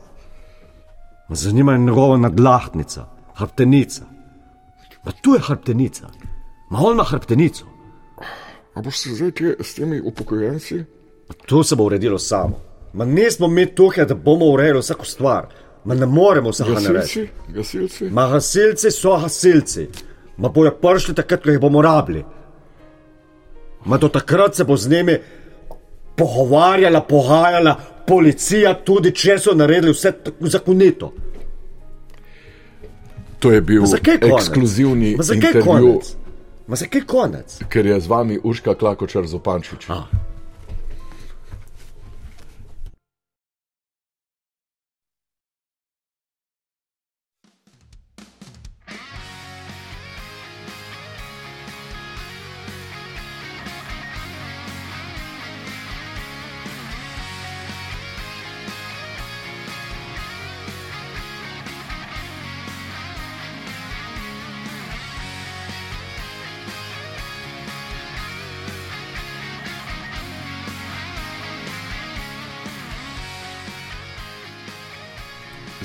Ma, 1.30 1.36
Zanima 1.36 1.72
me 1.72 1.78
njegova 1.78 2.18
nadlahtnica, 2.18 3.06
hrbtenica. 3.36 4.06
Pa 5.04 5.12
tu 5.12 5.34
je 5.34 5.40
hrbtenica. 5.40 6.08
Ma 6.70 6.80
on 6.82 6.94
ima 6.94 7.04
hrbtenico. 7.04 7.66
A 8.74 8.82
boste 8.82 9.10
zdaj 9.10 9.32
te, 9.32 9.56
s 9.60 9.76
temi 9.76 10.02
upokojenci? 10.02 10.84
To 11.46 11.64
se 11.64 11.76
bo 11.76 11.84
uredilo 11.84 12.20
samo. 12.20 12.60
Ma 12.94 13.06
nismo 13.06 13.48
mi 13.48 13.66
tukaj, 13.76 14.06
da 14.06 14.16
bomo 14.16 14.46
urejali 14.46 14.80
vsako 14.80 15.06
stvar. 15.06 15.48
Ma 15.86 15.96
ne 15.96 16.06
moremo 16.06 16.50
vsega 16.50 16.70
narediti. 16.70 16.94
Gasilci, 16.94 17.30
gasilci. 17.48 18.10
Ma 18.10 18.28
gasilci 18.28 18.92
so 18.92 19.18
gasilci. 19.22 19.88
Ma 20.38 20.50
bojo 20.50 20.72
prišli 20.72 21.16
takrat, 21.16 21.44
ko 21.44 21.50
jih 21.50 21.60
bomo 21.60 21.82
rabili. 21.82 22.26
Ma 23.86 23.98
do 23.98 24.10
takrat 24.10 24.56
se 24.56 24.64
bo 24.64 24.78
z 24.78 24.90
njimi 24.90 25.18
pogovarjala, 26.16 27.02
pogajala 27.02 27.76
policija, 28.08 28.74
tudi 28.86 29.12
če 29.12 29.40
so 29.40 29.56
naredili 29.56 29.94
vse 29.94 30.14
zakonito. 30.40 31.12
To 33.40 33.52
je 33.52 33.62
bil 33.62 33.84
ekskluzivni 33.84 35.16
Ma 35.18 35.24
zakaj 35.24 35.50
intervju, 35.50 35.66
konec? 35.66 36.16
Ma 36.68 36.76
zakaj 36.76 37.02
konec? 37.06 37.60
ker 37.70 37.86
je 37.86 38.00
z 38.02 38.08
vami 38.08 38.40
Urška 38.44 38.74
Klakočar 38.74 39.28
Zopančič. 39.28 39.90
A. 39.90 40.08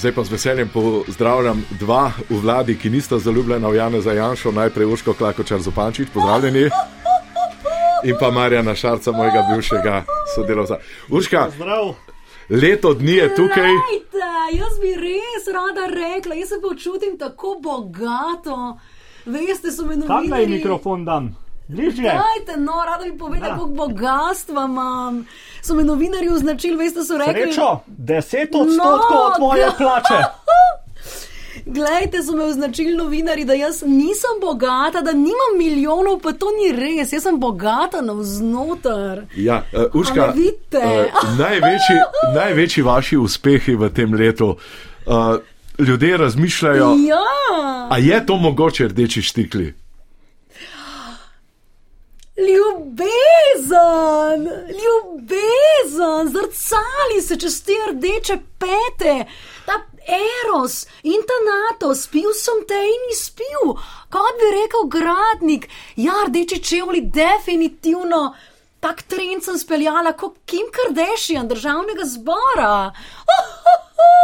Zdaj 0.03 0.15
pa 0.15 0.25
z 0.25 0.31
veseljem 0.33 0.69
pozdravljam 0.69 1.63
dva 1.79 2.11
v 2.31 2.41
vladi, 2.43 2.75
ki 2.79 2.91
nista 2.91 3.19
zaljubljena 3.19 3.69
v 3.69 3.77
Jana 3.77 4.01
Zajanšo, 4.01 4.51
najprej 4.51 4.87
Urško 4.87 5.15
Klakočar 5.15 5.61
Zopančič, 5.63 6.09
pozdravljeni. 6.15 6.65
In 8.05 8.17
pa 8.21 8.31
Marjana 8.31 8.75
Šarca, 8.75 9.13
mojega 9.13 9.47
bivšega 9.47 10.03
sodelavca. 10.35 10.79
Urška, 11.09 11.51
Zdrav. 11.55 11.95
leto 12.51 12.95
dni 12.95 13.13
je 13.13 13.35
tukaj. 13.35 13.71
Lejte, 13.71 14.27
jaz 14.59 14.75
bi 14.83 14.91
res 14.99 15.47
rada 15.47 15.87
rekla, 15.87 16.35
jaz 16.35 16.49
se 16.49 16.59
počutim 16.63 17.19
tako 17.19 17.61
bogato. 17.63 18.79
Veste, 19.27 19.71
so 19.71 19.87
me 19.87 19.95
Kam 19.95 20.07
naj 20.09 20.19
novinarji. 20.19 20.47
mikrofon 20.47 21.05
dam? 21.05 21.37
Dajte, 21.69 22.57
no, 22.59 22.73
rada 22.87 23.05
bi 23.05 23.19
povedala, 23.19 23.49
Ja. 23.49 23.59
koliko 23.59 23.75
bogatstva 23.77 24.65
imam. 24.65 25.27
So 25.63 25.75
me 25.75 25.85
novinarji 25.85 26.29
označili, 26.31 26.77
veste, 26.77 27.03
so 27.03 27.19
rekli. 27.19 27.43
Srečo, 27.45 27.81
10 27.89 28.21
odstotkov 28.55 28.77
No, 29.11 29.23
od 29.25 29.37
tvoje 29.37 29.65
da. 29.65 29.73
plače. 29.73 30.15
Glejte, 31.67 32.23
so 32.23 32.33
me 32.33 32.45
označili 32.45 32.97
novinari, 32.97 33.45
da 33.45 33.53
jaz 33.55 33.83
nisem 33.83 34.41
bogata, 34.41 35.01
da 35.01 35.13
nimam 35.13 35.53
milijonov, 35.59 36.21
pa 36.21 36.33
to 36.33 36.47
ni 36.53 36.73
res, 36.75 37.13
jaz 37.13 37.23
sem 37.23 37.39
bogata 37.39 38.01
navznoter. 38.01 39.27
Ja, 39.37 39.63
uh, 39.73 39.95
Urška, 39.95 40.23
A 40.23 40.27
ne 40.27 40.33
vidite? 40.33 40.79
uh, 40.79 41.39
največji, 41.41 41.97
največji 42.35 42.83
vaši 42.83 43.17
uspehi 43.19 43.75
v 43.75 43.89
tem 43.91 44.15
letu. 44.15 44.57
Uh, 45.07 45.15
ljudje 45.79 46.17
razmišljajo, 46.17 46.97
Ja, 47.01 47.23
a 47.91 47.99
je 47.99 48.27
to 48.27 48.37
mogoče 48.37 48.89
rdeči 48.89 49.23
štikli? 49.23 49.75
Ljubezen, 52.37 53.73
ljubezen, 54.83 56.29
zrcali 56.29 57.23
se 57.23 57.37
čez 57.37 57.63
te 57.65 57.73
rdeče 57.91 58.39
pete, 58.59 59.25
ta 59.67 59.73
eros 60.07 60.87
in 61.03 61.23
ta 61.29 61.39
nato, 61.51 61.95
spil 61.95 62.33
sem 62.35 62.65
te 62.69 62.75
in 62.75 63.13
izpil, 63.13 63.75
kot 64.11 64.35
bi 64.41 64.49
rekel 64.63 64.89
gradnik, 64.89 65.69
ja, 65.97 66.13
rdeči 66.29 66.63
čevlji, 66.63 67.01
definitivno. 67.01 68.35
Tak 68.81 69.03
trend 69.03 69.45
sem 69.45 69.59
speljala 69.59 70.13
kot 70.13 70.35
Kim 70.47 70.67
Kardashian, 70.75 71.49
državnega 71.49 72.05
zbora. 72.05 72.93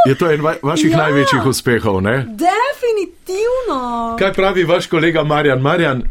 Je 0.06 0.14
to 0.18 0.30
en 0.30 0.42
va 0.42 0.54
vaših 0.62 0.90
ja. 0.90 0.96
največjih 0.96 1.46
uspehov, 1.46 2.00
ne? 2.02 2.26
Definitivno. 2.26 4.16
Kaj 4.18 4.32
pravi 4.32 4.64
vaš 4.64 4.86
kolega 4.86 5.22
Marjan? 5.22 5.62
Marjan, 5.62 6.02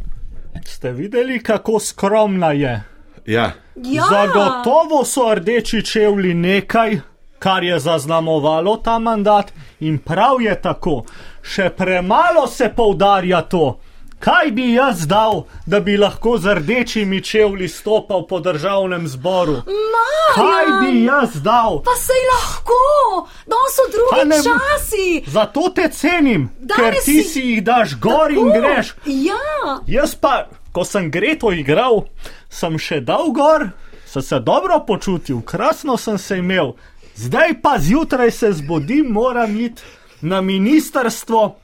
Ste 0.65 0.91
videli, 0.91 1.43
kako 1.43 1.79
skromna 1.79 2.51
je? 2.51 2.83
ja. 3.27 3.51
Ja. 3.75 4.03
Zagotovo 4.09 5.05
so 5.05 5.35
rdeči 5.35 5.85
čevlji 5.85 6.33
nekaj, 6.33 6.99
kar 7.39 7.63
je 7.63 7.79
zaznamovalo 7.79 8.77
ta 8.77 8.99
mandat, 8.99 9.53
in 9.79 9.97
prav 9.97 10.41
je 10.41 10.61
tako. 10.61 11.03
Še 11.41 11.69
premalo 11.69 12.47
se 12.47 12.71
poudarja 12.75 13.41
to. 13.41 13.79
Kaj 14.19 14.51
bi 14.51 14.73
jaz 14.73 15.07
dal, 15.07 15.43
da 15.65 15.79
bi 15.79 15.97
lahko 15.97 16.37
z 16.37 16.53
rdečimi 16.53 17.21
čevlji 17.21 17.67
stopal 17.69 18.23
po 18.23 18.39
državnem 18.39 19.07
zboru? 19.07 19.61
Kaj 20.35 20.65
bi 20.81 21.03
jaz 21.03 21.35
dal? 21.35 21.81
Pa 21.81 21.91
sej 21.97 22.23
lahko, 22.27 22.79
da 23.45 23.55
so 23.67 23.81
Pa 23.83 23.91
drugi 23.91 24.29
ne- 24.29 24.39
časi. 24.39 25.23
Zato 25.27 25.69
te 25.69 25.89
cenim, 25.89 26.49
Danes 26.59 26.77
ker 26.77 26.93
ti 26.95 27.13
si- 27.13 27.23
si 27.23 27.41
jih 27.41 27.63
daš 27.63 27.95
gor 27.95 28.31
in 28.31 28.37
Tako. 28.37 28.59
greš. 28.59 28.93
Ja, 29.05 29.79
Jaz 29.87 30.15
pa, 30.15 30.33
ko 30.71 30.83
sem 30.83 31.11
Greto 31.11 31.51
igral, 31.51 32.05
sem 32.49 32.77
še 32.77 32.99
dal 33.01 33.31
gor, 33.31 33.69
sem 34.05 34.21
se 34.21 34.39
dobro 34.39 34.79
počutil, 34.79 35.41
krasno 35.41 35.97
sem 35.97 36.17
se 36.17 36.37
imel. 36.37 36.73
Zdaj 37.15 37.61
pa 37.61 37.77
zjutraj 37.79 38.31
se 38.31 38.51
zbudim, 38.51 39.05
moram 39.07 39.59
iti 39.59 39.81
na 40.21 40.41
ministrstvo, 40.41 41.55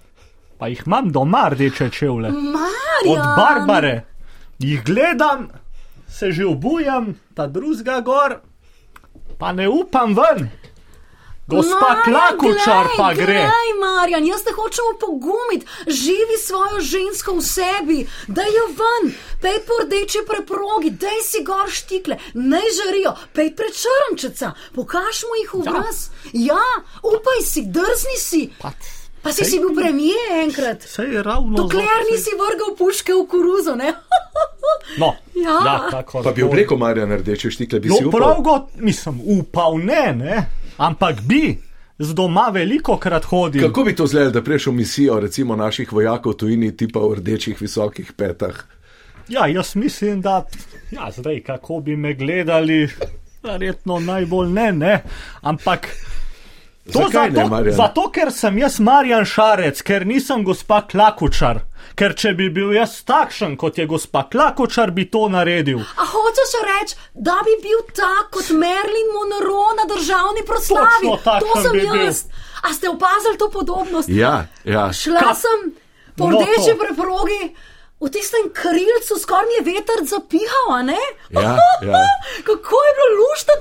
pa 0.58 0.68
jih 0.68 0.84
imam 0.86 1.12
doma 1.12 1.49
rdeče 1.51 1.89
čevlje. 1.89 2.32
Marjan. 2.32 3.06
Od 3.08 3.24
Barbare. 3.38 4.06
Jih 4.60 4.84
gledam, 4.86 5.49
se 6.08 6.32
že 6.32 6.45
obujam, 6.45 7.16
ta 7.36 7.47
drugega 7.47 7.99
gor, 8.01 8.39
pa 9.38 9.51
ne 9.51 9.70
upam 9.70 10.16
ven. 10.16 10.49
Gospa 11.47 12.04
Klakučar 12.04 12.88
pa 12.97 13.14
gre. 13.14 13.43
Glej, 13.43 13.72
Marjan, 13.80 14.26
jaz 14.26 14.43
te 14.43 14.54
hočem 14.56 14.95
pogumiti, 14.99 15.68
živi 15.88 16.38
svojo 16.39 16.80
žensko 16.80 17.36
v 17.36 17.43
sebi, 17.43 17.99
da 18.28 18.45
jo 18.47 18.66
ven, 18.80 19.12
pej 19.41 19.60
po 19.68 19.82
rdeči 19.84 20.24
preprogi, 20.28 20.93
daj 21.04 21.20
si 21.28 21.43
gor 21.43 21.68
štikle, 21.68 22.18
ne 22.34 22.64
žarijo, 22.78 23.16
pej 23.36 23.51
pred 23.60 23.76
črnčeca, 23.76 24.54
pokaž 24.76 25.26
mu 25.28 25.36
jih 25.41 25.54
v 25.54 25.62
obraz. 25.68 26.08
Ja. 26.32 26.56
ja, 26.56 26.72
upaj 27.04 27.43
si, 27.43 27.68
drzni 27.68 28.18
si. 28.18 28.43
Pa 29.24 29.32
si 29.32 29.46
si 29.46 29.58
bil 29.58 29.72
premijer 29.74 30.16
enkrat. 30.40 30.82
Sej 30.84 31.06
je 31.10 31.24
ravno. 31.24 31.56
Dokler 31.56 31.82
nisi 32.06 32.30
vrgal 32.34 32.76
puške 32.76 33.14
v 33.14 33.26
koruzo, 33.26 33.76
ne? 33.76 33.94
No, 34.98 35.14
Ja. 35.36 35.58
ja, 35.66 35.88
tako 35.92 36.22
Pa 36.24 36.32
bi 36.32 36.44
oblekel 36.44 36.78
Marjan 36.78 37.12
rdeče 37.12 37.52
štikle, 37.52 37.80
bi 37.80 37.90
si 37.90 37.96
No, 37.96 38.08
upal. 38.08 38.20
prav 38.20 38.42
go, 38.42 38.54
nisem 38.78 39.20
upal, 39.22 39.78
ne, 39.80 40.14
ne, 40.14 40.46
ampak 40.78 41.22
bi, 41.22 41.58
z 42.00 42.14
doma 42.14 42.50
veliko 42.50 42.98
krat 42.98 43.24
hodim. 43.24 43.62
Kako 43.62 43.84
bi 43.84 43.96
to 43.96 44.08
zgledalo, 44.08 44.32
da 44.32 44.42
prejš 44.42 44.68
v 44.68 44.74
misijo, 44.74 45.20
recimo 45.20 45.56
naših 45.56 45.92
vojakov 45.92 46.34
tujini, 46.36 46.72
tipa 46.74 47.00
v 47.00 47.16
rdečih 47.16 47.58
visokih 47.58 48.14
petah? 48.14 48.64
Ja, 49.28 49.48
jaz 49.48 49.76
mislim, 49.76 50.22
da, 50.22 50.46
ja, 50.92 51.12
zdaj 51.12 51.42
kako 51.42 51.80
bi 51.80 51.96
me 51.96 52.14
gledali, 52.14 52.90
verjetno 53.44 54.00
najbolj 54.02 54.50
ne, 54.50 54.72
ne, 54.74 55.04
ampak. 55.44 55.88
To 56.84 57.00
Zakaj 57.02 57.30
ne, 57.30 57.36
zato, 57.36 57.48
Marjan? 57.48 57.76
zato, 57.76 58.10
ker 58.12 58.32
sem 58.32 58.58
jaz 58.58 58.80
Marjan 58.80 59.24
Šarec, 59.26 59.80
ker 59.82 60.04
nisem 60.06 60.44
gospa 60.44 60.82
Klakučar. 60.84 61.62
Ker 61.96 62.12
če 62.14 62.34
bi 62.34 62.50
bil 62.50 62.74
jaz 62.74 62.98
takšen, 63.04 63.56
kot 63.56 63.78
je 63.78 63.86
gospa 63.86 64.26
Klakučar, 64.26 64.92
bi 64.92 65.06
to 65.06 65.30
naredil. 65.30 65.80
A 65.80 66.04
hočeš 66.06 66.52
reči, 66.62 66.96
da 67.16 67.38
bi 67.42 67.56
bil 67.62 67.86
tak 67.96 68.32
kot 68.32 68.50
Merlin 68.52 69.10
Monroe 69.14 69.78
na 69.78 69.86
državni 69.88 70.44
proslavi? 70.44 71.08
To 71.24 71.62
sem 71.62 71.72
bi 71.72 71.86
bil. 71.86 72.04
jaz. 72.04 72.26
A 72.62 72.74
ste 72.74 72.90
opazili 72.90 73.38
to 73.38 73.48
podobnost? 73.50 74.10
Ja, 74.10 74.46
ja. 74.66 74.90
Šla 74.94 75.20
Ka- 75.22 75.36
sem 75.36 75.72
po 76.18 76.28
No, 76.28 76.40
rdeči 76.40 76.72
to. 76.72 76.80
preprogi, 76.80 77.56
v 78.00 78.10
tistem 78.10 78.52
krilcu, 78.52 79.16
skoraj 79.16 79.56
je 79.58 79.64
veter 79.66 80.04
zapihal, 80.04 80.68
a 80.70 80.82
ne? 80.84 81.00
Ja, 81.32 81.56
ja. 81.82 82.04
Kako 82.48 82.76
je 82.78 82.92
bilo 82.94 83.10
lušten. 83.22 83.60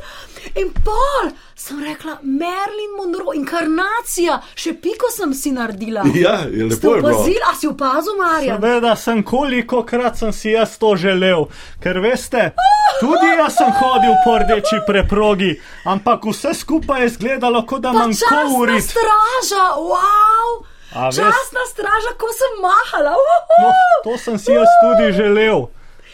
In 0.54 0.72
pol 0.84 1.30
sem 1.54 1.78
rekla, 1.84 2.18
Merlin 2.22 2.96
Monroe, 2.96 3.36
inkarnacija, 3.38 4.40
še 4.58 4.74
piko 4.82 5.10
sem 5.12 5.34
si 5.34 5.52
naredila. 5.54 6.02
Ja, 6.14 6.42
je 6.50 6.66
lepo 6.66 6.96
opazili, 6.98 7.38
a 7.46 7.54
si 7.54 7.68
opazil, 7.70 8.16
Marjan? 8.18 8.58
Seveda 8.58 8.96
sem 8.96 9.22
koliko 9.22 9.82
krat 9.86 10.18
sem 10.18 10.32
si 10.32 10.52
jaz 10.56 10.74
to 10.82 10.94
želel, 10.98 11.46
ker 11.82 12.00
veste, 12.02 12.50
tudi 13.00 13.30
jaz 13.38 13.56
sem 13.60 13.70
hodil 13.78 14.16
po 14.24 14.38
rdeči 14.42 14.82
preprogi, 14.86 15.52
ampak 15.86 16.26
vse 16.26 16.54
skupaj 16.58 17.00
je 17.06 17.12
izgledalo, 17.12 17.62
kot 17.66 17.86
da 17.86 17.94
časna 17.94 18.42
kourit. 18.50 18.84
straža, 18.84 19.66
wow! 19.78 20.64
Časna 20.92 21.62
straža, 21.70 22.12
ko 22.20 22.28
sem 22.36 22.58
mahala. 22.60 23.14
No, 23.62 23.70
to 24.04 24.18
sem 24.18 24.36
si 24.38 24.52
jaz 24.52 24.68
tudi 24.82 25.12
želel. 25.16 25.70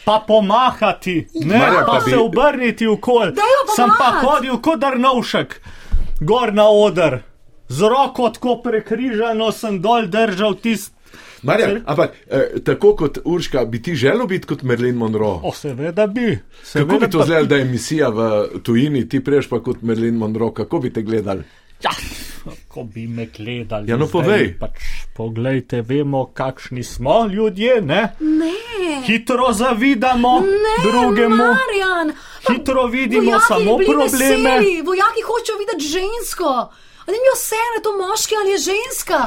Pa 0.09 0.19
pomahati, 0.27 1.27
ne 1.45 1.57
Marja, 1.57 1.85
pa, 1.85 1.85
pa 1.85 2.05
bi- 2.05 2.11
se 2.11 2.17
obrniti 2.17 2.87
v 2.87 2.97
kol. 2.97 3.29
Dajmo 3.37 3.75
Sem 3.75 3.91
pa 3.97 4.09
hodil 4.23 4.57
kot 4.57 4.81
Drnovšek, 4.81 5.59
gor 6.21 6.53
na 6.53 6.65
oder, 6.69 7.19
z 7.69 7.81
roko 7.85 8.29
tako 8.33 8.57
prekrižano 8.63 9.51
sem 9.53 9.77
dol 9.81 10.09
držal 10.09 10.57
tist. 10.57 10.95
Marja, 11.43 11.69
ampak 11.85 12.17
eh, 12.27 12.57
tako 12.65 12.95
kot 12.95 13.21
Urška, 13.23 13.63
bi 13.65 13.81
ti 13.81 13.93
želel 13.95 14.27
biti 14.27 14.47
kot 14.49 14.63
Merlin 14.63 14.97
Monroe? 14.97 15.39
O, 15.43 15.53
seveda 15.55 16.07
bi. 16.07 16.33
Kako 16.35 16.65
Seveda 16.65 16.97
bi 16.99 17.11
to 17.11 17.19
izgledalo, 17.19 17.47
da 17.47 17.55
je 17.55 17.65
misija 17.65 18.09
v 18.09 18.27
tujini, 18.63 19.05
ti 19.09 19.23
prejš 19.23 19.47
pa 19.49 19.61
kot 19.63 19.81
Merlin 19.81 20.17
Monroe, 20.17 20.53
kako 20.53 20.79
bi 20.79 20.93
te 20.93 21.01
gledali? 21.01 21.45
Ja, 21.83 21.93
ko 22.67 22.83
bi 22.83 23.07
me 23.07 23.29
gledali. 23.31 23.87
Ja, 23.87 23.95
no, 23.97 24.05
zdaj, 24.05 24.11
povej. 24.11 24.45
Pač, 24.59 24.83
poglejte, 25.15 25.79
vemo, 25.81 26.25
kakšni 26.25 26.83
smo 26.83 27.25
ljudje, 27.25 27.81
ne? 27.81 28.01
Ne. 28.19 28.51
Hitro 29.01 29.53
zavidamo 29.53 30.39
Ne, 30.39 30.83
drugemu. 30.83 31.35
Marjan. 31.37 32.13
Hitro 32.47 32.85
vidimo 32.87 33.21
Vojaki 33.23 33.45
samo 33.47 33.77
probleme. 33.77 34.03
Veseli. 34.03 34.81
Vojaki 34.81 35.21
hočejo 35.21 35.57
videti 35.57 35.83
žensko. 35.87 36.71
A 36.99 37.11
Ne 37.11 37.15
mi 37.15 37.29
vse, 37.35 37.55
je 37.55 37.81
to 37.83 37.97
moški 37.97 38.35
ali 38.35 38.51
je 38.51 38.57
ženska. 38.59 39.19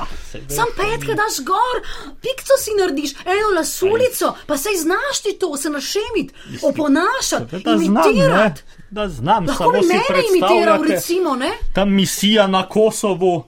Sam 0.49 0.67
petke 0.77 1.15
daš 1.15 1.37
gor, 1.43 1.77
pikco 2.21 2.55
si 2.59 2.71
narediš, 2.73 3.11
eno 3.27 3.49
lasulico, 3.57 4.35
pa 4.47 4.57
se 4.57 4.69
znaš 4.77 5.21
ti 5.23 5.33
to, 5.33 5.57
se 5.57 5.71
našemiti, 5.71 6.35
oponašati, 6.63 7.57
Da 7.59 7.79
znam, 7.79 7.83
imitirati. 7.83 8.63
Da 8.91 9.09
znam, 9.09 9.47
Lahko 9.47 9.65
samo 9.65 9.83
si 9.83 9.89
mene 9.89 10.03
imitiral, 10.31 10.51
predstavljate. 10.51 10.93
recimo, 10.95 11.37
ne? 11.37 11.51
Ta 11.73 11.85
misija 11.85 12.47
na 12.47 12.69
Kosovu, 12.69 13.45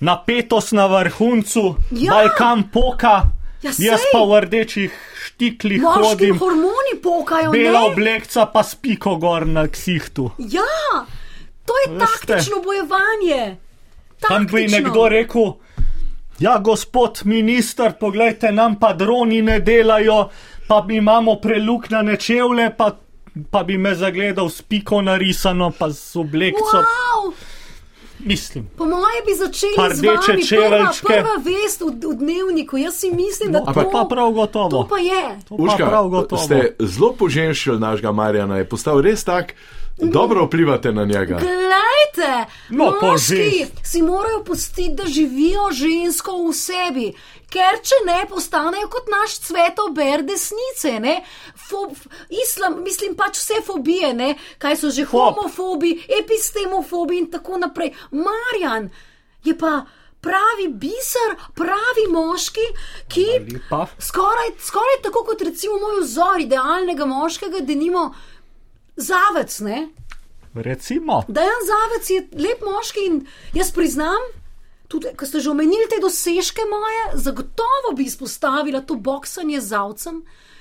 napetost 0.00 0.72
na 0.72 0.86
vrhuncu, 0.88 1.74
Ja. 1.90 2.12
Balkan 2.12 2.62
poka, 2.64 3.22
Ja, 3.62 3.70
jaz 3.80 4.00
pa 4.12 4.18
v 4.20 4.40
rdečih 4.40 4.92
štiklih 5.40 5.80
Moški 5.82 6.04
hodim, 6.08 6.38
hormoni 6.38 6.94
pokajo, 7.02 7.50
bela 7.52 7.80
ne? 7.80 7.86
oblekca 7.92 8.46
pa 8.52 8.62
spiko 8.62 9.16
gor 9.16 9.46
na 9.46 9.66
ksihtu. 9.68 10.30
Ja, 10.38 11.06
to 11.64 11.72
je 11.86 11.94
Veste. 11.94 12.26
taktično 12.26 12.62
bojevanje. 12.62 13.56
Tam 14.20 14.46
bi 14.46 14.52
Taktično. 14.52 14.78
nekdo 14.78 15.08
rekel, 15.08 15.52
ja, 16.38 16.58
gospod 16.58 17.22
minister, 17.24 17.92
poglejte, 18.00 18.52
nam 18.52 18.76
pa 18.76 18.92
droni 18.92 19.42
ne 19.42 19.60
delajo, 19.60 20.28
pa 20.68 20.82
mi 20.84 20.96
imamo 20.96 21.36
preluknjane 21.40 22.16
čevlje, 22.16 22.70
pa, 22.76 22.90
pa 23.50 23.62
bi 23.62 23.78
me 23.78 23.94
zagledal 23.94 24.48
s 24.48 24.62
piko 24.62 25.00
narisano, 25.02 25.70
pa 25.78 25.88
z 25.90 26.16
oblekco. 26.16 26.84
Wow, 26.84 27.32
Mislim. 28.24 28.68
po 28.76 28.84
moje 28.84 29.20
bi 29.26 29.34
začeli 29.34 29.72
Pa 29.76 29.88
z 29.88 29.98
rdeče 29.98 30.32
vami 30.32 30.42
prva, 30.68 30.92
prva 31.04 31.34
vest 31.38 31.80
v, 31.80 31.86
v 32.04 32.14
dnevniku. 32.14 32.76
Jaz 32.76 32.94
si 32.94 33.10
mislim, 33.10 33.52
da 33.52 33.58
No, 33.58 33.64
to, 33.66 33.72
to 33.74 33.90
pa 33.90 34.04
prav 34.04 34.30
gotovo. 34.30 34.68
to 34.70 34.86
pa 34.86 34.98
je. 34.98 35.38
To 35.48 35.56
pa 35.56 35.62
Urška, 35.62 35.86
prav 35.86 36.08
gotovo. 36.08 36.42
ste 36.42 36.76
zelo 36.78 37.12
poženšili 37.12 37.78
našega 37.78 38.12
Marjana, 38.12 38.56
je 38.56 38.64
postal 38.64 39.00
res 39.00 39.24
tak, 39.24 39.54
dobro 39.98 40.44
vplivate 40.44 40.92
na 40.92 41.04
njega. 41.04 41.38
Glejte, 41.38 42.46
No, 42.68 42.94
moški 43.02 43.66
si 43.82 44.02
morajo 44.02 44.44
pustiti, 44.44 44.94
da 44.94 45.04
živijo 45.06 45.70
žensko 45.72 46.32
v 46.40 46.52
sebi. 46.52 47.12
Ker 47.50 47.80
če 47.82 47.98
ne, 48.06 48.18
postanejo 48.30 48.88
kot 48.92 49.08
naš 49.10 49.40
cvetober 49.48 50.22
desnice, 50.22 50.92
ne? 51.02 51.16
Fob, 51.68 51.96
islam, 52.30 52.80
mislim 52.84 53.16
pač 53.18 53.40
vse 53.40 53.58
fobije, 53.66 54.12
ne? 54.14 54.34
kaj 54.62 54.76
so 54.78 54.90
že 54.94 55.06
Fob. 55.10 55.34
homofobi, 55.34 55.96
epistemofobi 56.20 57.18
in 57.18 57.30
tako 57.30 57.58
naprej. 57.58 57.90
Marjan 58.14 58.90
je 59.44 59.56
pa 59.58 59.80
pravi 60.20 60.68
biser, 60.68 61.36
pravi 61.56 62.06
moški, 62.12 62.66
ki 63.08 63.26
skoraj, 63.98 64.52
skoraj 64.60 65.00
tako 65.02 65.24
kot 65.32 65.42
recimo 65.42 65.78
moj 65.80 66.02
vzor 66.04 66.44
idealnega 66.44 67.06
moškega, 67.08 67.64
da 67.64 67.74
nimo 67.74 68.10
zavec, 68.96 69.60
ne? 69.66 69.88
Recimo, 70.54 71.22
Dejan 71.28 71.62
Zavec 71.66 72.10
je 72.10 72.20
lep 72.42 72.62
moški 72.66 73.04
in 73.06 73.20
jaz 73.54 73.70
priznam, 73.72 74.24
tudi 74.90 75.14
ko 75.16 75.26
ste 75.26 75.40
že 75.40 75.50
omenili 75.50 75.86
te 75.86 76.00
dosežke 76.02 76.66
moje, 76.66 77.22
zagotovo 77.22 77.94
bi 77.96 78.10
izpostavila 78.10 78.82
to 78.82 78.98
boksanje 78.98 79.60
z 79.60 79.66
zavcem, 79.70 80.16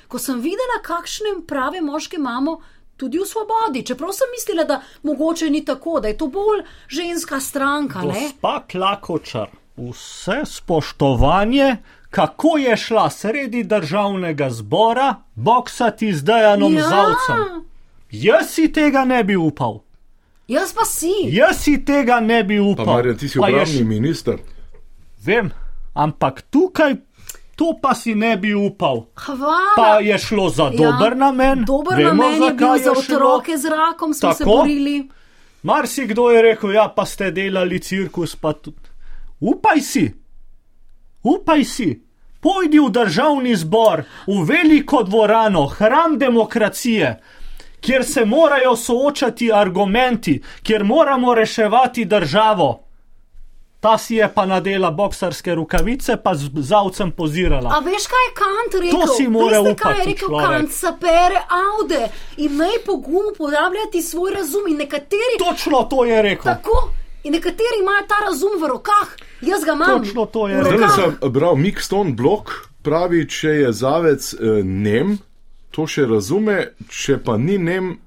ko 0.08 0.22
sem 0.22 0.38
videla, 0.42 0.82
kakšne 0.86 1.42
prave 1.50 1.82
moške 1.82 2.22
imamo. 2.22 2.60
Tudi 3.00 3.16
v 3.16 3.24
svobodi, 3.24 3.80
čeprav 3.88 4.12
sem 4.12 4.28
mislila, 4.36 4.66
da 4.68 4.82
mogoče 5.08 5.48
ni 5.50 5.64
tako, 5.66 6.02
da 6.04 6.12
je 6.12 6.18
to 6.20 6.28
bolj 6.28 6.66
ženska 6.92 7.40
stranka. 7.40 8.02
Gospa 8.04 8.60
Klakočar, 8.68 9.48
vse 9.78 10.44
spoštovanje, 10.46 11.78
kako 12.10 12.58
je 12.58 12.78
šla 12.78 13.10
sredi 13.10 13.64
državnega 13.64 14.50
zbora 14.50 15.16
boksati 15.36 16.12
z 16.14 16.24
Dejanom 16.24 16.76
Ja. 16.76 16.90
Zavcem. 16.90 17.64
Jaz 18.12 18.52
si 18.52 18.68
tega 18.68 19.06
ne 19.06 19.24
bi 19.24 19.40
upal. 19.40 19.80
Jaz 20.50 20.74
pa 20.74 20.82
si. 20.84 21.14
Jaz 21.30 21.58
si 21.58 21.78
tega 21.80 22.20
ne 22.20 22.44
bi 22.44 22.58
Pa 22.58 22.64
upal. 22.74 22.86
Marjan, 22.88 23.18
ti 23.18 23.30
si 23.30 23.38
Pa 23.38 23.48
je 23.48 23.54
obramni 23.56 23.76
š- 23.76 23.86
minister. 23.86 24.38
Vem, 25.20 25.52
ampak 25.96 26.42
tukaj 26.44 26.96
to 27.56 27.76
pa 27.76 27.94
si 27.94 28.16
ne 28.16 28.34
bi 28.34 28.54
upal. 28.54 29.06
Hvala. 29.16 29.76
Pa 29.76 30.00
je 30.00 30.18
šlo 30.18 30.50
za 30.50 30.70
dober 30.72 31.14
namen. 31.14 31.66
Dober 31.66 31.94
Vemo, 31.94 32.10
namen 32.16 32.34
je 32.34 32.40
bil 32.40 32.48
zakaj 32.50 32.80
za 32.80 32.90
je 32.90 32.96
šlo. 32.96 33.16
otroke 33.16 33.58
z 33.58 33.66
rakom, 33.68 34.14
smo 34.14 34.34
se 34.34 34.38
Tako? 34.40 34.50
borili. 34.52 35.10
Marsikdo 35.64 36.30
je 36.30 36.42
rekel, 36.44 36.72
ja, 36.72 36.88
pa 36.88 37.06
ste 37.06 37.32
delali 37.32 37.80
cirkus, 37.80 38.36
pa 38.36 38.54
tudi. 38.54 38.88
Upaj 39.42 39.82
si, 39.82 40.06
upaj 41.22 41.64
si, 41.66 41.90
pojdi 42.40 42.80
v 42.80 42.90
državni 42.90 43.56
zbor, 43.56 44.04
v 44.26 44.44
veliko 44.46 45.04
dvorano, 45.04 45.66
hram 45.68 46.18
demokracije, 46.18 47.20
kjer 47.82 48.06
se 48.06 48.26
morajo 48.26 48.76
soočati 48.76 49.52
argumenti, 49.54 50.42
kjer 50.64 50.84
moramo 50.84 51.34
reševati 51.36 52.06
državo. 52.06 52.90
Ta 53.80 53.98
si 53.98 54.16
je 54.16 54.28
pa 54.36 54.46
nadela 54.46 54.92
boksarske 54.92 55.56
rukavice, 55.56 56.18
pa 56.24 56.36
z 56.36 56.50
zavcem 56.54 57.12
pozirala. 57.12 57.72
A 57.72 57.80
veš, 57.80 58.08
kaj 58.12 58.26
je 58.28 58.34
Kant 58.36 58.74
rekel? 58.84 59.00
To 59.00 59.14
si 59.14 59.28
mora 59.28 59.62
Veste, 59.62 59.76
kaj 59.84 59.92
je 59.92 59.96
upati 59.96 60.10
rekel 60.10 60.28
človek. 60.28 60.50
Kant? 60.50 60.72
Sapere 60.72 61.42
aude, 61.48 62.10
imej 62.38 62.82
pogum 62.86 63.32
uporabljati 63.32 64.02
svoj 64.02 64.34
razum 64.34 64.68
in 64.68 64.78
nekateri. 64.78 65.40
Točno 65.40 65.84
to 65.84 66.06
je 66.06 66.22
rekel. 66.22 66.54
Tako. 66.54 66.90
In 67.24 67.34
nekateri 67.34 67.80
imajo 67.82 68.04
ta 68.08 68.20
razum 68.26 68.60
v 68.62 68.68
rokah, 68.68 69.16
jaz 69.42 69.64
ga 69.64 69.74
imam. 69.74 70.04
Točno 70.04 70.26
to 70.26 70.48
je 70.48 70.64
rekel. 70.64 70.78
Zdaj 70.78 70.90
sem 70.96 71.32
bral 71.32 71.56
Mikston 71.56 72.16
blok, 72.16 72.52
pravi, 72.84 73.26
če 73.30 73.50
je 73.64 73.72
zavec 73.72 74.34
eh, 74.34 74.60
nem, 74.64 75.18
to 75.72 75.86
še 75.88 76.06
razume, 76.10 76.74
če 76.90 77.20
pa 77.24 77.38
ni 77.38 77.58
nem, 77.58 77.98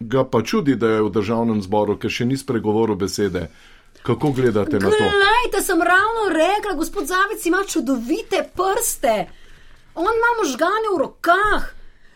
ga 0.00 0.24
pa 0.24 0.42
čudi, 0.42 0.76
da 0.76 0.96
je 0.96 1.04
v 1.06 1.12
državnem 1.14 1.62
zboru, 1.62 1.98
ker 1.98 2.10
še 2.10 2.26
ni 2.26 2.38
spregovoril 2.38 2.98
besede. 2.98 3.48
Kako 4.02 4.32
gledate 4.34 4.80
na 4.82 4.90
to? 4.90 4.98
Glejte, 4.98 5.62
sem 5.62 5.78
ravno 5.78 6.32
rekla, 6.34 6.74
gospod 6.74 7.06
Zavec 7.06 7.46
ima 7.46 7.62
čudovite 7.68 8.42
prste. 8.54 9.28
On 9.94 10.10
ima 10.10 10.30
možgane 10.42 10.90
v 10.94 10.98
rokah. 10.98 11.62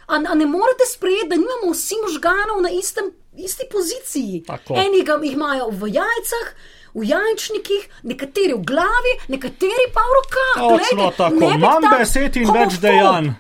A, 0.07 0.15
a 0.15 0.35
ne 0.35 0.47
morete 0.47 0.87
sprejeti, 0.91 1.29
da 1.29 1.37
nimamo 1.37 1.71
vsi 1.75 1.95
možganov 2.03 2.63
na 2.63 2.71
istem, 2.71 3.11
isti 3.37 3.67
poziciji. 3.71 4.43
Tako. 4.47 4.75
Eni 4.75 5.05
ga 5.07 5.19
jih 5.23 5.35
imajo 5.35 5.71
v 5.71 5.91
jajcah, 5.95 6.47
v 6.95 7.07
jajčnikih, 7.11 7.89
nekateri 8.03 8.55
v 8.55 8.63
glavi, 8.67 9.13
nekateri 9.29 9.91
pa 9.95 10.03
v 10.03 10.19
rokah. 10.19 10.55
Točno 10.59 11.03
Glejte, 11.03 11.17
tako, 11.17 11.51
imam 11.55 11.91
besed 11.99 12.37
in 12.37 12.55
več 12.55 12.79
dejanj. 12.83 13.35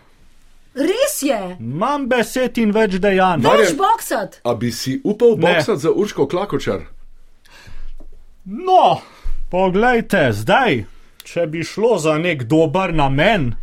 Res 0.77 1.23
je, 1.23 1.57
Imam 1.59 2.05
besed 2.07 2.59
in 2.59 2.71
več 2.71 2.99
dejanj. 2.99 3.41
veš 3.43 3.73
boksati. 3.75 4.41
A 4.45 4.55
bi 4.55 4.71
si 4.71 5.01
upal 5.05 5.29
Ne. 5.31 5.37
boksati 5.47 5.81
za 5.81 5.91
Urško 5.93 6.27
Klakočar? 6.27 6.81
No, 8.45 9.01
poglejte, 9.51 10.33
zdaj, 10.33 10.85
če 11.25 11.47
bi 11.47 11.65
šlo 11.65 11.99
za 11.99 12.19
nek 12.19 12.45
dober 12.45 12.95
namen, 12.95 13.55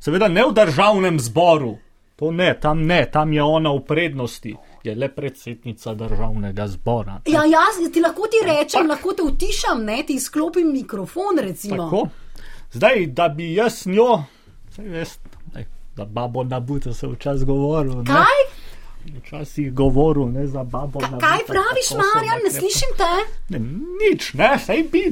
seveda 0.00 0.28
ne 0.28 0.44
v 0.44 0.52
državnem 0.52 1.20
zboru, 1.20 1.76
to 2.16 2.30
ne, 2.32 2.54
tam 2.54 2.82
ne, 2.82 3.04
tam 3.06 3.32
je 3.32 3.42
ona 3.42 3.70
v 3.70 3.80
prednosti, 3.82 4.54
je 4.82 4.94
le 4.94 5.08
predsednica 5.08 5.94
državnega 5.94 6.66
zbora. 6.68 7.20
Ja, 7.26 7.44
jaz 7.44 7.78
ti 7.92 8.00
lahko 8.00 8.26
ti 8.26 8.42
rečem, 8.42 8.88
lahko 8.88 9.12
te 9.12 9.22
utišam, 9.22 9.84
ne, 9.84 10.00
ti 10.02 10.14
izklopim 10.14 10.72
mikrofon, 10.72 11.38
recimo. 11.38 11.84
Tako. 11.84 12.08
Zdaj, 12.72 13.06
da 13.08 13.28
bi 13.28 13.52
jaz 13.54 13.84
njo, 13.86 14.24
veste, 14.78 15.28
za 15.96 16.04
babo 16.06 16.44
nabuto 16.44 16.94
se 16.94 17.06
včasih 17.08 17.46
govoril. 17.46 17.94
ne. 17.94 18.04
Kaj? 18.04 18.40
Včasih 19.16 19.72
govoril, 19.72 20.28
ne 20.28 20.46
za 20.46 20.62
babo. 20.64 21.00
Ka, 21.00 21.06
kaj 21.10 21.38
praviš, 21.46 21.88
tako 21.88 22.02
so 22.02 22.10
Marjan, 22.14 22.38
ne 22.44 22.50
slišim 22.50 22.90
te? 22.96 23.12
Ne, 23.48 23.58
nič, 24.00 24.34
ne, 24.34 24.58
sej 24.58 24.82
bi. 24.84 25.02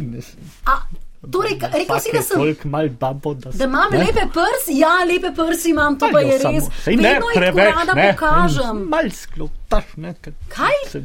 Torej, 1.23 1.59
rekel 1.65 1.99
si, 1.99 2.11
da 2.13 2.23
sem. 2.23 2.57
Babo, 2.91 3.35
da, 3.35 3.51
Da 3.51 3.65
imam 3.65 3.93
ne. 3.93 3.99
lepe 3.99 4.25
prsi, 4.29 4.79
ja, 4.79 5.05
lepe 5.05 5.35
prsi 5.37 5.71
imam, 5.71 5.99
to 5.99 6.09
Pa 6.13 6.21
je 6.21 6.39
samo- 6.39 6.55
res. 6.55 6.65
Sej 6.83 6.97
ne 6.97 7.03
Vedno 7.05 7.27
jih 7.27 7.37
preveč, 7.37 7.75
rada 7.77 7.95
ne. 7.95 8.13
pokažem. 8.13 8.77
Mal 8.89 9.11
sklotaš, 9.13 9.85
ne. 9.97 10.15
ker 10.15 10.33
Kaj? 10.49 10.77
se- 10.89 11.05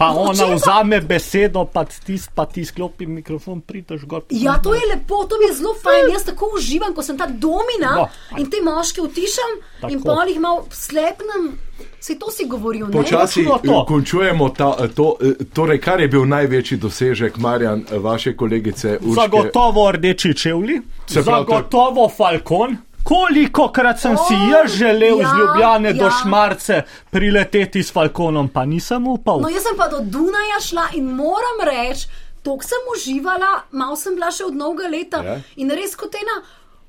Pa 0.00 0.08
ona 0.10 0.32
pa- 0.40 0.54
vzame 0.54 1.00
besedo, 1.02 1.64
pa 1.66 1.84
ti, 1.84 2.16
pa 2.34 2.46
ti 2.46 2.64
sklopi 2.64 3.04
mikrofon, 3.06 3.60
prideš 3.60 4.04
gor. 4.04 4.22
Ja, 4.30 4.56
to 4.56 4.72
je 4.72 4.80
lepo, 4.88 5.24
to 5.24 5.36
mi 5.36 5.46
je 5.46 5.54
zelo 5.54 5.74
fajn. 5.76 6.08
Jaz 6.10 6.24
tako 6.24 6.48
uživam, 6.56 6.94
ko 6.94 7.02
sem 7.02 7.18
ta 7.18 7.26
domina 7.28 7.92
No. 7.94 8.06
in 8.34 8.48
te 8.48 8.56
moške 8.62 9.00
utišam 9.02 9.50
in 9.84 10.00
Tako. 10.00 10.04
pol 10.06 10.28
jih 10.28 10.40
malo 10.40 10.64
slepnem. 10.72 11.58
Se 12.00 12.14
to 12.14 12.30
si 12.30 12.46
govoril, 12.46 12.86
ne? 12.86 12.92
Počasi 12.92 13.40
eh, 13.42 13.84
končujemo 13.86 14.48
ta, 14.50 14.72
to, 14.88 15.16
eh, 15.20 15.44
torej, 15.46 15.80
kar 15.80 16.00
je 16.00 16.08
bil 16.08 16.24
največji 16.26 16.78
dosežek, 16.78 17.36
Marjan, 17.38 17.84
eh, 17.84 17.98
vaše 17.98 18.32
kolegice 18.34 18.98
Urške. 18.98 19.14
Zagotovo 19.14 19.92
rdeči 19.92 20.32
je- 20.34 20.80
zagotovo 21.08 22.08
falkon. 22.08 22.76
Koliko 23.04 23.68
krat 23.72 24.00
sem 24.00 24.16
si 24.16 24.34
O, 24.34 24.50
jaz 24.52 24.72
želel 24.72 25.20
ja, 25.20 25.28
z 25.28 25.38
Ljubljane 25.40 25.92
do 25.92 26.04
ja. 26.04 26.10
Šmarce 26.22 26.82
prileteti 27.10 27.82
s 27.82 27.92
falkonom, 27.92 28.48
pa 28.48 28.64
nisem 28.64 29.06
upal. 29.08 29.40
No, 29.40 29.48
jaz 29.48 29.62
sem 29.62 29.76
pa 29.76 29.88
do 29.88 30.00
Dunaja 30.04 30.60
šla 30.62 30.88
in 30.94 31.04
moram 31.04 31.64
reči, 31.66 32.08
tok 32.42 32.64
sem 32.64 32.78
uživala, 32.94 33.62
malo 33.72 33.96
sem 33.96 34.14
bila 34.14 34.30
še 34.30 34.44
od 34.44 34.56
novega 34.56 34.88
leta 34.88 35.22
Ja. 35.24 35.38
in 35.56 35.70
res 35.70 35.96
kot 35.96 36.14
ena 36.14 36.40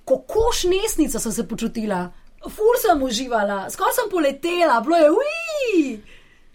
kokoš 0.06 0.64
nesnica 0.64 1.20
sem 1.20 1.32
se 1.32 1.48
počutila. 1.48 2.10
Ful 2.42 2.76
sem 2.82 3.04
uživala, 3.04 3.70
skoraj 3.70 3.94
sem 3.94 4.10
poletela, 4.12 4.82
bilo 4.82 4.98
je 4.98 5.10
ui. 5.12 6.00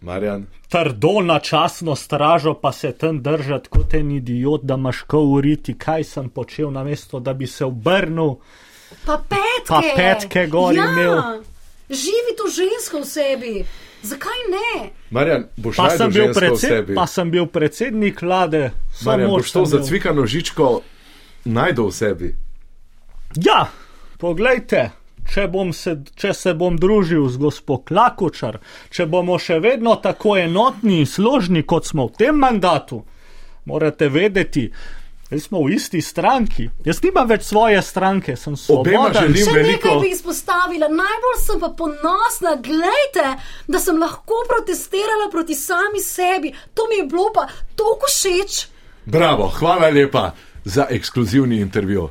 Marjan, 0.01 0.47
Trdo 0.69 1.21
na 1.23 1.39
časno 1.39 1.95
stražo 1.97 2.55
pa 2.55 2.73
se 2.73 2.93
tam 2.93 3.23
držati 3.23 3.69
kot 3.69 3.95
en 3.95 4.11
idiot, 4.11 4.63
da 4.63 4.75
imaš 4.75 5.03
ko 5.03 5.19
uriti, 5.19 5.77
kaj 5.79 6.05
sem 6.05 6.29
počel, 6.29 6.71
namesto 6.71 7.21
da 7.21 7.33
bi 7.35 7.47
se 7.47 7.65
obrnil. 7.65 8.35
Pa 9.07 9.19
petke. 9.19 9.69
Pa 9.69 9.83
petke 9.97 10.47
gor 10.47 10.75
ja. 10.75 10.87
imel. 10.91 11.43
Živi 11.91 12.37
to 12.39 12.51
žensko 12.51 13.01
v 13.03 13.07
sebi. 13.07 13.55
Zakaj 14.03 14.41
ne? 14.51 14.91
Marjan 15.11 15.47
boš 15.57 15.77
Pa 15.77 15.91
sem, 15.91 16.13
bil 16.13 16.35
predsed, 16.35 16.95
pa 16.95 17.07
sem 17.07 17.31
bil 17.31 17.47
predsednik 17.47 18.23
vlade, 18.23 18.71
Marjan, 19.05 19.31
boš 19.31 19.53
to 19.53 19.65
zacvikano 19.65 20.27
žičko 20.27 20.81
najdel 21.45 21.89
v 21.91 21.95
sebi. 21.95 22.31
Ja, 23.43 23.67
poglejte, 24.19 24.91
če, 25.27 25.47
bom 25.51 25.73
se, 25.75 25.97
če 26.15 26.35
se 26.35 26.55
bom 26.55 26.79
družil 26.79 27.27
z 27.31 27.41
gospod 27.43 27.87
Klakočar, 27.89 28.61
če 28.91 29.09
bomo 29.11 29.39
še 29.43 29.59
vedno 29.63 29.97
tako 30.03 30.37
enotni 30.39 31.01
in 31.03 31.11
složni, 31.11 31.65
kot 31.67 31.89
smo 31.89 32.07
v 32.11 32.19
tem 32.23 32.39
mandatu, 32.39 33.03
morate 33.67 34.11
vedeti, 34.13 34.69
da 35.31 35.41
smo 35.41 35.59
v 35.65 35.73
isti 35.75 36.01
stranki. 36.01 36.69
Jaz 36.85 37.03
nimam 37.03 37.29
več 37.29 37.43
svoje 37.43 37.83
stranke, 37.83 38.37
sem 38.37 38.57
svoboden. 38.57 39.13
želim 39.13 39.35
Še 39.45 39.53
veliko. 39.53 39.73
nekaj 39.73 40.01
bi 40.01 40.11
izpostavila. 40.11 40.89
Najbolj 40.89 41.39
sem 41.47 41.61
pa 41.61 41.69
ponosna, 41.69 42.55
gledajte, 42.63 43.43
da 43.69 43.79
sem 43.79 43.99
lahko 43.99 44.35
protestirala 44.49 45.31
proti 45.31 45.55
sami 45.55 46.01
sebi. 46.01 46.55
To 46.75 46.87
mi 46.89 46.97
je 46.97 47.07
bilo 47.07 47.33
pa 47.35 47.49
toliko 47.75 48.07
všeč. 48.07 48.67
Bravo, 49.05 49.49
hvala 49.59 49.89
lepa 49.89 50.33
za 50.65 50.87
ekskluzivni 50.91 51.61
intervju. 51.61 52.09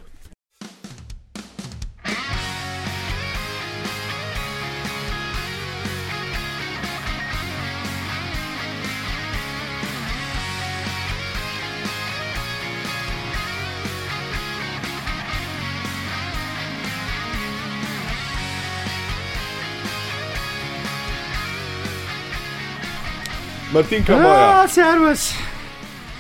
Martinka 23.76 24.14
moja, 24.14 24.62
Ja, 24.62 24.68
servus, 24.68 25.34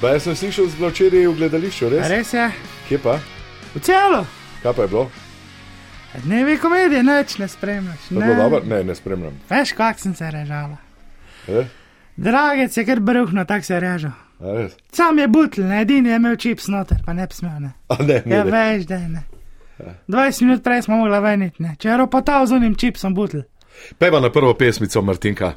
pa 0.01 0.09
jaz 0.09 0.23
sem 0.23 0.35
slišal 0.35 0.65
z 0.67 0.75
včeraj 0.75 1.23
v 1.23 1.35
gledališču, 1.37 1.87
res? 1.89 2.07
res 2.09 2.33
je. 2.33 2.47
Kje 2.89 2.97
pa? 2.99 3.13
V 3.71 3.79
celo. 3.79 4.25
Kaj 4.59 4.73
pa 4.73 4.81
je 4.81 4.87
bilo? 4.87 5.05
Dnevi 6.17 6.57
komedije, 6.57 7.03
neč 7.03 7.37
ne 7.37 7.47
spremljaš. 7.47 8.11
Je 8.11 8.35
dobro? 8.35 8.59
Ne, 8.65 8.83
ne 8.83 8.95
spremljam. 8.95 9.39
Veš, 9.49 9.71
kak 9.71 9.99
sem 9.99 10.15
se 10.15 10.31
režala. 10.31 10.75
E? 11.47 11.63
Dragec 12.17 12.77
je 12.77 12.85
kar 12.85 12.99
bruhno, 12.99 13.45
tak 13.45 13.65
se 13.65 13.79
režal. 13.79 14.11
Sam 14.91 15.19
je 15.19 15.27
butl, 15.27 15.63
ne, 15.63 15.81
edini 15.81 16.09
je 16.09 16.15
imel 16.15 16.35
čips 16.35 16.67
noter, 16.67 16.97
pa 17.05 17.13
ne 17.13 17.27
bi 17.27 17.33
smel, 17.33 17.55
ne. 17.59 17.71
A 17.87 17.95
ne, 17.99 18.19
ne, 18.25 18.35
Ja, 18.35 18.43
ne. 18.43 18.51
veš, 18.51 18.83
da 18.83 18.95
je 18.95 19.09
ne. 19.09 19.23
20 20.07 20.41
minut 20.41 20.63
prej 20.63 20.81
smo 20.81 20.97
mogli 20.97 21.19
veniti, 21.19 21.63
ne. 21.63 21.75
Če 21.79 21.89
je 21.89 21.97
ropotal 21.97 22.45
z 22.45 22.51
unim 22.51 22.75
čipsom 22.75 23.15
butl, 23.15 23.47
Peva 23.97 24.19
na 24.19 24.27
prvo 24.29 24.53
pesmico, 24.53 25.01
Martinka. 25.01 25.53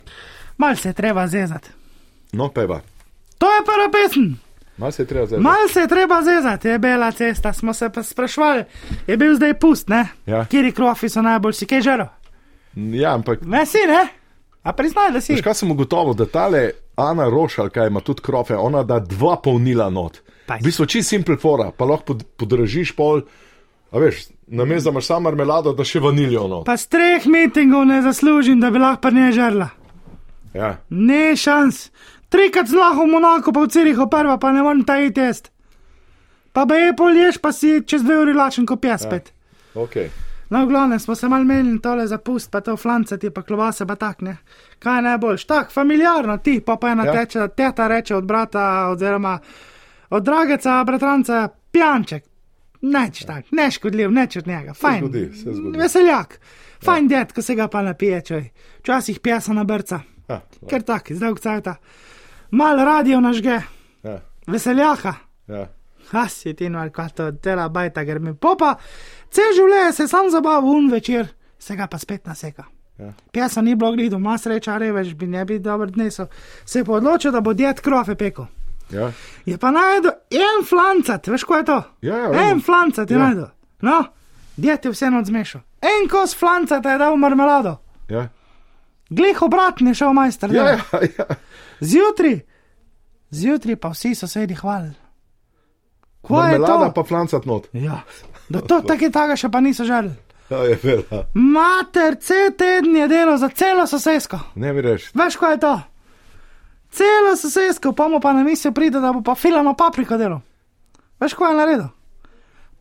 mal 0.58 0.76
se 0.76 0.88
je 0.88 0.92
treba 0.92 1.26
zezati. 1.26 1.70
No, 2.32 2.48
peva. 2.48 2.80
To 3.38 3.46
je 3.46 3.64
prva 3.64 3.88
pesem. 3.92 4.38
Mal 4.78 4.92
se 4.92 5.02
je 5.02 5.06
treba 5.06 5.26
zdaj. 5.26 5.40
Mal 5.40 5.68
se 5.72 5.80
je 5.80 5.88
treba 5.88 6.22
zezati, 6.22 6.68
je 6.68 6.78
bela 6.78 7.10
cesta, 7.12 7.52
smo 7.52 7.72
se 7.74 7.90
pa 7.90 8.02
sprašvali, 8.02 8.64
je 9.06 9.16
bil 9.16 9.34
zdaj 9.34 9.54
pust, 9.58 9.88
ne? 9.88 10.08
Ja. 10.26 10.44
Kjeri 10.44 10.72
krofi 10.72 11.08
so 11.08 11.22
najboljši, 11.22 11.66
kaj 11.66 11.80
žero? 11.82 12.06
Ja, 12.74 13.14
ampak. 13.14 13.42
Ne 13.42 13.66
si, 13.66 13.78
ne? 13.88 14.06
A 14.62 14.72
priznaj, 14.72 15.10
da 15.12 15.20
si. 15.20 15.32
Veš, 15.32 15.42
kaj 15.42 15.54
sem 15.54 15.70
ugotovil, 15.70 16.14
da 16.14 16.26
tale 16.26 16.70
Ana 16.96 17.28
Rošalka 17.30 17.86
ima 17.86 18.00
tudi 18.00 18.22
krofe, 18.22 18.56
ona 18.56 18.82
da 18.82 19.00
dva 19.00 19.36
polnila 19.42 19.90
not. 19.90 20.20
Pajs. 20.46 20.62
V 20.62 20.64
bistvu 20.64 20.86
čist 20.86 21.08
simple 21.08 21.36
fora, 21.36 21.70
pa 21.76 21.84
lahko 21.84 22.12
pod, 22.12 22.24
podražiš 22.36 22.92
pol, 22.96 23.22
a 23.90 23.98
veš, 23.98 24.28
namesto 24.46 24.90
da 24.90 24.94
imaš 24.94 25.06
samo 25.06 25.26
marmelado, 25.26 25.72
da 25.72 25.84
še 25.84 26.00
vaniljo 26.00 26.46
not. 26.48 26.66
Pa 26.66 26.76
s 26.76 26.86
treh 26.86 27.26
mitingov 27.26 27.86
ne 27.88 28.02
zaslužim, 28.02 28.60
da 28.60 28.70
bi 28.70 28.78
lahko 28.78 29.10
ne 29.10 29.32
žrla. 29.32 29.68
Ja. 30.54 30.76
Ne 30.90 31.36
šans. 31.36 31.88
Trikrat 32.28 32.68
zlaho 32.68 33.04
v 33.04 33.10
Monaku, 33.10 33.52
pa 33.52 33.60
v 33.64 33.68
Cirihu 33.68 34.06
prva, 34.10 34.36
pa 34.38 34.52
ne 34.52 34.62
morem 34.62 34.84
ta 34.84 34.96
test. 35.10 35.50
Pa 36.52 36.64
be 36.64 36.74
je 36.76 36.96
polješ, 36.96 37.38
pa 37.38 37.52
si 37.52 37.80
čez 37.86 38.02
dve 38.02 38.18
uri 38.18 38.32
lačen 38.34 38.66
kot 38.66 38.84
jaz 38.84 39.02
spet. 39.06 39.32
Okay. 39.74 40.08
No, 40.50 40.64
v 40.64 40.68
glavnem 40.68 40.98
smo 41.00 41.14
se 41.14 41.28
mal 41.28 41.44
menili 41.44 41.80
tole 41.80 42.06
zapust, 42.06 42.50
pa 42.50 42.60
to 42.60 42.76
flancati, 42.76 43.30
pa 43.30 43.42
klobase, 43.42 43.86
pa 43.86 43.96
tak 43.96 44.20
ne. 44.22 44.36
Kaj 44.78 44.96
je 44.98 45.02
najboljš? 45.02 45.44
Tak, 45.44 45.72
familiarno 45.72 46.38
ti, 46.38 46.60
pa 46.60 46.76
pa 46.76 46.90
ena 46.90 47.04
Ja. 47.04 47.12
ja. 47.12 47.20
teče, 47.20 47.48
teta 47.56 47.88
reče 47.88 48.16
od 48.16 48.24
brata, 48.24 48.88
oziroma 48.88 49.38
od 50.10 50.22
drageca, 50.24 50.84
bratranca, 50.84 51.48
pijanček. 51.72 52.24
Neč 52.82 53.24
tak, 53.26 53.44
neškodljiv, 53.50 54.10
neč 54.10 54.36
od 54.36 54.46
njega, 54.46 54.74
fajn. 54.74 54.98
zgodi, 54.98 55.30
se 55.34 55.52
zgodi. 55.54 55.78
Veseljak, 55.78 56.40
fajn 56.84 57.04
ja. 57.10 57.18
ded, 57.18 57.32
ko 57.32 57.42
se 57.42 57.54
ga 57.54 57.68
pa 57.68 57.82
napije, 57.82 58.20
čoj. 58.24 58.44
Včasih 58.80 59.20
pjesa 59.20 59.52
na 59.52 59.64
brca, 59.64 60.00
Ja. 60.28 60.40
ker 60.68 60.82
tak, 60.82 61.12
zdaj 61.12 61.32
vcajta. 61.32 61.74
Mal 62.50 62.76
radio 62.76 63.20
nažge, 63.20 63.60
Ja. 64.02 64.20
veseljaka. 64.46 65.14
Ja. 65.48 65.66
Ha 66.10 66.28
si 66.28 66.54
ti 66.54 66.68
no, 66.68 66.90
kaj 66.90 67.08
to 67.10 67.30
dela 67.30 67.68
bajta, 67.68 68.04
ker 68.04 68.18
mi 68.20 68.34
popa, 68.34 68.74
cel 69.30 69.52
življenje 69.54 69.92
se 69.92 70.06
sam 70.08 70.30
zabaval 70.30 70.64
un 70.64 70.90
večer, 70.90 71.28
se 71.58 71.76
ga 71.76 71.86
pa 71.86 71.98
spet 71.98 72.26
naseka. 72.26 72.64
Ja. 72.98 73.12
Pjesa 73.32 73.60
ni 73.62 73.74
bilo 73.76 73.92
glih 73.92 74.10
doma, 74.10 74.38
sreča, 74.38 74.78
revež 74.78 75.14
bi 75.14 75.26
ne 75.26 75.44
bi 75.44 75.58
dobro 75.58 75.86
dnesel. 75.86 76.26
Se 76.64 76.78
je 76.78 76.84
pa 76.84 76.92
odločil, 76.92 77.32
da 77.32 77.40
bo 77.40 77.52
djed 77.54 77.80
krofe 77.80 78.14
peko. 78.14 78.46
Ja. 78.90 79.10
Je 79.46 79.58
pa 79.58 79.70
najdel 79.70 80.10
en 80.30 80.64
flancat, 80.64 81.26
veš, 81.28 81.44
ko 81.44 81.56
je 81.56 81.64
to? 81.64 81.82
Ja, 82.02 82.16
ja, 82.16 82.48
en 82.50 82.60
flancat 82.60 83.10
je 83.10 83.16
Ja. 83.16 83.22
najdel. 83.22 83.46
No, 83.82 84.04
djed 84.56 84.84
je 84.84 84.90
vseeno 84.90 85.24
zmešal. 85.24 85.60
En 85.82 86.08
kos 86.08 86.34
flancata 86.34 86.92
je 86.92 86.98
dal 86.98 87.12
v 87.12 87.18
marmelado. 87.18 87.76
Ja. 88.08 88.28
Glih 89.10 89.42
obratni 89.42 89.90
je 89.90 89.94
šel 89.94 90.12
majster. 90.12 90.50
Ja, 90.52 90.64
ja, 90.70 90.78
ja. 91.18 91.24
Zjutraj, 91.80 92.40
zjutraj 93.30 93.76
pa 93.76 93.88
vsi 93.88 94.14
sosedi 94.14 94.54
hvalili. 94.54 94.94
Kaj 96.28 96.52
je 96.52 96.58
to? 96.58 96.92
pa 96.94 97.04
flancat 97.04 97.44
not. 97.44 97.68
Ja. 97.72 98.00
Da 98.48 98.60
to 98.60 98.80
tako 98.80 99.10
tega 99.10 99.36
še 99.36 99.48
pa 99.48 99.60
niso 99.60 99.84
želeli. 99.84 100.14
Ja, 100.50 100.58
je 100.58 100.78
vela. 100.82 101.24
Mater, 101.34 102.16
cel 102.20 102.50
teden 102.52 102.96
je 102.96 103.08
delo 103.08 103.36
za 103.36 103.48
celo 103.48 103.86
sosesko. 103.86 104.38
Ne 104.54 104.72
mi 104.72 104.80
reči. 104.80 105.10
Veš, 105.14 105.36
kaj 105.36 105.52
je 105.52 105.60
to? 105.60 105.74
Celo 106.90 107.36
sosesko, 107.36 107.92
pa 107.92 108.08
mu 108.08 108.20
pa 108.20 108.32
na 108.32 108.42
misel 108.42 108.72
pride, 108.72 109.00
da 109.00 109.12
bo 109.12 109.20
pa 109.22 109.34
filano 109.34 109.74
papriko 109.76 110.16
delo. 110.16 110.40
Veš, 111.20 111.34
kaj 111.34 111.52
je 111.52 111.56
naredil? 111.56 111.88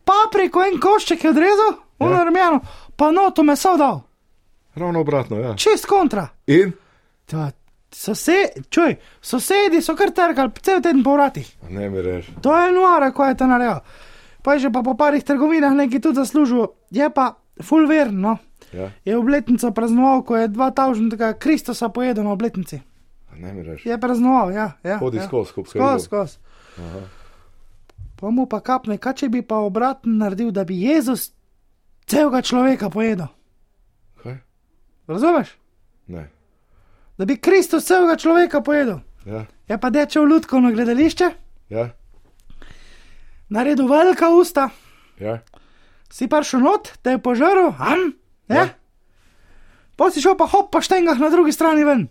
Papriko 0.04 0.62
en 0.64 0.80
košček 0.80 1.24
je 1.24 1.30
odrezal, 1.30 1.72
Ja. 1.98 2.06
ono 2.06 2.24
rumeno, 2.24 2.60
pa 2.96 3.10
noto 3.10 3.42
meso 3.42 3.76
dal. 3.76 4.00
Ravno 4.74 5.00
obratno, 5.00 5.36
ja. 5.36 5.56
Čist 5.56 5.86
kontra. 5.86 6.28
In? 6.46 6.72
To, 7.26 7.48
sose, 7.90 8.36
čuj, 8.70 8.96
sosedi 9.20 9.82
so 9.82 9.96
kar 9.96 10.10
trkali 10.14 10.50
cel 10.62 10.82
teden 10.82 11.02
po 11.04 11.16
vratih. 11.16 11.48
Ne 11.70 11.90
mi 11.90 12.02
reči. 12.02 12.32
To 12.42 12.56
je 12.56 12.72
nuara, 12.72 13.12
ko 13.12 13.24
je 13.24 13.36
to 13.36 13.46
naredil. 13.46 13.80
Pa 14.42 14.54
je 14.54 14.68
že 14.68 14.72
pa 14.72 14.82
po 14.82 14.94
parih 14.94 15.24
trgovinah 15.24 15.74
nekaj 15.74 16.00
tudi 16.00 16.20
zaslužil, 16.20 16.66
je 16.90 17.10
pa 17.10 17.34
full 17.62 17.88
verno. 17.88 18.38
Ja. 18.72 18.90
Je 19.04 19.16
obletnico 19.16 19.70
praznoval, 19.72 20.22
ko 20.22 20.36
je 20.36 20.48
2000. 20.48 21.38
Kristusa 21.38 21.88
pojedel 21.88 22.24
na 22.24 22.32
obletnici. 22.32 22.80
Ne 23.38 23.52
mi 23.52 23.62
reči. 23.62 23.88
Je 23.88 24.00
praznoval, 24.00 24.52
ja. 24.52 24.72
ja 24.82 24.98
Hodi 24.98 25.16
ja. 25.16 25.26
skozi, 25.26 25.50
skozi, 25.50 25.70
skozi. 25.70 26.04
skozi. 26.04 26.36
Pa 28.20 28.30
mu 28.30 28.46
pa 28.46 28.60
kapne, 28.60 28.98
kaj 28.98 29.14
če 29.14 29.28
bi 29.28 29.42
pa 29.46 29.62
obratno 29.62 30.12
naredil, 30.12 30.50
da 30.50 30.64
bi 30.64 30.80
Jezus 30.82 31.30
celega 32.06 32.42
človeka 32.42 32.90
pojedel. 32.90 33.30
Kaj? 34.22 34.40
Razumeš? 35.06 35.54
Ne. 36.06 36.28
Da 37.18 37.24
bi 37.24 37.36
Kristus 37.36 37.84
celega 37.84 38.16
človeka 38.16 38.60
pojedel. 38.62 39.00
Ja, 39.26 39.44
je 39.68 39.78
pa 39.78 39.90
dečev 39.90 40.24
lutko 40.24 40.60
na 40.60 40.70
gledališče, 40.72 41.30
ja, 41.68 41.90
naredil 43.48 43.88
velika 43.88 44.28
usta, 44.28 44.70
ja. 45.20 45.38
si 46.10 46.28
prišel 46.28 46.60
not, 46.60 46.88
te 47.02 47.10
je 47.10 47.18
požrl, 47.18 47.74
am, 47.78 48.14
ja. 48.48 48.56
Ja. 48.56 48.68
Pa 49.96 50.10
si 50.14 50.22
šel 50.22 50.38
pa 50.38 50.46
hop 50.46 50.70
po 50.72 50.80
štengah 50.80 51.18
na 51.18 51.28
drugi 51.28 51.52
strani 51.52 51.84
ven. 51.84 52.06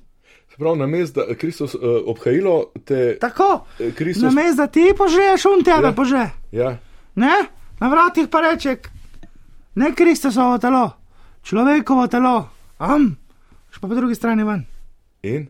Se 0.51 0.60
pravi, 0.60 0.80
na 0.80 0.88
mestu, 0.88 1.24
da 1.24 1.36
Kristus 1.36 1.74
uh, 1.76 1.82
obhajilo 2.05 2.72
te. 2.86 3.18
Tako, 3.20 3.66
eh, 3.80 3.91
Kristus. 3.95 4.24
na 4.24 4.32
mestu, 4.32 4.58
da 4.58 4.68
ti 4.68 4.91
požreš, 4.97 5.45
on 5.45 5.64
tebe 5.64 5.88
Ja. 5.88 5.89
ja. 5.89 5.95
pože. 5.95 6.26
Ja, 6.51 6.78
Ne, 7.16 7.34
na 7.80 7.88
vratih 7.89 8.28
pa 8.30 8.41
reče, 8.41 8.78
ne 9.76 9.95
Kristusovo 9.95 10.58
telo, 10.58 10.91
človekovo 11.43 12.08
telo, 12.08 12.49
am, 12.78 13.16
še 13.72 13.80
pa 13.82 13.88
po 13.88 13.95
drugi 13.95 14.16
strani 14.16 14.43
ven. 14.43 14.68
In 15.24 15.47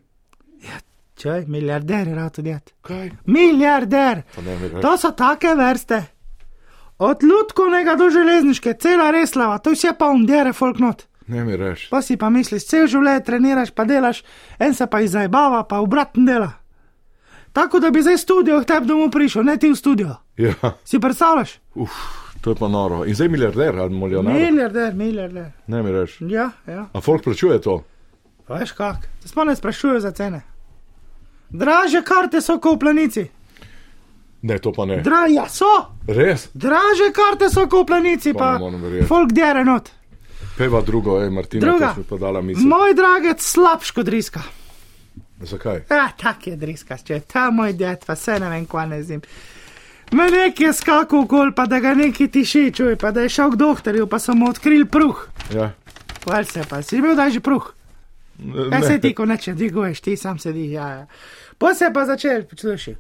Čaj, 1.16 1.46
milijarder 1.46 2.08
je 2.08 2.16
rad 2.16 2.34
tudi. 2.34 2.56
kaj? 2.82 3.12
Milijarder. 3.26 4.22
Pa 4.36 4.42
ne. 4.42 4.82
To 4.82 4.98
so 4.98 5.12
take 5.12 5.56
vrste. 5.56 6.04
Od 7.00 7.18
lutkovnega 7.24 7.96
do 7.96 8.10
železniške, 8.10 8.74
cela 8.74 9.12
reslava, 9.12 9.58
to 9.58 9.72
vse 9.72 9.94
pa 10.00 10.06
umdere 10.08 10.54
folk 10.54 10.80
not. 10.80 11.04
Ne 11.28 11.44
mi 11.44 11.58
reči. 11.58 11.88
Pa 11.90 12.02
si 12.02 12.18
pa 12.18 12.30
misliš, 12.30 12.66
cel 12.66 12.88
življenje 12.88 13.24
treniraš, 13.24 13.72
pa 13.72 13.84
delaš, 13.84 14.24
en 14.60 14.74
se 14.74 14.88
pa 14.88 15.02
izajbava, 15.02 15.64
pa 15.64 15.80
obratno 15.80 16.26
dela. 16.26 16.52
Tako 17.54 17.80
da 17.80 17.90
bi 17.90 18.02
zdaj 18.02 18.18
studio 18.18 18.62
k 18.62 18.66
tebi 18.66 18.86
domov 18.86 19.10
prišel, 19.10 19.44
ne 19.44 19.58
ti 19.58 19.70
v 19.70 19.76
studio. 19.76 20.16
Ja, 20.38 20.54
Si 20.84 21.00
predstavljaš? 21.00 21.58
uf, 21.76 21.92
to 22.42 22.52
je 22.52 22.56
pa 22.56 22.68
noro. 22.68 23.06
In 23.06 23.16
zdaj 23.16 23.28
milijarder 23.28 23.76
ali 23.78 23.96
milijonar. 23.96 24.34
Milijarder, 24.34 24.94
milijarder. 24.94 25.52
Ne 25.68 25.84
mi 25.84 25.92
reči. 25.92 26.26
Ja, 26.26 26.52
ja. 26.68 26.86
A 26.94 27.02
folk 27.02 27.24
plačuje 27.24 27.62
to? 27.62 27.84
Veš 28.48 28.72
kak, 28.72 29.08
te 29.22 29.28
sploh 29.28 29.48
ne 29.48 29.56
sprašujejo 29.56 30.00
za 30.00 30.12
cene. 30.12 30.42
Draže 31.50 32.02
karte 32.04 32.42
so 32.42 32.60
kot 32.60 32.76
v 32.76 32.80
planici. 32.80 33.26
Ne, 34.42 34.60
to 34.60 34.72
pa 34.72 34.86
ne. 34.86 35.02
Dra, 35.04 35.26
ja, 35.32 35.48
so. 35.50 35.68
Res? 36.08 36.48
Draže 36.54 37.12
karte 37.16 37.50
so 37.50 37.68
kot 37.68 37.88
v 37.88 37.92
planici, 37.92 38.34
Pa 38.34 38.56
pa, 38.60 38.72
folk 39.08 39.34
dere 39.36 39.64
not. 39.66 39.92
Peva 40.58 40.82
drugo, 40.82 41.20
ej, 41.22 41.30
Martina, 41.30 41.66
Druga. 41.66 41.88
to 41.88 41.94
si 41.94 42.00
mi 42.00 42.06
pa 42.10 42.18
dala 42.18 42.42
misel. 42.42 42.66
Moj 42.66 42.96
dragec 42.98 43.42
slabš 43.44 43.92
kot 43.92 44.06
driska. 44.06 44.42
Zakaj? 45.42 45.84
Ja, 45.90 46.08
tak 46.18 46.48
je 46.48 46.56
driska, 46.58 46.98
če 46.98 47.14
je 47.14 47.22
ta 47.30 47.50
moj 47.54 47.76
ded, 47.78 48.02
pa 48.06 48.16
se 48.16 48.40
ne 48.40 48.50
vem, 48.50 48.66
kva 48.66 48.88
ne 48.90 49.04
zim. 49.04 49.22
Me 50.12 50.30
nek 50.32 50.60
je 50.60 50.72
skakal 50.74 51.28
okol, 51.28 51.52
pa 51.54 51.68
da 51.70 51.80
ga 51.84 51.94
neki 51.94 52.30
tiši, 52.32 52.72
čuj, 52.74 52.96
pa 52.98 53.12
da 53.12 53.22
je 53.28 53.30
šel 53.30 53.54
k 53.54 53.60
doktorju, 53.60 54.08
pa 54.08 54.18
so 54.20 54.34
mu 54.34 54.50
odkrili 54.50 54.88
pruh. 54.90 55.28
Ja. 55.54 55.74
Kval 56.24 56.48
se 56.50 56.64
pa, 56.70 56.82
si 56.82 57.02
bil 57.02 57.14
daj 57.16 57.38
že 57.38 57.44
pruh. 57.44 57.77
Ja, 58.40 58.80
Ne. 58.80 58.88
se 58.88 59.00
ti, 59.00 59.14
ko 59.14 59.26
neče 59.26 59.54
dviguješ, 59.54 60.02
ti 60.02 60.18
sam 60.18 60.40
sedi, 60.40 60.72
ja, 60.72 60.88
ja. 60.90 61.06
Pa 61.58 61.74
se 61.74 61.90
pa 61.94 62.06
začel, 62.06 62.44
poslušaj. 62.44 62.96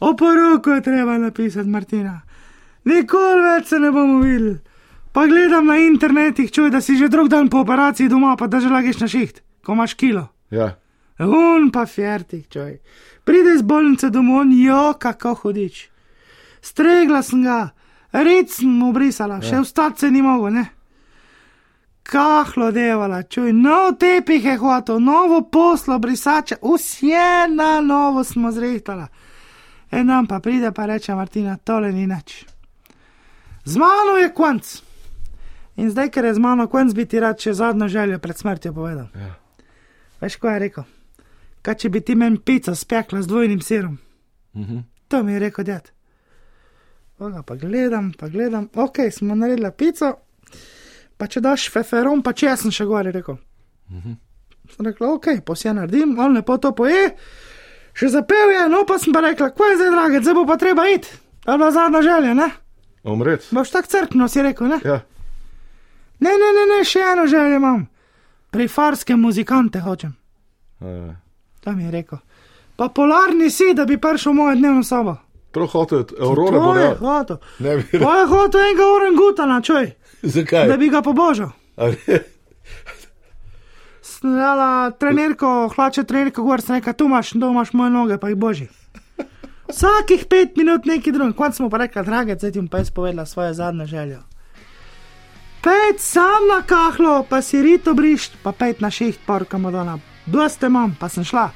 O 0.00 0.14
poroku 0.16 0.70
je 0.70 0.82
treba 0.82 1.18
napisati, 1.18 1.68
Martina. 1.68 2.20
Nikoli 2.84 3.42
več 3.42 3.66
se 3.66 3.78
ne 3.78 3.90
bomo 3.90 4.20
videli. 4.20 4.58
Pa 5.12 5.26
gledam 5.26 5.66
na 5.66 5.78
internetih, 5.78 6.52
čuj, 6.52 6.70
da 6.70 6.80
si 6.80 6.96
že 6.96 7.08
drug 7.08 7.28
dan 7.28 7.48
po 7.48 7.58
operaciji 7.58 8.08
doma, 8.08 8.36
pa 8.36 8.46
da 8.46 8.60
že 8.60 8.68
lagiš 8.68 9.00
na 9.00 9.08
šiht, 9.08 9.40
ko 9.64 9.72
imaš 9.72 9.94
kilo. 9.94 10.28
Ja. 10.50 10.76
Un 11.18 11.70
pa 11.72 11.86
fertik, 11.86 12.48
čuj. 12.52 12.76
Pride 13.24 13.54
iz 13.56 13.62
bolnice 13.62 14.10
domov, 14.10 14.40
on 14.40 14.52
jo, 14.52 14.94
kako 14.98 15.34
hodič. 15.34 15.88
Stregla 16.60 17.22
sem 17.22 17.42
ga, 17.42 17.70
red 18.12 18.50
sem 18.52 18.68
mu 18.68 18.92
brisala, 18.92 19.40
še 19.40 19.64
vstati 19.64 20.00
se 20.00 20.10
ni 20.10 20.22
mogel, 20.22 20.52
ne. 20.52 20.66
Kahlo 22.06 22.70
devala, 22.70 23.22
čuj, 23.22 23.52
nov 23.52 23.96
tepih 23.98 24.44
je 24.44 24.56
hotel, 24.56 25.00
novo 25.00 25.40
poslo 25.50 25.98
brisače, 25.98 26.56
vse 26.62 27.48
na 27.50 27.80
novo 27.80 28.24
smo 28.24 28.52
zrihtala. 28.52 29.08
En 29.90 30.06
dan 30.06 30.26
pa 30.26 30.40
pride 30.40 30.72
pa 30.72 30.86
reče 30.86 31.14
Martina, 31.14 31.56
tole 31.56 31.92
ni 31.92 32.06
nič. 32.06 32.44
Z 33.64 33.76
mano 33.76 34.16
je 34.22 34.30
konc. 34.34 34.82
In 35.76 35.90
zdaj, 35.90 36.10
ker 36.10 36.24
je 36.24 36.34
z 36.34 36.38
mano 36.38 36.68
konc, 36.68 36.94
bi 36.94 37.06
ti 37.06 37.20
rad 37.20 37.42
še 37.42 37.52
zadnjo 37.52 37.88
željo 37.88 38.18
pred 38.18 38.38
smrtjo 38.38 38.72
povedal. 38.72 39.08
Ja. 39.14 39.34
Veš, 40.20 40.36
ko 40.36 40.48
je 40.48 40.58
rekel? 40.62 40.86
Kaj 41.62 41.74
če 41.74 41.90
bi 41.90 42.00
ti 42.00 42.14
meni 42.14 42.38
pico 42.38 42.74
spekla 42.74 43.22
z 43.22 43.26
dvojnim 43.26 43.60
sirom? 43.60 43.98
Mhm. 44.54 44.78
To 45.08 45.22
mi 45.22 45.32
je 45.32 45.38
rekel 45.38 45.64
ded. 45.64 45.90
Pa 47.18 47.54
gledam, 47.56 48.12
pa 48.12 48.28
gledam, 48.28 48.68
ok, 48.74 48.98
smo 49.10 49.34
naredili 49.34 49.70
pico, 49.76 50.12
pa 51.16 51.26
če 51.26 51.40
daš 51.40 51.68
feferon, 51.72 52.22
pa 52.22 52.32
če 52.32 52.56
sem 52.56 52.70
še 52.70 52.84
gor, 52.84 53.06
je 53.06 53.12
rekel. 53.12 53.38
Mhm. 53.90 54.16
Sem 54.76 54.86
rekla, 54.86 55.12
ok, 55.14 55.26
posje 55.46 55.70
naredim, 55.74 56.16
on 56.18 56.34
lepo 56.34 56.56
to 56.58 56.72
poje, 56.74 57.12
še 57.94 58.08
zapel 58.10 58.50
je, 58.50 58.64
no 58.68 58.80
pa 58.84 58.98
sem 58.98 59.14
pa 59.14 59.20
rekla, 59.22 59.52
kaj 59.54 59.70
je 59.70 59.76
zdaj, 59.76 59.90
drage, 59.94 60.20
zdaj 60.20 60.34
bo 60.34 60.44
pa 60.44 60.56
treba 60.56 60.88
iti. 60.90 61.08
Je 61.46 61.54
bila 61.54 61.68
zadnja 61.70 62.00
želja, 62.02 62.32
ne? 62.34 62.48
Umret. 63.06 63.46
Boš 63.54 63.70
tak 63.70 63.86
crkno, 63.86 64.26
si 64.28 64.42
rekel, 64.42 64.66
ne? 64.66 64.80
Ja. 64.84 64.96
Ne, 66.18 66.32
ne, 66.32 66.48
ne, 66.50 66.64
ne, 66.72 66.80
še 66.84 67.04
eno 67.12 67.26
željo 67.26 67.56
imam. 67.56 67.84
Pri 68.50 68.66
farskem 68.68 69.20
muzikante 69.20 69.80
hočem. 69.80 70.16
Uh, 70.80 71.14
To 71.60 71.72
mi 71.72 71.84
je 71.84 71.90
rekel. 71.90 72.18
Pa 72.76 72.88
polarni 72.88 73.50
si, 73.50 73.70
da 73.74 73.84
bi 73.84 73.96
prišel 73.96 74.32
v 74.32 74.36
mojo 74.36 74.54
dnevno 74.56 74.82
sobo. 74.82 75.16
Prav 75.52 75.66
hotel, 75.68 76.02
Aurora 76.20 76.58
bo 76.58 76.74
ne. 76.74 76.88
hotel. 76.98 77.38
Ne 77.58 77.76
bi 77.76 77.98
Pa 77.98 78.16
je 78.16 78.26
hotel 78.26 78.60
enega 78.62 78.86
orangutana, 78.86 79.60
čuj, 79.62 79.86
Zakaj? 80.34 80.68
da 80.68 80.76
bi 80.76 80.88
ga 80.88 81.02
pobožal. 81.02 81.50
Snala 84.02 84.90
trenerko, 84.90 85.68
hlače 85.76 86.04
trenerko, 86.04 86.42
gor 86.42 86.60
sem 86.60 86.78
rekel, 86.78 86.94
tu 86.94 87.04
imaš, 87.04 87.30
tu 87.30 87.50
imaš 87.50 87.72
moje 87.72 87.90
noge, 87.90 88.18
pa 88.18 88.28
jih 88.28 88.38
boži. 88.38 88.68
Vsakih 89.68 90.24
pet 90.30 90.56
minut 90.56 90.86
neki 90.86 91.12
drug, 91.12 91.34
konc 91.36 91.56
smo 91.56 91.70
pa 91.70 91.82
rekli, 91.82 92.04
drage, 92.06 92.36
zdaj 92.38 92.52
ti 92.52 92.60
bom 92.60 92.68
pa 92.68 92.78
jaz 92.78 92.90
povedala 92.90 93.26
svojo 93.26 93.54
zadnjo 93.54 93.86
željo. 93.86 94.22
Pet 95.62 95.98
sam 96.00 96.46
na 96.48 96.62
kahlo, 96.62 97.26
pa 97.28 97.42
si 97.42 97.62
rito 97.62 97.94
brišt, 97.94 98.38
pa 98.42 98.52
pet 98.52 98.80
na 98.80 98.90
šiht, 98.90 99.18
porka 99.26 99.58
modona. 99.58 99.98
Bleste 100.26 100.66
imam, 100.66 100.94
pa 101.00 101.08
sem 101.08 101.24
šla. 101.24 101.50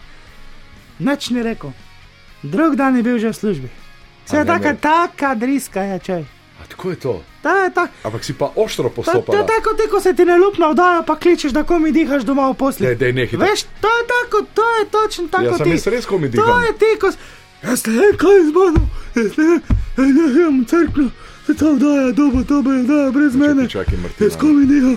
Nič 0.99 1.31
ni 1.31 1.43
rekel. 1.43 1.71
Drug 2.43 2.77
dan 2.77 2.97
je 2.97 3.03
bil 3.03 3.19
že 3.19 3.31
v 3.31 3.37
službi. 3.37 3.71
Vse 4.27 4.37
A 4.37 4.41
je 4.41 4.47
taka, 4.47 4.75
taka 4.75 5.35
driska 5.35 5.83
je, 5.83 5.99
čej. 5.99 6.23
A 6.23 6.40
tako 6.71 6.91
je 6.91 6.97
to. 6.99 7.13
Ta 7.41 7.51
je 7.59 7.71
tak, 7.71 7.91
Ampak 8.03 8.23
si 8.23 8.33
pa 8.35 8.53
ostro 8.55 8.89
To, 8.89 9.03
to 9.23 9.35
je 9.35 9.47
tako, 9.47 9.75
ti, 9.75 9.89
ko 9.89 9.99
se 9.99 10.13
ti 10.13 10.25
ne 10.25 10.37
lupna 10.37 10.69
vdaja, 10.69 11.03
pa 11.03 11.17
kličeš, 11.17 11.53
da 11.53 11.63
komi 11.65 11.91
dihaš 11.91 12.23
doma 12.23 12.47
v 12.47 12.55
posli. 12.55 12.87
Ne, 12.87 12.95
daj 12.95 13.13
nehaj. 13.13 13.39
Veš, 13.39 13.63
to 13.79 13.89
je 13.91 14.05
tako, 14.07 14.39
to 14.51 14.65
je 14.71 14.85
točno 14.89 15.29
tako. 15.29 15.45
Ja, 15.45 15.57
sem 15.57 15.69
jaz 15.69 15.87
res 15.89 16.07
komi 16.07 16.29
To 16.29 16.37
diham. 16.37 16.63
je 16.63 16.73
ti, 16.75 16.91
ko. 16.97 17.09
s- 17.09 17.19
Jaz 17.61 17.87
ne 17.87 17.93
vem, 17.95 18.17
kaj 18.17 18.39
mano, 18.51 18.81
jaz 19.15 19.37
ne 19.37 19.45
vem, 19.45 19.61
jaz 19.99 20.33
ne 20.33 20.45
vem, 20.45 20.65
crkno, 20.65 21.11
se 21.47 21.53
ta 21.55 21.69
vdaja, 21.69 22.07
dobo, 22.11 22.41
to 22.43 22.63
bo 22.63 22.71
vdaja 22.73 23.11
brez 23.11 23.35
mene. 23.37 23.69
čakaj, 23.69 23.99
Martina. 23.99 24.23
Jaz 24.23 24.37
komi 24.37 24.65
diham, 24.67 24.97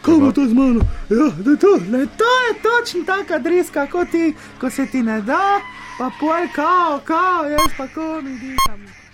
kaj 0.00 0.14
bo 0.16 0.32
to 0.32 0.42
z 0.42 0.54
mano? 0.54 0.80
Ja, 1.10 1.28
da 1.38 1.56
to, 1.56 1.72
ne, 1.86 2.06
to 2.14 2.30
je 2.40 2.52
točno 2.60 3.04
taka 3.06 3.38
driska, 3.38 3.86
kot 3.86 4.08
ti, 4.08 4.30
ko 4.56 4.70
se 4.70 4.86
ti 4.86 5.02
ne 5.02 5.20
da, 5.22 5.60
pa 5.98 6.10
poj 6.16 6.48
kao, 6.50 7.00
kao, 7.04 7.44
jaz 7.46 7.70
pa 7.76 7.86
komi 7.88 8.32
diham. 8.38 8.99